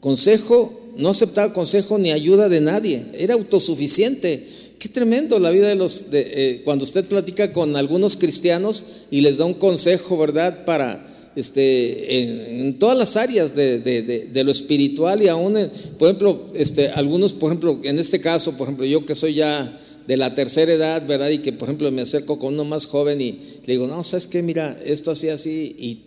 consejo, 0.00 0.81
no 0.96 1.10
aceptaba 1.10 1.52
consejo 1.52 1.98
ni 1.98 2.12
ayuda 2.12 2.48
de 2.48 2.60
nadie, 2.60 3.06
era 3.14 3.34
autosuficiente. 3.34 4.46
Qué 4.78 4.88
tremendo 4.88 5.38
la 5.38 5.50
vida 5.50 5.68
de 5.68 5.76
los, 5.76 6.10
de, 6.10 6.20
eh, 6.20 6.62
cuando 6.64 6.84
usted 6.84 7.04
platica 7.04 7.52
con 7.52 7.76
algunos 7.76 8.16
cristianos 8.16 8.84
y 9.10 9.20
les 9.20 9.38
da 9.38 9.44
un 9.44 9.54
consejo, 9.54 10.18
¿verdad? 10.18 10.64
Para, 10.64 11.06
este, 11.36 12.60
en, 12.60 12.78
todas 12.78 12.98
las 12.98 13.16
áreas 13.16 13.54
de, 13.54 13.78
de, 13.78 14.44
lo 14.44 14.50
espiritual 14.50 15.22
y 15.22 15.28
aún, 15.28 15.56
por 15.98 16.08
ejemplo, 16.08 16.50
este, 16.54 16.88
algunos, 16.88 17.32
por 17.32 17.52
ejemplo, 17.52 17.80
en 17.84 17.98
este 17.98 18.20
caso, 18.20 18.56
por 18.56 18.66
ejemplo, 18.66 18.84
yo 18.84 19.06
que 19.06 19.14
soy 19.14 19.34
ya 19.34 19.78
de 20.06 20.16
la 20.16 20.34
tercera 20.34 20.72
edad, 20.72 21.06
¿verdad? 21.06 21.30
Y 21.30 21.38
que, 21.38 21.52
por 21.52 21.68
ejemplo, 21.68 21.90
me 21.90 22.02
acerco 22.02 22.38
con 22.38 22.54
uno 22.54 22.64
más 22.64 22.86
joven 22.86 23.20
y 23.20 23.38
le 23.64 23.74
digo, 23.74 23.86
no, 23.86 24.02
¿sabes 24.02 24.26
qué? 24.26 24.42
Mira, 24.42 24.76
esto 24.84 25.12
así, 25.12 25.28
así, 25.28 25.76
y 25.78 26.02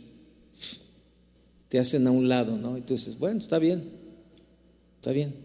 te 1.70 1.80
hacen 1.80 2.06
a 2.08 2.12
un 2.12 2.28
lado, 2.28 2.58
¿no? 2.58 2.78
Y 2.78 2.82
tú 2.82 2.94
dices, 2.94 3.20
bueno, 3.20 3.40
está 3.40 3.58
bien, 3.58 3.84
está 5.06 5.12
bien. 5.12 5.36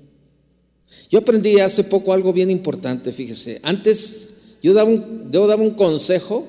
Yo 1.10 1.18
aprendí 1.18 1.60
hace 1.60 1.84
poco 1.84 2.14
algo 2.14 2.32
bien 2.32 2.50
importante, 2.50 3.12
fíjese. 3.12 3.60
Antes 3.62 4.36
yo 4.62 4.72
daba 4.72 4.88
un, 4.88 5.30
yo 5.30 5.46
daba 5.46 5.62
un 5.62 5.74
consejo 5.74 6.48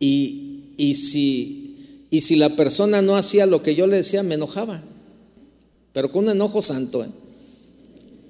y, 0.00 0.72
y, 0.76 0.96
si, 0.96 2.06
y 2.10 2.22
si 2.22 2.34
la 2.34 2.56
persona 2.56 3.00
no 3.00 3.16
hacía 3.16 3.46
lo 3.46 3.62
que 3.62 3.76
yo 3.76 3.86
le 3.86 3.98
decía, 3.98 4.24
me 4.24 4.34
enojaba, 4.34 4.82
pero 5.92 6.10
con 6.10 6.24
un 6.24 6.30
enojo 6.30 6.62
santo, 6.62 7.04
¿eh? 7.04 7.10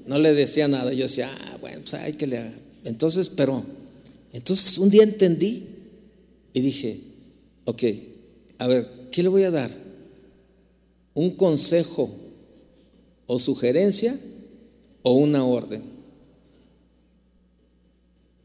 no 0.05 0.19
le 0.19 0.35
decía 0.35 0.69
nada. 0.69 0.93
Yo 0.93 1.05
decía, 1.05 1.31
ah, 1.47 1.57
bueno, 1.59 1.81
pues 1.81 1.95
hay 1.95 2.13
que 2.13 2.27
le 2.27 2.51
Entonces, 2.85 3.31
pero, 3.31 3.65
entonces 4.35 4.77
un 4.77 4.91
día 4.91 5.05
entendí 5.05 5.65
y 6.53 6.61
dije, 6.61 7.01
ok, 7.65 7.83
a 8.59 8.67
ver, 8.67 8.91
¿qué 9.11 9.23
le 9.23 9.31
voy 9.31 9.45
a 9.45 9.51
dar? 9.51 9.71
¿Un 11.15 11.31
consejo 11.31 12.19
o 13.27 13.39
sugerencia 13.39 14.19
o 15.03 15.13
una 15.13 15.45
orden? 15.45 15.83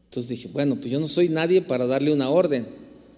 Entonces 0.06 0.30
dije, 0.30 0.48
bueno, 0.52 0.76
pues 0.76 0.90
yo 0.90 1.00
no 1.00 1.08
soy 1.08 1.28
nadie 1.28 1.62
para 1.62 1.86
darle 1.86 2.12
una 2.12 2.30
orden. 2.30 2.66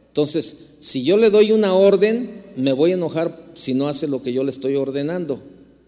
Entonces, 0.08 0.76
si 0.80 1.04
yo 1.04 1.16
le 1.16 1.30
doy 1.30 1.52
una 1.52 1.74
orden, 1.74 2.42
me 2.56 2.72
voy 2.72 2.90
a 2.90 2.94
enojar 2.94 3.52
si 3.54 3.74
no 3.74 3.88
hace 3.88 4.08
lo 4.08 4.22
que 4.22 4.32
yo 4.32 4.42
le 4.42 4.50
estoy 4.50 4.74
ordenando. 4.74 5.40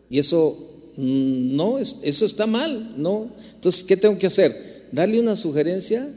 Y 0.08 0.18
eso 0.18 0.72
Mm, 0.96 1.56
no, 1.56 1.78
eso 1.78 2.26
está 2.26 2.46
mal, 2.46 2.94
¿no? 2.96 3.30
Entonces, 3.54 3.82
¿qué 3.84 3.96
tengo 3.96 4.18
que 4.18 4.26
hacer? 4.26 4.54
¿Darle 4.92 5.20
una 5.20 5.36
sugerencia 5.36 6.08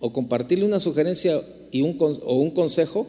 o 0.00 0.12
compartirle 0.12 0.66
una 0.66 0.80
sugerencia 0.80 1.40
y 1.70 1.82
un, 1.82 1.96
o 2.00 2.36
un 2.36 2.50
consejo, 2.50 3.06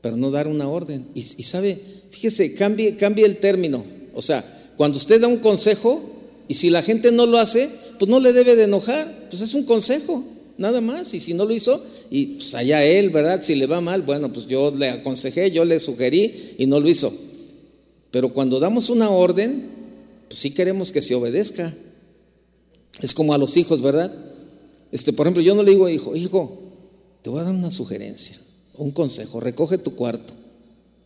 pero 0.00 0.16
no 0.16 0.30
dar 0.30 0.46
una 0.46 0.68
orden? 0.68 1.06
Y, 1.14 1.22
sabe, 1.22 1.78
fíjese, 2.10 2.54
cambie, 2.54 2.96
cambie 2.96 3.24
el 3.24 3.38
término. 3.38 3.84
O 4.14 4.22
sea, 4.22 4.44
cuando 4.76 4.98
usted 4.98 5.20
da 5.20 5.28
un 5.28 5.38
consejo 5.38 6.02
y 6.48 6.54
si 6.54 6.70
la 6.70 6.82
gente 6.82 7.12
no 7.12 7.26
lo 7.26 7.38
hace, 7.38 7.70
pues 7.98 8.08
no 8.08 8.20
le 8.20 8.32
debe 8.32 8.56
de 8.56 8.64
enojar, 8.64 9.28
pues 9.30 9.42
es 9.42 9.54
un 9.54 9.64
consejo, 9.64 10.24
nada 10.58 10.80
más. 10.80 11.14
Y 11.14 11.20
si 11.20 11.34
no 11.34 11.44
lo 11.44 11.54
hizo, 11.54 11.82
y 12.10 12.26
pues 12.26 12.54
allá 12.54 12.84
él, 12.84 13.10
¿verdad? 13.10 13.40
Si 13.42 13.54
le 13.54 13.66
va 13.66 13.80
mal, 13.80 14.02
bueno, 14.02 14.32
pues 14.32 14.46
yo 14.46 14.70
le 14.70 14.90
aconsejé, 14.90 15.50
yo 15.50 15.64
le 15.64 15.80
sugerí 15.80 16.54
y 16.58 16.66
no 16.66 16.80
lo 16.80 16.88
hizo. 16.88 17.12
Pero 18.10 18.32
cuando 18.32 18.60
damos 18.60 18.90
una 18.90 19.10
orden, 19.10 19.70
pues 20.28 20.38
sí 20.38 20.50
queremos 20.50 20.92
que 20.92 21.02
se 21.02 21.14
obedezca. 21.14 21.74
Es 23.00 23.14
como 23.14 23.34
a 23.34 23.38
los 23.38 23.56
hijos, 23.56 23.82
¿verdad? 23.82 24.12
Este, 24.92 25.12
por 25.12 25.26
ejemplo, 25.26 25.42
yo 25.42 25.54
no 25.54 25.62
le 25.62 25.72
digo, 25.72 25.88
hijo, 25.88 26.14
hijo, 26.14 26.58
te 27.22 27.30
voy 27.30 27.40
a 27.40 27.44
dar 27.44 27.54
una 27.54 27.70
sugerencia, 27.70 28.38
un 28.76 28.92
consejo, 28.92 29.40
recoge 29.40 29.78
tu 29.78 29.96
cuarto. 29.96 30.32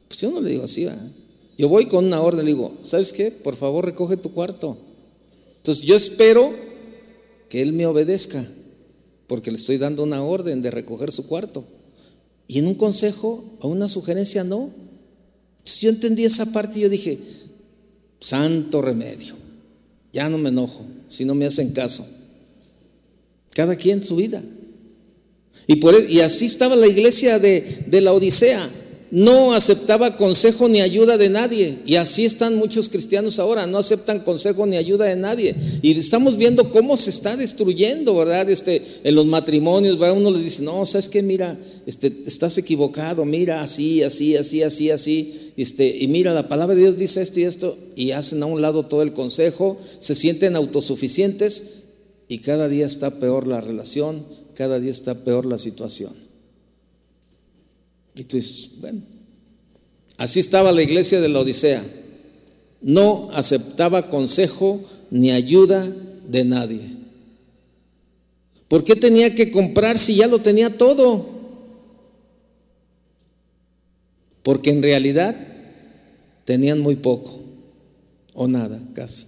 Pues 0.08 0.20
yo 0.20 0.30
no 0.30 0.40
le 0.40 0.50
digo 0.50 0.64
así, 0.64 0.84
¿verdad? 0.84 1.10
Yo 1.58 1.68
voy 1.68 1.86
con 1.86 2.06
una 2.06 2.22
orden, 2.22 2.44
le 2.44 2.52
digo, 2.52 2.72
¿sabes 2.82 3.12
qué? 3.12 3.32
Por 3.32 3.56
favor, 3.56 3.84
recoge 3.84 4.16
tu 4.16 4.32
cuarto. 4.32 4.78
Entonces 5.56 5.84
yo 5.84 5.96
espero 5.96 6.54
que 7.48 7.60
él 7.60 7.72
me 7.72 7.84
obedezca, 7.84 8.46
porque 9.26 9.50
le 9.50 9.56
estoy 9.56 9.76
dando 9.76 10.04
una 10.04 10.22
orden 10.22 10.62
de 10.62 10.70
recoger 10.70 11.10
su 11.10 11.26
cuarto. 11.26 11.64
Y 12.46 12.60
en 12.60 12.68
un 12.68 12.76
consejo, 12.76 13.58
a 13.60 13.66
una 13.66 13.88
sugerencia, 13.88 14.44
no. 14.44 14.70
Entonces 15.58 15.80
yo 15.80 15.90
entendí 15.90 16.24
esa 16.24 16.52
parte 16.52 16.78
y 16.78 16.82
yo 16.82 16.88
dije, 16.88 17.18
santo 18.20 18.80
remedio, 18.80 19.34
ya 20.12 20.28
no 20.28 20.38
me 20.38 20.50
enojo 20.50 20.84
si 21.08 21.24
no 21.24 21.34
me 21.34 21.44
hacen 21.44 21.72
caso. 21.72 22.06
Cada 23.50 23.74
quien 23.74 24.04
su 24.04 24.14
vida. 24.14 24.44
Y, 25.66 25.76
por, 25.76 25.96
e, 25.96 26.08
y 26.08 26.20
así 26.20 26.46
estaba 26.46 26.76
la 26.76 26.86
iglesia 26.86 27.40
de, 27.40 27.84
de 27.88 28.00
la 28.00 28.12
Odisea 28.12 28.70
no 29.10 29.54
aceptaba 29.54 30.16
consejo 30.16 30.68
ni 30.68 30.80
ayuda 30.80 31.16
de 31.16 31.28
nadie. 31.28 31.80
Y 31.86 31.96
así 31.96 32.24
están 32.24 32.56
muchos 32.56 32.88
cristianos 32.88 33.38
ahora, 33.38 33.66
no 33.66 33.78
aceptan 33.78 34.20
consejo 34.20 34.66
ni 34.66 34.76
ayuda 34.76 35.06
de 35.06 35.16
nadie. 35.16 35.54
Y 35.82 35.98
estamos 35.98 36.36
viendo 36.36 36.70
cómo 36.70 36.96
se 36.96 37.10
está 37.10 37.36
destruyendo, 37.36 38.14
¿verdad? 38.14 38.50
Este, 38.50 38.82
en 39.04 39.14
los 39.14 39.26
matrimonios, 39.26 39.98
¿verdad? 39.98 40.16
Uno 40.16 40.30
les 40.30 40.44
dice, 40.44 40.62
no, 40.62 40.84
¿sabes 40.84 41.08
qué? 41.08 41.22
Mira, 41.22 41.58
este, 41.86 42.12
estás 42.26 42.58
equivocado, 42.58 43.24
mira, 43.24 43.62
así, 43.62 44.02
así, 44.02 44.36
así, 44.36 44.62
así, 44.62 44.90
así. 44.90 45.52
Este, 45.56 45.96
y 45.98 46.08
mira, 46.08 46.34
la 46.34 46.48
palabra 46.48 46.74
de 46.74 46.82
Dios 46.82 46.98
dice 46.98 47.22
esto 47.22 47.40
y 47.40 47.44
esto, 47.44 47.78
y 47.96 48.10
hacen 48.10 48.42
a 48.42 48.46
un 48.46 48.60
lado 48.60 48.86
todo 48.86 49.02
el 49.02 49.12
consejo, 49.12 49.78
se 49.98 50.14
sienten 50.14 50.54
autosuficientes 50.54 51.62
y 52.28 52.38
cada 52.38 52.68
día 52.68 52.86
está 52.86 53.18
peor 53.18 53.46
la 53.46 53.60
relación, 53.60 54.22
cada 54.54 54.78
día 54.78 54.90
está 54.90 55.24
peor 55.24 55.46
la 55.46 55.56
situación. 55.56 56.27
Y 58.18 58.24
tú 58.24 58.36
dices, 58.36 58.72
bueno, 58.80 59.00
así 60.16 60.40
estaba 60.40 60.72
la 60.72 60.82
iglesia 60.82 61.20
de 61.20 61.28
la 61.28 61.38
Odisea. 61.38 61.84
No 62.82 63.30
aceptaba 63.32 64.10
consejo 64.10 64.80
ni 65.10 65.30
ayuda 65.30 65.88
de 66.26 66.44
nadie. 66.44 66.80
¿Por 68.66 68.82
qué 68.82 68.96
tenía 68.96 69.36
que 69.36 69.52
comprar 69.52 69.98
si 69.98 70.16
ya 70.16 70.26
lo 70.26 70.40
tenía 70.40 70.76
todo? 70.76 71.26
Porque 74.42 74.70
en 74.70 74.82
realidad 74.82 75.36
tenían 76.44 76.80
muy 76.80 76.96
poco 76.96 77.40
o 78.34 78.48
nada 78.48 78.80
casi. 78.94 79.26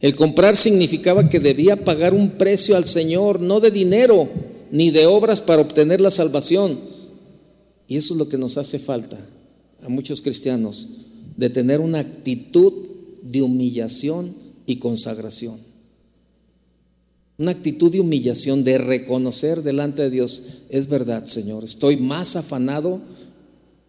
El 0.00 0.14
comprar 0.14 0.56
significaba 0.56 1.30
que 1.30 1.40
debía 1.40 1.76
pagar 1.84 2.12
un 2.12 2.32
precio 2.32 2.76
al 2.76 2.84
Señor, 2.84 3.40
no 3.40 3.60
de 3.60 3.70
dinero 3.70 4.28
ni 4.70 4.90
de 4.90 5.06
obras 5.06 5.40
para 5.40 5.62
obtener 5.62 6.02
la 6.02 6.10
salvación 6.10 6.92
y 7.88 7.96
eso 7.96 8.14
es 8.14 8.18
lo 8.18 8.28
que 8.28 8.38
nos 8.38 8.58
hace 8.58 8.78
falta 8.78 9.18
a 9.82 9.88
muchos 9.88 10.22
cristianos, 10.22 10.88
de 11.36 11.50
tener 11.50 11.80
una 11.80 11.98
actitud 11.98 12.72
de 13.22 13.42
humillación 13.42 14.34
y 14.66 14.76
consagración. 14.76 15.56
Una 17.36 17.50
actitud 17.50 17.90
de 17.90 18.00
humillación, 18.00 18.64
de 18.64 18.78
reconocer 18.78 19.62
delante 19.62 20.02
de 20.02 20.10
Dios, 20.10 20.62
es 20.70 20.88
verdad, 20.88 21.24
Señor, 21.24 21.64
estoy 21.64 21.96
más 21.96 22.36
afanado 22.36 23.02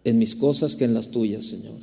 en 0.04 0.18
mis 0.18 0.36
cosas 0.36 0.76
que 0.76 0.86
en 0.86 0.94
las 0.94 1.12
tuyas, 1.12 1.46
Señor. 1.46 1.80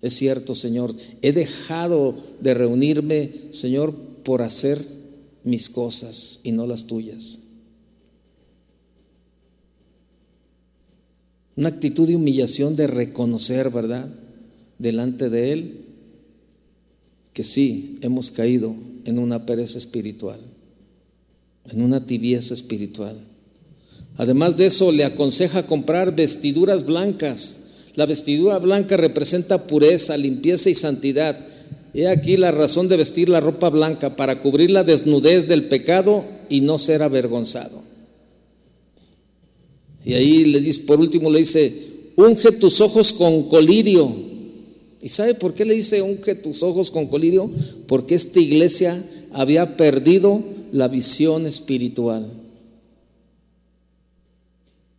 Es 0.00 0.14
cierto, 0.14 0.54
Señor, 0.54 0.94
he 1.20 1.32
dejado 1.32 2.16
de 2.40 2.54
reunirme, 2.54 3.32
Señor, 3.50 3.94
por 4.24 4.42
hacer 4.42 4.80
mis 5.44 5.68
cosas 5.68 6.40
y 6.42 6.52
no 6.52 6.66
las 6.66 6.86
tuyas. 6.86 7.38
Una 11.56 11.68
actitud 11.68 12.08
de 12.08 12.16
humillación, 12.16 12.76
de 12.76 12.86
reconocer, 12.86 13.70
¿verdad? 13.70 14.08
Delante 14.78 15.28
de 15.28 15.52
Él, 15.52 15.84
que 17.32 17.44
sí, 17.44 17.98
hemos 18.02 18.30
caído 18.30 18.74
en 19.04 19.18
una 19.18 19.46
pereza 19.46 19.78
espiritual, 19.78 20.40
en 21.70 21.82
una 21.82 22.06
tibieza 22.06 22.54
espiritual. 22.54 23.18
Además 24.16 24.56
de 24.56 24.66
eso, 24.66 24.92
le 24.92 25.04
aconseja 25.04 25.66
comprar 25.66 26.14
vestiduras 26.14 26.84
blancas. 26.84 27.58
La 27.94 28.06
vestidura 28.06 28.58
blanca 28.58 28.96
representa 28.96 29.66
pureza, 29.66 30.16
limpieza 30.16 30.70
y 30.70 30.74
santidad. 30.74 31.38
He 31.94 32.08
aquí 32.08 32.36
la 32.36 32.50
razón 32.50 32.88
de 32.88 32.96
vestir 32.96 33.28
la 33.28 33.40
ropa 33.40 33.68
blanca, 33.68 34.16
para 34.16 34.40
cubrir 34.40 34.70
la 34.70 34.84
desnudez 34.84 35.48
del 35.48 35.64
pecado 35.64 36.24
y 36.48 36.62
no 36.62 36.78
ser 36.78 37.02
avergonzado. 37.02 37.81
Y 40.04 40.14
ahí 40.14 40.44
le 40.44 40.60
dice, 40.60 40.80
por 40.80 41.00
último 41.00 41.30
le 41.30 41.40
dice, 41.40 41.72
unge 42.16 42.52
tus 42.52 42.80
ojos 42.80 43.12
con 43.12 43.48
colirio. 43.48 44.10
¿Y 45.00 45.08
sabe 45.08 45.34
por 45.34 45.54
qué 45.54 45.64
le 45.64 45.74
dice 45.74 46.02
unge 46.02 46.34
tus 46.36 46.62
ojos 46.62 46.90
con 46.90 47.06
colirio? 47.06 47.50
Porque 47.86 48.14
esta 48.14 48.40
iglesia 48.40 49.02
había 49.32 49.76
perdido 49.76 50.42
la 50.72 50.88
visión 50.88 51.46
espiritual. 51.46 52.30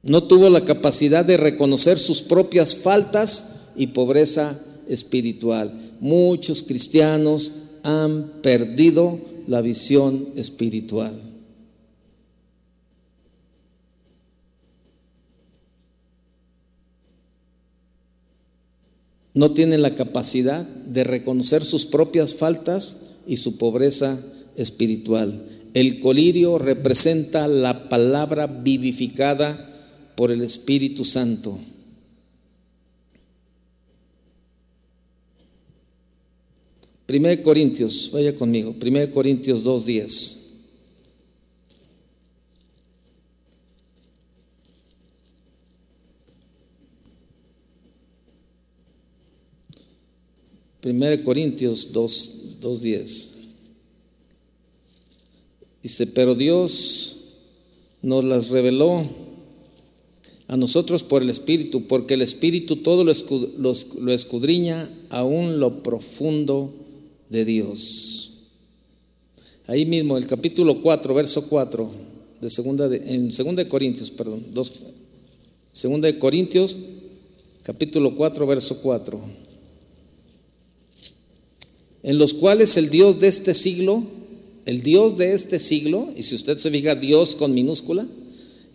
No 0.04 0.24
tuvo 0.24 0.50
la 0.50 0.66
capacidad 0.66 1.24
de 1.24 1.38
reconocer 1.38 1.98
sus 1.98 2.22
propias 2.22 2.76
faltas 2.76 3.70
y 3.78 3.88
pobreza 3.88 4.60
espiritual. 4.90 5.74
Muchos 6.02 6.64
cristianos 6.64 7.78
han 7.84 8.42
perdido 8.42 9.20
la 9.48 9.62
visión 9.62 10.28
espiritual. 10.36 11.33
No 19.34 19.52
tienen 19.52 19.82
la 19.82 19.96
capacidad 19.96 20.64
de 20.68 21.04
reconocer 21.04 21.66
sus 21.66 21.86
propias 21.86 22.34
faltas 22.36 23.16
y 23.28 23.38
su 23.38 23.58
pobreza 23.58 24.20
espiritual. 24.56 25.48
El 25.74 26.00
colirio 26.00 26.60
representa 26.60 27.48
la 27.48 27.90
palabra 27.90 28.46
vivificada 28.46 29.72
por 30.16 30.32
el 30.32 30.42
Espíritu 30.44 31.04
Santo. 31.04 31.58
Primero 37.08 37.42
Corintios, 37.42 38.12
vaya 38.14 38.36
conmigo, 38.36 38.74
Primero 38.74 39.12
Corintios 39.12 39.64
2.10. 39.66 40.43
1 50.84 51.24
Corintios 51.24 51.94
2, 51.94 52.60
2.10. 52.62 53.30
Dice, 55.82 56.08
pero 56.08 56.36
Dios 56.36 57.18
nos 58.02 58.26
las 58.26 58.50
reveló 58.50 59.02
a 60.48 60.58
nosotros 60.58 61.04
por 61.04 61.22
el 61.22 61.30
Espíritu, 61.30 61.88
porque 61.88 62.16
el 62.16 62.22
Espíritu 62.22 62.78
todo 62.78 63.06
lo, 63.06 64.12
escudriña 64.12 64.90
aún 65.10 65.60
lo 65.60 65.84
profundo 65.84 66.74
de 67.30 67.46
Dios. 67.46 68.30
Ahí 69.68 69.86
mismo, 69.86 70.18
el 70.18 70.28
capítulo 70.28 70.82
4, 70.82 71.14
verso 71.14 71.48
4, 71.48 71.90
de 72.42 72.50
segunda 72.50 72.90
de, 72.90 72.98
en 73.14 73.30
2 73.30 73.66
Corintios, 73.68 74.12
perdón, 74.12 74.44
2, 74.52 74.72
segunda 75.72 76.08
de 76.08 76.20
Corintios, 76.20 76.78
capítulo 77.64 78.16
4, 78.16 78.46
verso 78.46 78.82
4 78.82 79.53
en 82.04 82.18
los 82.18 82.34
cuales 82.34 82.78
el 82.78 82.90
Dios 82.90 83.20
de 83.20 83.28
este 83.28 83.54
siglo, 83.54 84.04
el 84.66 84.84
Dios 84.84 85.18
de 85.18 85.34
este 85.34 85.60
siglo, 85.60 86.10
y 86.16 86.24
si 86.24 86.36
usted 86.36 86.58
se 86.58 86.70
fija, 86.70 86.96
Dios 86.96 87.36
con 87.36 87.54
minúscula, 87.54 88.06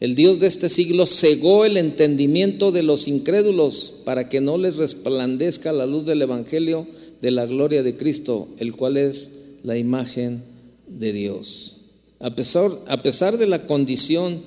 el 0.01 0.15
Dios 0.15 0.39
de 0.39 0.47
este 0.47 0.69
siglo 0.69 1.07
cegó 1.07 1.65
el 1.65 1.77
entendimiento 1.77 2.73
de 2.73 2.83
los 2.83 3.09
incrédulos 3.09 3.95
para 4.05 4.29
que 4.29 4.41
no 4.41 4.57
les 4.57 4.77
resplandezca 4.77 5.73
la 5.73 5.87
luz 5.87 6.07
del 6.07 6.23
Evangelio 6.23 6.87
de 7.21 7.31
la 7.33 7.47
gloria 7.47 7.83
de 7.83 7.97
Cristo, 7.97 8.49
el 8.59 8.75
cual 8.75 8.97
es 8.97 9.39
la 9.65 9.77
imagen 9.77 10.43
de 10.87 11.13
Dios. 11.13 11.77
A 12.21 12.35
pesar, 12.35 12.71
a 12.87 13.03
pesar 13.03 13.39
de 13.39 13.47
la 13.47 13.67
condición 13.67 14.41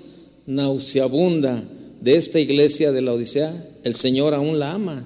nauseabunda 0.47 1.63
de 2.01 2.15
esta 2.15 2.39
iglesia 2.39 2.91
de 2.91 3.01
la 3.01 3.13
Odisea, 3.13 3.53
el 3.83 3.95
Señor 3.95 4.33
aún 4.33 4.57
la 4.57 4.73
ama. 4.73 5.05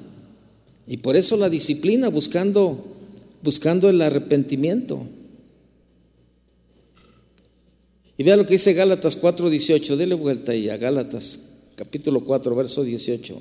Y 0.87 0.97
por 0.97 1.15
eso 1.15 1.37
la 1.37 1.49
disciplina 1.49 2.09
buscando 2.09 2.94
buscando 3.45 3.87
el 3.89 4.01
arrepentimiento. 4.01 5.05
Y 8.17 8.23
vea 8.23 8.35
lo 8.35 8.45
que 8.45 8.53
dice 8.53 8.73
Gálatas 8.73 9.21
4:18, 9.21 9.95
dele 9.95 10.15
vuelta 10.15 10.51
ahí 10.51 10.69
a 10.69 10.77
Gálatas 10.77 11.53
capítulo 11.75 12.25
4, 12.25 12.55
verso 12.55 12.83
18. 12.83 13.37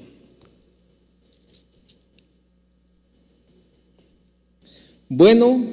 Bueno, 5.09 5.65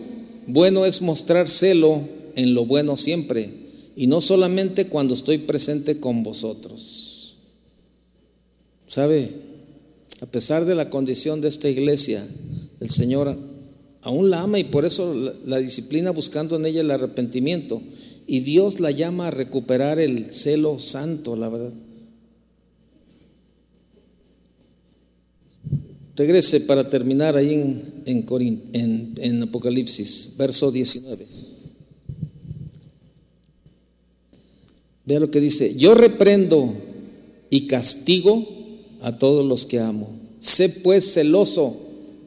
bueno 0.47 0.86
es 0.86 1.01
mostrar 1.01 1.49
celo 1.49 2.01
en 2.36 2.53
lo 2.53 2.65
bueno 2.65 2.95
siempre 2.95 3.49
y 3.95 4.07
no 4.07 4.21
solamente 4.21 4.88
cuando 4.88 5.13
estoy 5.13 5.39
presente 5.39 5.99
con 5.99 6.23
vosotros. 6.23 7.36
¿Sabe? 8.88 9.29
A 10.21 10.25
pesar 10.27 10.65
de 10.65 10.75
la 10.75 10.89
condición 10.89 11.41
de 11.41 11.47
esta 11.47 11.67
iglesia, 11.69 12.23
el 12.79 12.89
Señor 12.91 13.36
aún 14.01 14.29
la 14.29 14.41
ama 14.41 14.59
y 14.59 14.65
por 14.65 14.85
eso 14.85 15.13
la, 15.45 15.57
disciplina 15.59 16.11
buscando 16.11 16.55
en 16.55 16.65
ella 16.65 16.81
el 16.81 16.91
arrepentimiento. 16.91 17.81
Y 18.27 18.39
Dios 18.41 18.79
la 18.79 18.91
llama 18.91 19.27
a 19.27 19.31
recuperar 19.31 19.99
el 19.99 20.31
celo 20.31 20.79
santo, 20.79 21.35
la 21.35 21.49
verdad. 21.49 21.73
Regrese 26.15 26.61
para 26.61 26.87
terminar 26.87 27.35
ahí 27.35 27.53
en, 27.53 29.13
en, 29.17 29.43
Apocalipsis, 29.43 30.35
verso 30.37 30.71
19. 30.71 31.25
Vea 35.05 35.19
lo 35.19 35.31
que 35.31 35.39
dice, 35.39 35.75
yo 35.75 35.95
reprendo 35.95 36.73
y 37.49 37.67
castigo 37.67 38.47
a 39.01 39.17
todos 39.17 39.45
los 39.45 39.65
que 39.65 39.79
amo. 39.79 40.09
Sé 40.39 40.69
pues 40.69 41.13
celoso 41.13 41.75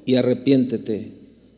y 0.04 0.16
arrepiéntete. 0.16 1.13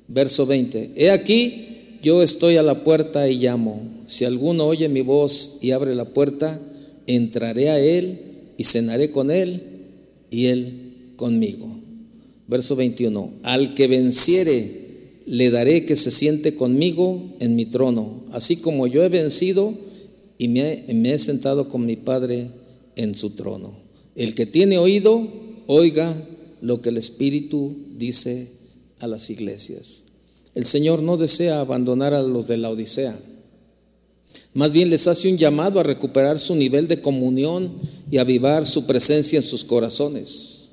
Verso 0.08 0.46
20, 0.46 0.92
he 0.96 1.10
aquí, 1.10 1.98
yo 2.02 2.22
estoy 2.22 2.56
a 2.56 2.62
la 2.62 2.84
puerta 2.84 3.28
y 3.28 3.38
llamo. 3.38 3.80
Si 4.06 4.24
alguno 4.24 4.66
oye 4.66 4.88
mi 4.88 5.00
voz 5.00 5.58
y 5.62 5.72
abre 5.72 5.94
la 5.94 6.04
puerta, 6.04 6.60
entraré 7.06 7.70
a 7.70 7.80
él 7.80 8.18
y 8.56 8.64
cenaré 8.64 9.10
con 9.10 9.30
él 9.30 9.62
y 10.30 10.46
él 10.46 11.14
conmigo. 11.16 11.68
Verso 12.48 12.76
21, 12.76 13.30
al 13.42 13.74
que 13.74 13.88
venciere, 13.88 14.86
le 15.26 15.50
daré 15.50 15.84
que 15.84 15.96
se 15.96 16.12
siente 16.12 16.54
conmigo 16.54 17.20
en 17.40 17.56
mi 17.56 17.66
trono, 17.66 18.22
así 18.30 18.56
como 18.56 18.86
yo 18.86 19.02
he 19.02 19.08
vencido 19.08 19.74
y 20.38 20.48
me, 20.48 20.84
he 20.86 21.18
sentado 21.18 21.68
con 21.68 21.84
mi 21.84 21.96
Padre 21.96 22.48
en 22.94 23.14
su 23.16 23.30
trono. 23.30 23.74
El 24.14 24.34
que 24.34 24.46
tiene 24.46 24.78
oído, 24.78 25.26
oiga 25.66 26.14
lo 26.60 26.80
que 26.80 26.90
el 26.90 26.96
Espíritu 26.96 27.74
dice 27.98 28.52
a 29.06 29.08
las 29.08 29.30
iglesias. 29.30 30.04
El 30.54 30.64
Señor 30.64 31.02
no 31.02 31.16
desea 31.16 31.60
abandonar 31.60 32.14
a 32.14 32.22
los 32.22 32.46
de 32.46 32.56
la 32.58 32.70
Odisea. 32.70 33.18
Más 34.54 34.72
bien 34.72 34.90
les 34.90 35.06
hace 35.06 35.30
un 35.30 35.36
llamado 35.36 35.80
a 35.80 35.82
recuperar 35.82 36.38
su 36.38 36.54
nivel 36.54 36.88
de 36.88 37.00
comunión 37.00 37.72
y 38.10 38.18
avivar 38.18 38.64
su 38.64 38.86
presencia 38.86 39.36
en 39.36 39.42
sus 39.42 39.64
corazones. 39.64 40.70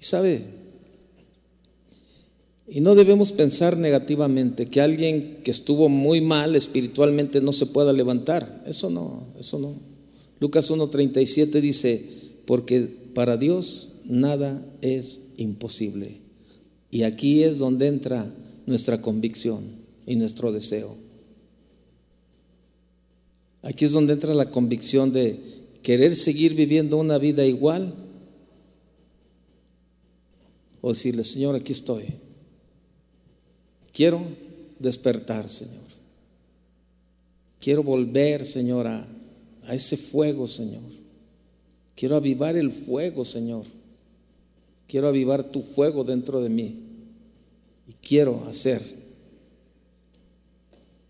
Y 0.00 0.04
sabe, 0.04 0.44
y 2.68 2.80
no 2.80 2.94
debemos 2.94 3.32
pensar 3.32 3.76
negativamente 3.76 4.66
que 4.66 4.80
alguien 4.80 5.38
que 5.42 5.52
estuvo 5.52 5.88
muy 5.88 6.20
mal 6.20 6.56
espiritualmente 6.56 7.40
no 7.40 7.52
se 7.52 7.66
pueda 7.66 7.92
levantar. 7.92 8.64
Eso 8.66 8.90
no, 8.90 9.28
eso 9.38 9.58
no. 9.58 9.74
Lucas 10.40 10.70
1.37 10.70 11.60
dice, 11.60 12.04
porque 12.44 12.82
para 13.14 13.38
Dios 13.38 13.92
nada 14.08 14.64
es 14.80 15.32
imposible. 15.36 16.18
Y 16.90 17.02
aquí 17.02 17.42
es 17.42 17.58
donde 17.58 17.86
entra 17.86 18.32
nuestra 18.66 19.00
convicción 19.00 19.64
y 20.06 20.16
nuestro 20.16 20.52
deseo. 20.52 20.96
Aquí 23.62 23.84
es 23.84 23.92
donde 23.92 24.12
entra 24.12 24.34
la 24.34 24.50
convicción 24.50 25.12
de 25.12 25.38
querer 25.82 26.14
seguir 26.14 26.54
viviendo 26.54 26.96
una 26.96 27.18
vida 27.18 27.44
igual 27.44 27.94
o 30.80 30.90
decirle, 30.90 31.24
Señor, 31.24 31.56
aquí 31.56 31.72
estoy 31.72 32.04
Quiero 33.96 34.22
despertar, 34.78 35.48
Señor. 35.48 35.86
Quiero 37.58 37.82
volver, 37.82 38.44
Señor, 38.44 38.86
a, 38.86 39.08
ese 39.70 39.96
fuego, 39.96 40.46
Señor. 40.46 40.82
Quiero 41.94 42.16
avivar 42.16 42.56
el 42.56 42.70
fuego, 42.70 43.24
Señor. 43.24 43.64
Quiero 44.86 45.08
avivar 45.08 45.44
tu 45.44 45.62
fuego 45.62 46.04
dentro 46.04 46.40
de 46.40 46.48
mí. 46.48 46.82
Y 47.88 47.92
quiero 47.94 48.44
hacer 48.48 48.82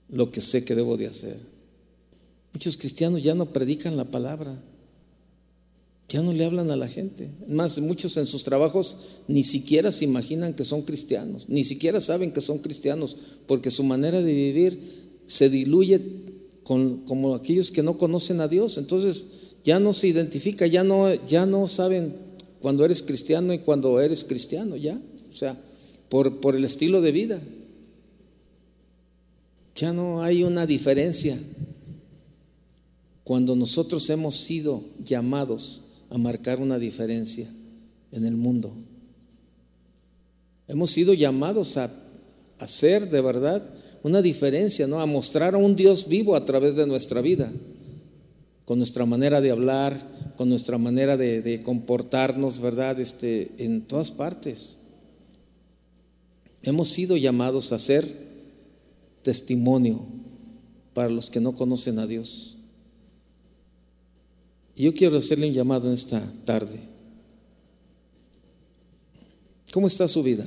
lo 0.08 0.30
que 0.30 0.40
sé 0.40 0.64
que 0.64 0.74
debo 0.74 0.96
de 0.96 1.08
hacer. 1.08 1.38
Muchos 2.52 2.76
cristianos 2.76 3.22
ya 3.22 3.34
no 3.34 3.52
predican 3.52 3.96
la 3.96 4.04
palabra. 4.04 4.62
Ya 6.08 6.22
no 6.22 6.32
le 6.32 6.44
hablan 6.44 6.70
a 6.70 6.76
la 6.76 6.88
gente. 6.88 7.28
Más, 7.48 7.78
muchos 7.80 8.16
en 8.16 8.26
sus 8.26 8.44
trabajos 8.44 8.98
ni 9.26 9.42
siquiera 9.42 9.90
se 9.90 10.04
imaginan 10.04 10.54
que 10.54 10.64
son 10.64 10.82
cristianos, 10.82 11.48
ni 11.48 11.64
siquiera 11.64 11.98
saben 11.98 12.32
que 12.32 12.40
son 12.40 12.58
cristianos, 12.58 13.16
porque 13.46 13.72
su 13.72 13.82
manera 13.82 14.22
de 14.22 14.32
vivir 14.32 14.80
se 15.26 15.50
diluye 15.50 16.00
con, 16.62 16.98
como 16.98 17.34
aquellos 17.34 17.72
que 17.72 17.82
no 17.82 17.98
conocen 17.98 18.40
a 18.40 18.46
Dios. 18.46 18.78
Entonces 18.78 19.26
ya 19.64 19.80
no 19.80 19.92
se 19.92 20.06
identifica, 20.06 20.66
ya 20.66 20.84
no, 20.84 21.12
ya 21.26 21.44
no 21.44 21.66
saben 21.66 22.14
cuando 22.60 22.84
eres 22.84 23.02
cristiano 23.02 23.52
y 23.52 23.58
cuando 23.58 24.00
eres 24.00 24.24
cristiano, 24.24 24.76
ya. 24.76 25.00
O 25.30 25.36
sea, 25.36 25.58
por, 26.08 26.40
por 26.40 26.56
el 26.56 26.64
estilo 26.64 27.00
de 27.00 27.12
vida. 27.12 27.42
Ya 29.74 29.92
no 29.92 30.22
hay 30.22 30.42
una 30.42 30.66
diferencia. 30.66 31.38
Cuando 33.24 33.56
nosotros 33.56 34.08
hemos 34.10 34.36
sido 34.36 34.82
llamados 35.04 35.82
a 36.10 36.18
marcar 36.18 36.60
una 36.60 36.78
diferencia 36.78 37.48
en 38.12 38.24
el 38.24 38.36
mundo. 38.36 38.72
Hemos 40.68 40.90
sido 40.90 41.14
llamados 41.14 41.76
a 41.76 41.90
hacer 42.58 43.10
de 43.10 43.20
verdad 43.20 43.62
una 44.02 44.22
diferencia, 44.22 44.86
¿no? 44.86 45.00
A 45.00 45.06
mostrar 45.06 45.54
a 45.54 45.58
un 45.58 45.76
Dios 45.76 46.08
vivo 46.08 46.36
a 46.36 46.44
través 46.44 46.76
de 46.76 46.86
nuestra 46.86 47.20
vida, 47.20 47.52
con 48.66 48.78
nuestra 48.78 49.06
manera 49.06 49.40
de 49.40 49.52
hablar, 49.52 49.96
con 50.36 50.48
nuestra 50.48 50.76
manera 50.76 51.16
de, 51.16 51.62
comportarnos, 51.64 52.58
¿verdad? 52.58 52.98
Este, 53.00 53.52
en 53.58 53.82
todas 53.82 54.10
partes. 54.10 54.80
Hemos 56.62 56.88
sido 56.88 57.16
llamados 57.16 57.72
a 57.72 57.78
ser 57.78 58.04
testimonio 59.22 60.04
para 60.94 61.08
los 61.08 61.30
que 61.30 61.40
no 61.40 61.54
conocen 61.54 62.00
a 62.00 62.08
Dios. 62.08 62.56
Y 64.74 64.82
yo 64.82 64.94
quiero 64.94 65.16
hacerle 65.16 65.46
un 65.46 65.54
llamado 65.54 65.86
en 65.86 65.94
esta 65.94 66.20
tarde. 66.44 66.80
¿Cómo 69.72 69.86
está 69.86 70.08
su 70.08 70.24
vida? 70.24 70.46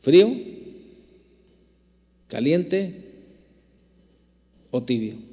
¿Frío? 0.00 0.34
¿Caliente? 2.26 3.12
¿O 4.70 4.82
tibio? 4.82 5.31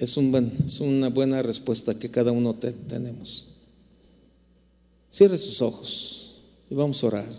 Es, 0.00 0.16
un 0.16 0.34
es 0.64 0.80
una 0.80 1.10
buena 1.10 1.42
respuesta 1.42 1.96
que 1.96 2.10
cada 2.10 2.32
uno 2.32 2.54
tenemos. 2.54 3.48
Cierre 5.10 5.36
sus 5.36 5.60
ojos 5.60 6.40
y 6.70 6.74
vamos 6.74 7.04
a 7.04 7.08
orar. 7.08 7.32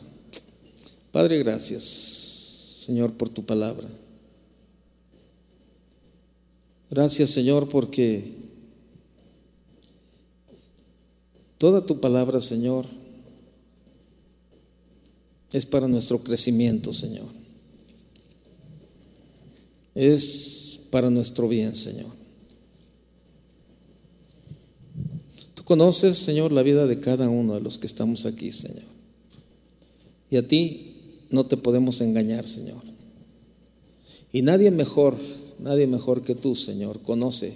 Padre, 1.12 1.40
gracias, 1.40 1.84
Señor, 2.86 3.14
por 3.14 3.30
tu 3.30 3.44
palabra. 3.44 3.90
Gracias 6.92 7.30
Señor 7.30 7.70
porque 7.70 8.34
toda 11.58 11.86
tu 11.86 12.02
palabra 12.02 12.42
Señor 12.42 12.86
es 15.54 15.66
para 15.66 15.88
nuestro 15.88 16.22
crecimiento 16.22 16.94
Señor. 16.94 17.30
Es 19.96 20.82
para 20.92 21.10
nuestro 21.10 21.48
bien 21.48 21.74
Señor. 21.76 22.21
Conoces 25.72 26.18
Señor 26.18 26.52
la 26.52 26.64
vida 26.64 26.86
de 26.86 27.00
cada 27.00 27.30
uno 27.30 27.54
de 27.54 27.62
los 27.62 27.78
que 27.78 27.88
estamos 27.88 28.26
aquí 28.26 28.52
Señor. 28.52 28.84
Y 30.30 30.36
a 30.36 30.46
ti 30.46 30.96
no 31.30 31.46
te 31.46 31.56
podemos 31.56 32.02
engañar 32.02 32.46
Señor. 32.46 32.82
Y 34.34 34.42
nadie 34.42 34.70
mejor 34.70 35.16
Nadie 35.62 35.86
mejor 35.86 36.24
que 36.24 36.34
tú, 36.34 36.56
Señor, 36.56 37.04
conoce 37.04 37.56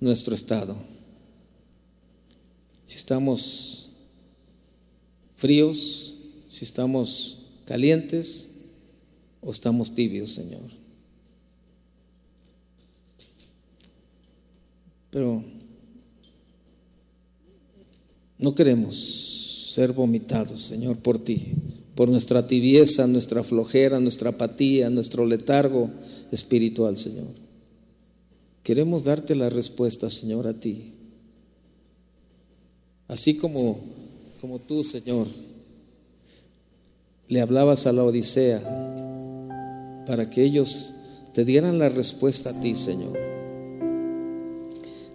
nuestro 0.00 0.34
estado. 0.34 0.76
Si 2.86 2.96
estamos 2.96 3.90
fríos, 5.34 6.16
si 6.48 6.64
estamos 6.64 7.50
calientes 7.66 8.54
o 9.42 9.50
estamos 9.50 9.94
tibios, 9.94 10.30
Señor. 10.30 10.62
Pero 15.10 15.44
no 18.38 18.54
queremos 18.54 18.96
ser 19.74 19.92
vomitados, 19.92 20.62
Señor, 20.62 20.98
por 20.98 21.18
ti, 21.18 21.52
por 21.94 22.08
nuestra 22.08 22.46
tibieza, 22.46 23.06
nuestra 23.06 23.42
flojera, 23.42 24.00
nuestra 24.00 24.30
apatía, 24.30 24.90
nuestro 24.90 25.26
letargo 25.26 25.90
espiritual, 26.30 26.96
Señor. 26.96 27.26
Queremos 28.62 29.04
darte 29.04 29.34
la 29.34 29.50
respuesta, 29.50 30.08
Señor, 30.10 30.46
a 30.46 30.54
ti. 30.54 30.92
Así 33.08 33.36
como, 33.36 33.80
como 34.40 34.58
tú, 34.58 34.84
Señor, 34.84 35.26
le 37.28 37.40
hablabas 37.40 37.86
a 37.86 37.92
la 37.92 38.04
Odisea 38.04 38.60
para 40.06 40.28
que 40.30 40.44
ellos 40.44 40.94
te 41.34 41.44
dieran 41.44 41.78
la 41.78 41.88
respuesta 41.88 42.50
a 42.50 42.60
ti, 42.60 42.74
Señor. 42.74 43.37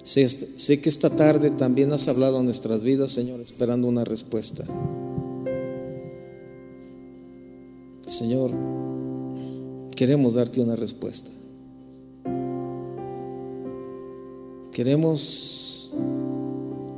Sé, 0.04 0.82
que 0.82 0.90
esta 0.90 1.10
tarde 1.10 1.50
también 1.50 1.94
has 1.94 2.10
hablado 2.10 2.40
a 2.40 2.44
nuestras 2.44 2.84
vidas, 2.84 3.12
Señor, 3.12 3.40
esperando 3.40 3.88
una 3.88 4.04
respuesta. 4.04 4.66
Señor, 8.06 8.52
queremos 9.96 10.34
darte 10.34 10.60
una 10.60 10.76
respuesta. 10.76 11.32
Queremos 14.74 15.94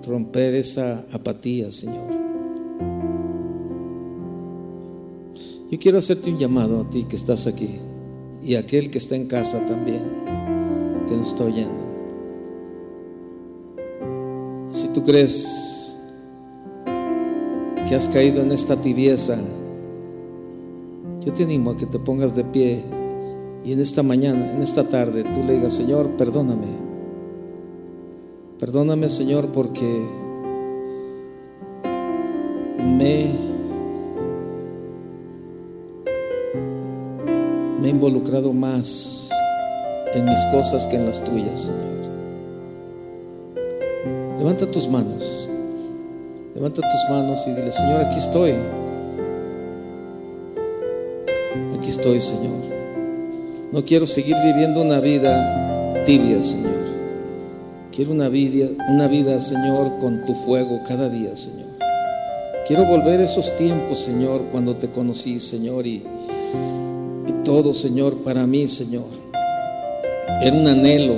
romper 0.08 0.56
esa 0.56 1.06
apatía, 1.12 1.72
Señor. 1.72 2.12
Yo 5.70 5.80
quiero 5.80 5.99
hacerte 5.99 6.32
un 6.32 6.39
llamado 6.39 6.82
a 6.82 6.89
ti 6.89 7.03
que 7.03 7.18
estás 7.18 7.45
aquí 7.45 7.70
y 8.43 8.56
a 8.56 8.62
aquel 8.62 8.89
que 8.89 8.97
está 8.97 9.16
en 9.16 9.28
casa 9.28 9.64
también, 9.68 10.01
que 11.08 11.16
nos 11.16 11.28
está 11.28 11.43
oyendo. 11.43 11.84
Tú 14.96 15.04
crees 15.04 16.00
que 17.86 17.96
has 17.96 18.08
caído 18.08 18.41
en 18.41 18.54
esta 18.54 18.78
tibieza, 18.78 19.38
yo 21.20 21.34
te 21.34 21.43
animo 21.43 21.72
a 21.72 21.76
que 21.76 21.86
te 21.86 22.00
pongas 22.00 22.34
de 22.34 22.46
pie 22.46 22.82
y 23.66 23.74
en 23.74 23.82
esta 23.82 24.04
mañana, 24.04 24.54
en 24.54 24.62
esta 24.62 24.88
tarde, 24.88 25.26
tú 25.34 25.43
le 25.43 25.56
digas, 25.56 25.74
Señor, 25.74 26.12
perdóname. 26.12 26.68
Perdóname, 28.58 29.10
Señor, 29.10 29.48
porque 29.48 30.02
me 32.78 33.32
me 37.82 37.88
he 37.88 37.89
involucrado 37.89 38.54
más 38.54 39.30
en 40.14 40.24
mis 40.24 40.46
cosas 40.54 40.88
que 40.88 40.96
en 40.96 41.06
las 41.06 41.22
tuyas, 41.26 41.64
Señor. 41.64 41.95
Levanta 44.46 44.68
tus 44.68 44.88
manos. 44.88 45.50
Levanta 46.54 46.80
tus 46.80 47.10
manos 47.10 47.48
y 47.48 47.54
dile, 47.56 47.72
Señor, 47.72 48.02
aquí 48.02 48.20
estoy. 48.20 48.54
Aquí 51.76 51.89
estoy, 51.89 52.20
Señor. 52.20 52.54
No 53.72 53.84
quiero 53.84 54.06
seguir 54.06 54.36
viviendo 54.46 54.84
una 54.84 55.00
vida 55.00 56.04
tibia, 56.06 56.43
Señor. 56.43 56.76
Quiero 57.91 58.12
una 58.12 58.30
vida, 58.30 58.68
una 58.88 59.08
vida, 59.08 59.39
Señor, 59.39 59.98
con 60.00 60.24
tu 60.28 60.36
fuego 60.36 60.80
cada 60.88 61.10
día, 61.10 61.36
Señor. 61.36 61.70
Quiero 62.68 62.86
volver 62.86 63.22
esos 63.22 63.58
tiempos, 63.58 63.98
Señor, 63.98 64.41
cuando 64.52 64.76
te 64.76 64.89
conocí, 64.89 65.39
Señor, 65.39 65.88
y 65.88 66.04
todo, 67.43 67.74
Señor, 67.74 68.18
para 68.18 68.46
mí, 68.46 68.68
Señor. 68.68 69.08
Era 70.39 70.56
un 70.56 70.68
anhelo 70.68 71.16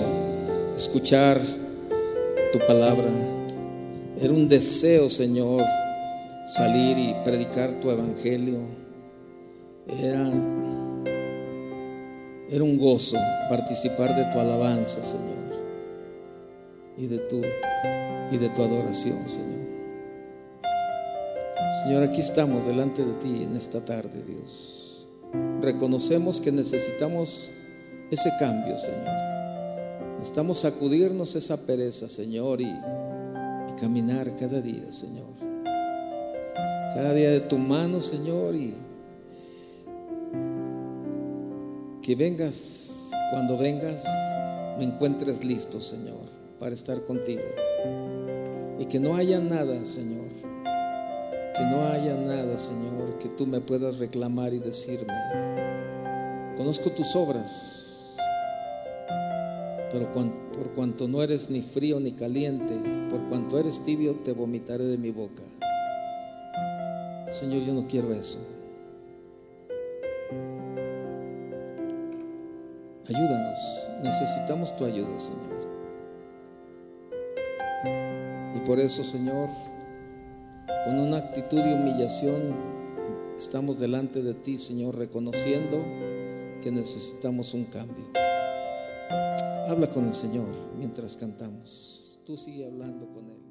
escuchar 0.77 1.56
tu 2.51 2.59
palabra. 2.59 3.09
Era 4.19 4.33
un 4.33 4.47
deseo, 4.47 5.09
Señor, 5.09 5.63
salir 6.45 6.97
y 6.97 7.15
predicar 7.23 7.71
tu 7.79 7.91
evangelio. 7.91 8.59
Era, 9.87 10.31
era 12.49 12.63
un 12.63 12.77
gozo 12.77 13.17
participar 13.49 14.15
de 14.15 14.25
tu 14.31 14.39
alabanza, 14.39 15.03
Señor. 15.03 15.37
Y 16.97 17.07
de 17.07 17.19
tu, 17.19 17.41
y 18.31 18.37
de 18.37 18.49
tu 18.49 18.63
adoración, 18.63 19.29
Señor. 19.29 19.67
Señor, 21.83 22.03
aquí 22.03 22.21
estamos 22.21 22.65
delante 22.65 23.05
de 23.05 23.13
ti 23.13 23.43
en 23.43 23.55
esta 23.55 23.83
tarde, 23.85 24.23
Dios 24.25 24.87
reconocemos 25.61 26.39
que 26.39 26.51
necesitamos 26.51 27.51
ese 28.11 28.31
cambio, 28.39 28.77
Señor. 28.77 29.36
Necesitamos 30.17 30.57
sacudirnos 30.59 31.35
esa 31.35 31.65
pereza, 31.65 32.09
Señor, 32.09 32.61
y, 32.61 32.73
caminar 33.79 34.35
cada 34.35 34.59
día, 34.59 34.91
Señor. 34.91 35.27
Cada 36.93 37.13
día 37.13 37.29
de 37.29 37.41
tu 37.41 37.57
mano, 37.57 38.01
Señor, 38.01 38.55
y 38.55 38.73
que 42.01 42.15
vengas, 42.15 43.11
cuando 43.29 43.57
vengas, 43.57 44.05
me 44.79 44.85
encuentres 44.85 45.43
listo, 45.43 45.79
Señor, 45.79 46.25
para 46.59 46.73
estar 46.73 47.05
contigo. 47.05 47.43
Y 48.79 48.85
que 48.85 48.99
no 48.99 49.15
haya 49.15 49.39
nada, 49.39 49.85
Señor, 49.85 50.29
que 51.55 51.63
no 51.69 51.87
haya 51.87 52.15
nada, 52.15 52.57
Señor, 52.57 53.19
que 53.19 53.29
tú 53.29 53.45
me 53.45 53.61
puedas 53.61 53.97
reclamar 53.99 54.53
y 54.53 54.59
decirme. 54.59 55.13
Conozco 56.55 56.89
tus 56.89 57.15
obras, 57.15 57.76
pero 59.97 60.13
por 60.53 60.69
cuanto 60.73 61.07
no 61.07 61.23
eres 61.23 61.49
ni 61.49 61.61
frío 61.61 61.99
ni 61.99 62.11
caliente, 62.11 62.75
por 63.09 63.27
cuanto 63.27 63.57
eres 63.57 63.83
tibio, 63.83 64.15
te 64.23 64.31
vomitaré 64.31 64.83
de 64.83 64.97
mi 64.97 65.09
boca. 65.09 65.41
Señor, 67.31 67.63
yo 67.63 67.73
no 67.73 67.87
quiero 67.87 68.13
eso. 68.13 68.39
Ayúdanos, 73.07 73.91
necesitamos 74.03 74.77
tu 74.77 74.85
ayuda, 74.85 75.17
Señor. 75.17 75.57
Y 78.55 78.59
por 78.67 78.79
eso, 78.79 79.03
Señor, 79.03 79.49
con 80.85 80.99
una 80.99 81.17
actitud 81.17 81.57
de 81.57 81.73
humillación 81.73 82.53
estamos 83.37 83.79
delante 83.79 84.21
de 84.21 84.35
ti, 84.35 84.59
Señor, 84.59 84.95
reconociendo 84.95 85.83
que 86.61 86.71
necesitamos 86.71 87.53
un 87.55 87.65
cambio. 87.65 88.26
Habla 89.67 89.89
con 89.89 90.05
el 90.05 90.13
Señor 90.13 90.47
mientras 90.77 91.17
cantamos. 91.17 92.19
Tú 92.25 92.37
sigue 92.37 92.65
hablando 92.65 93.07
con 93.11 93.29
Él. 93.29 93.46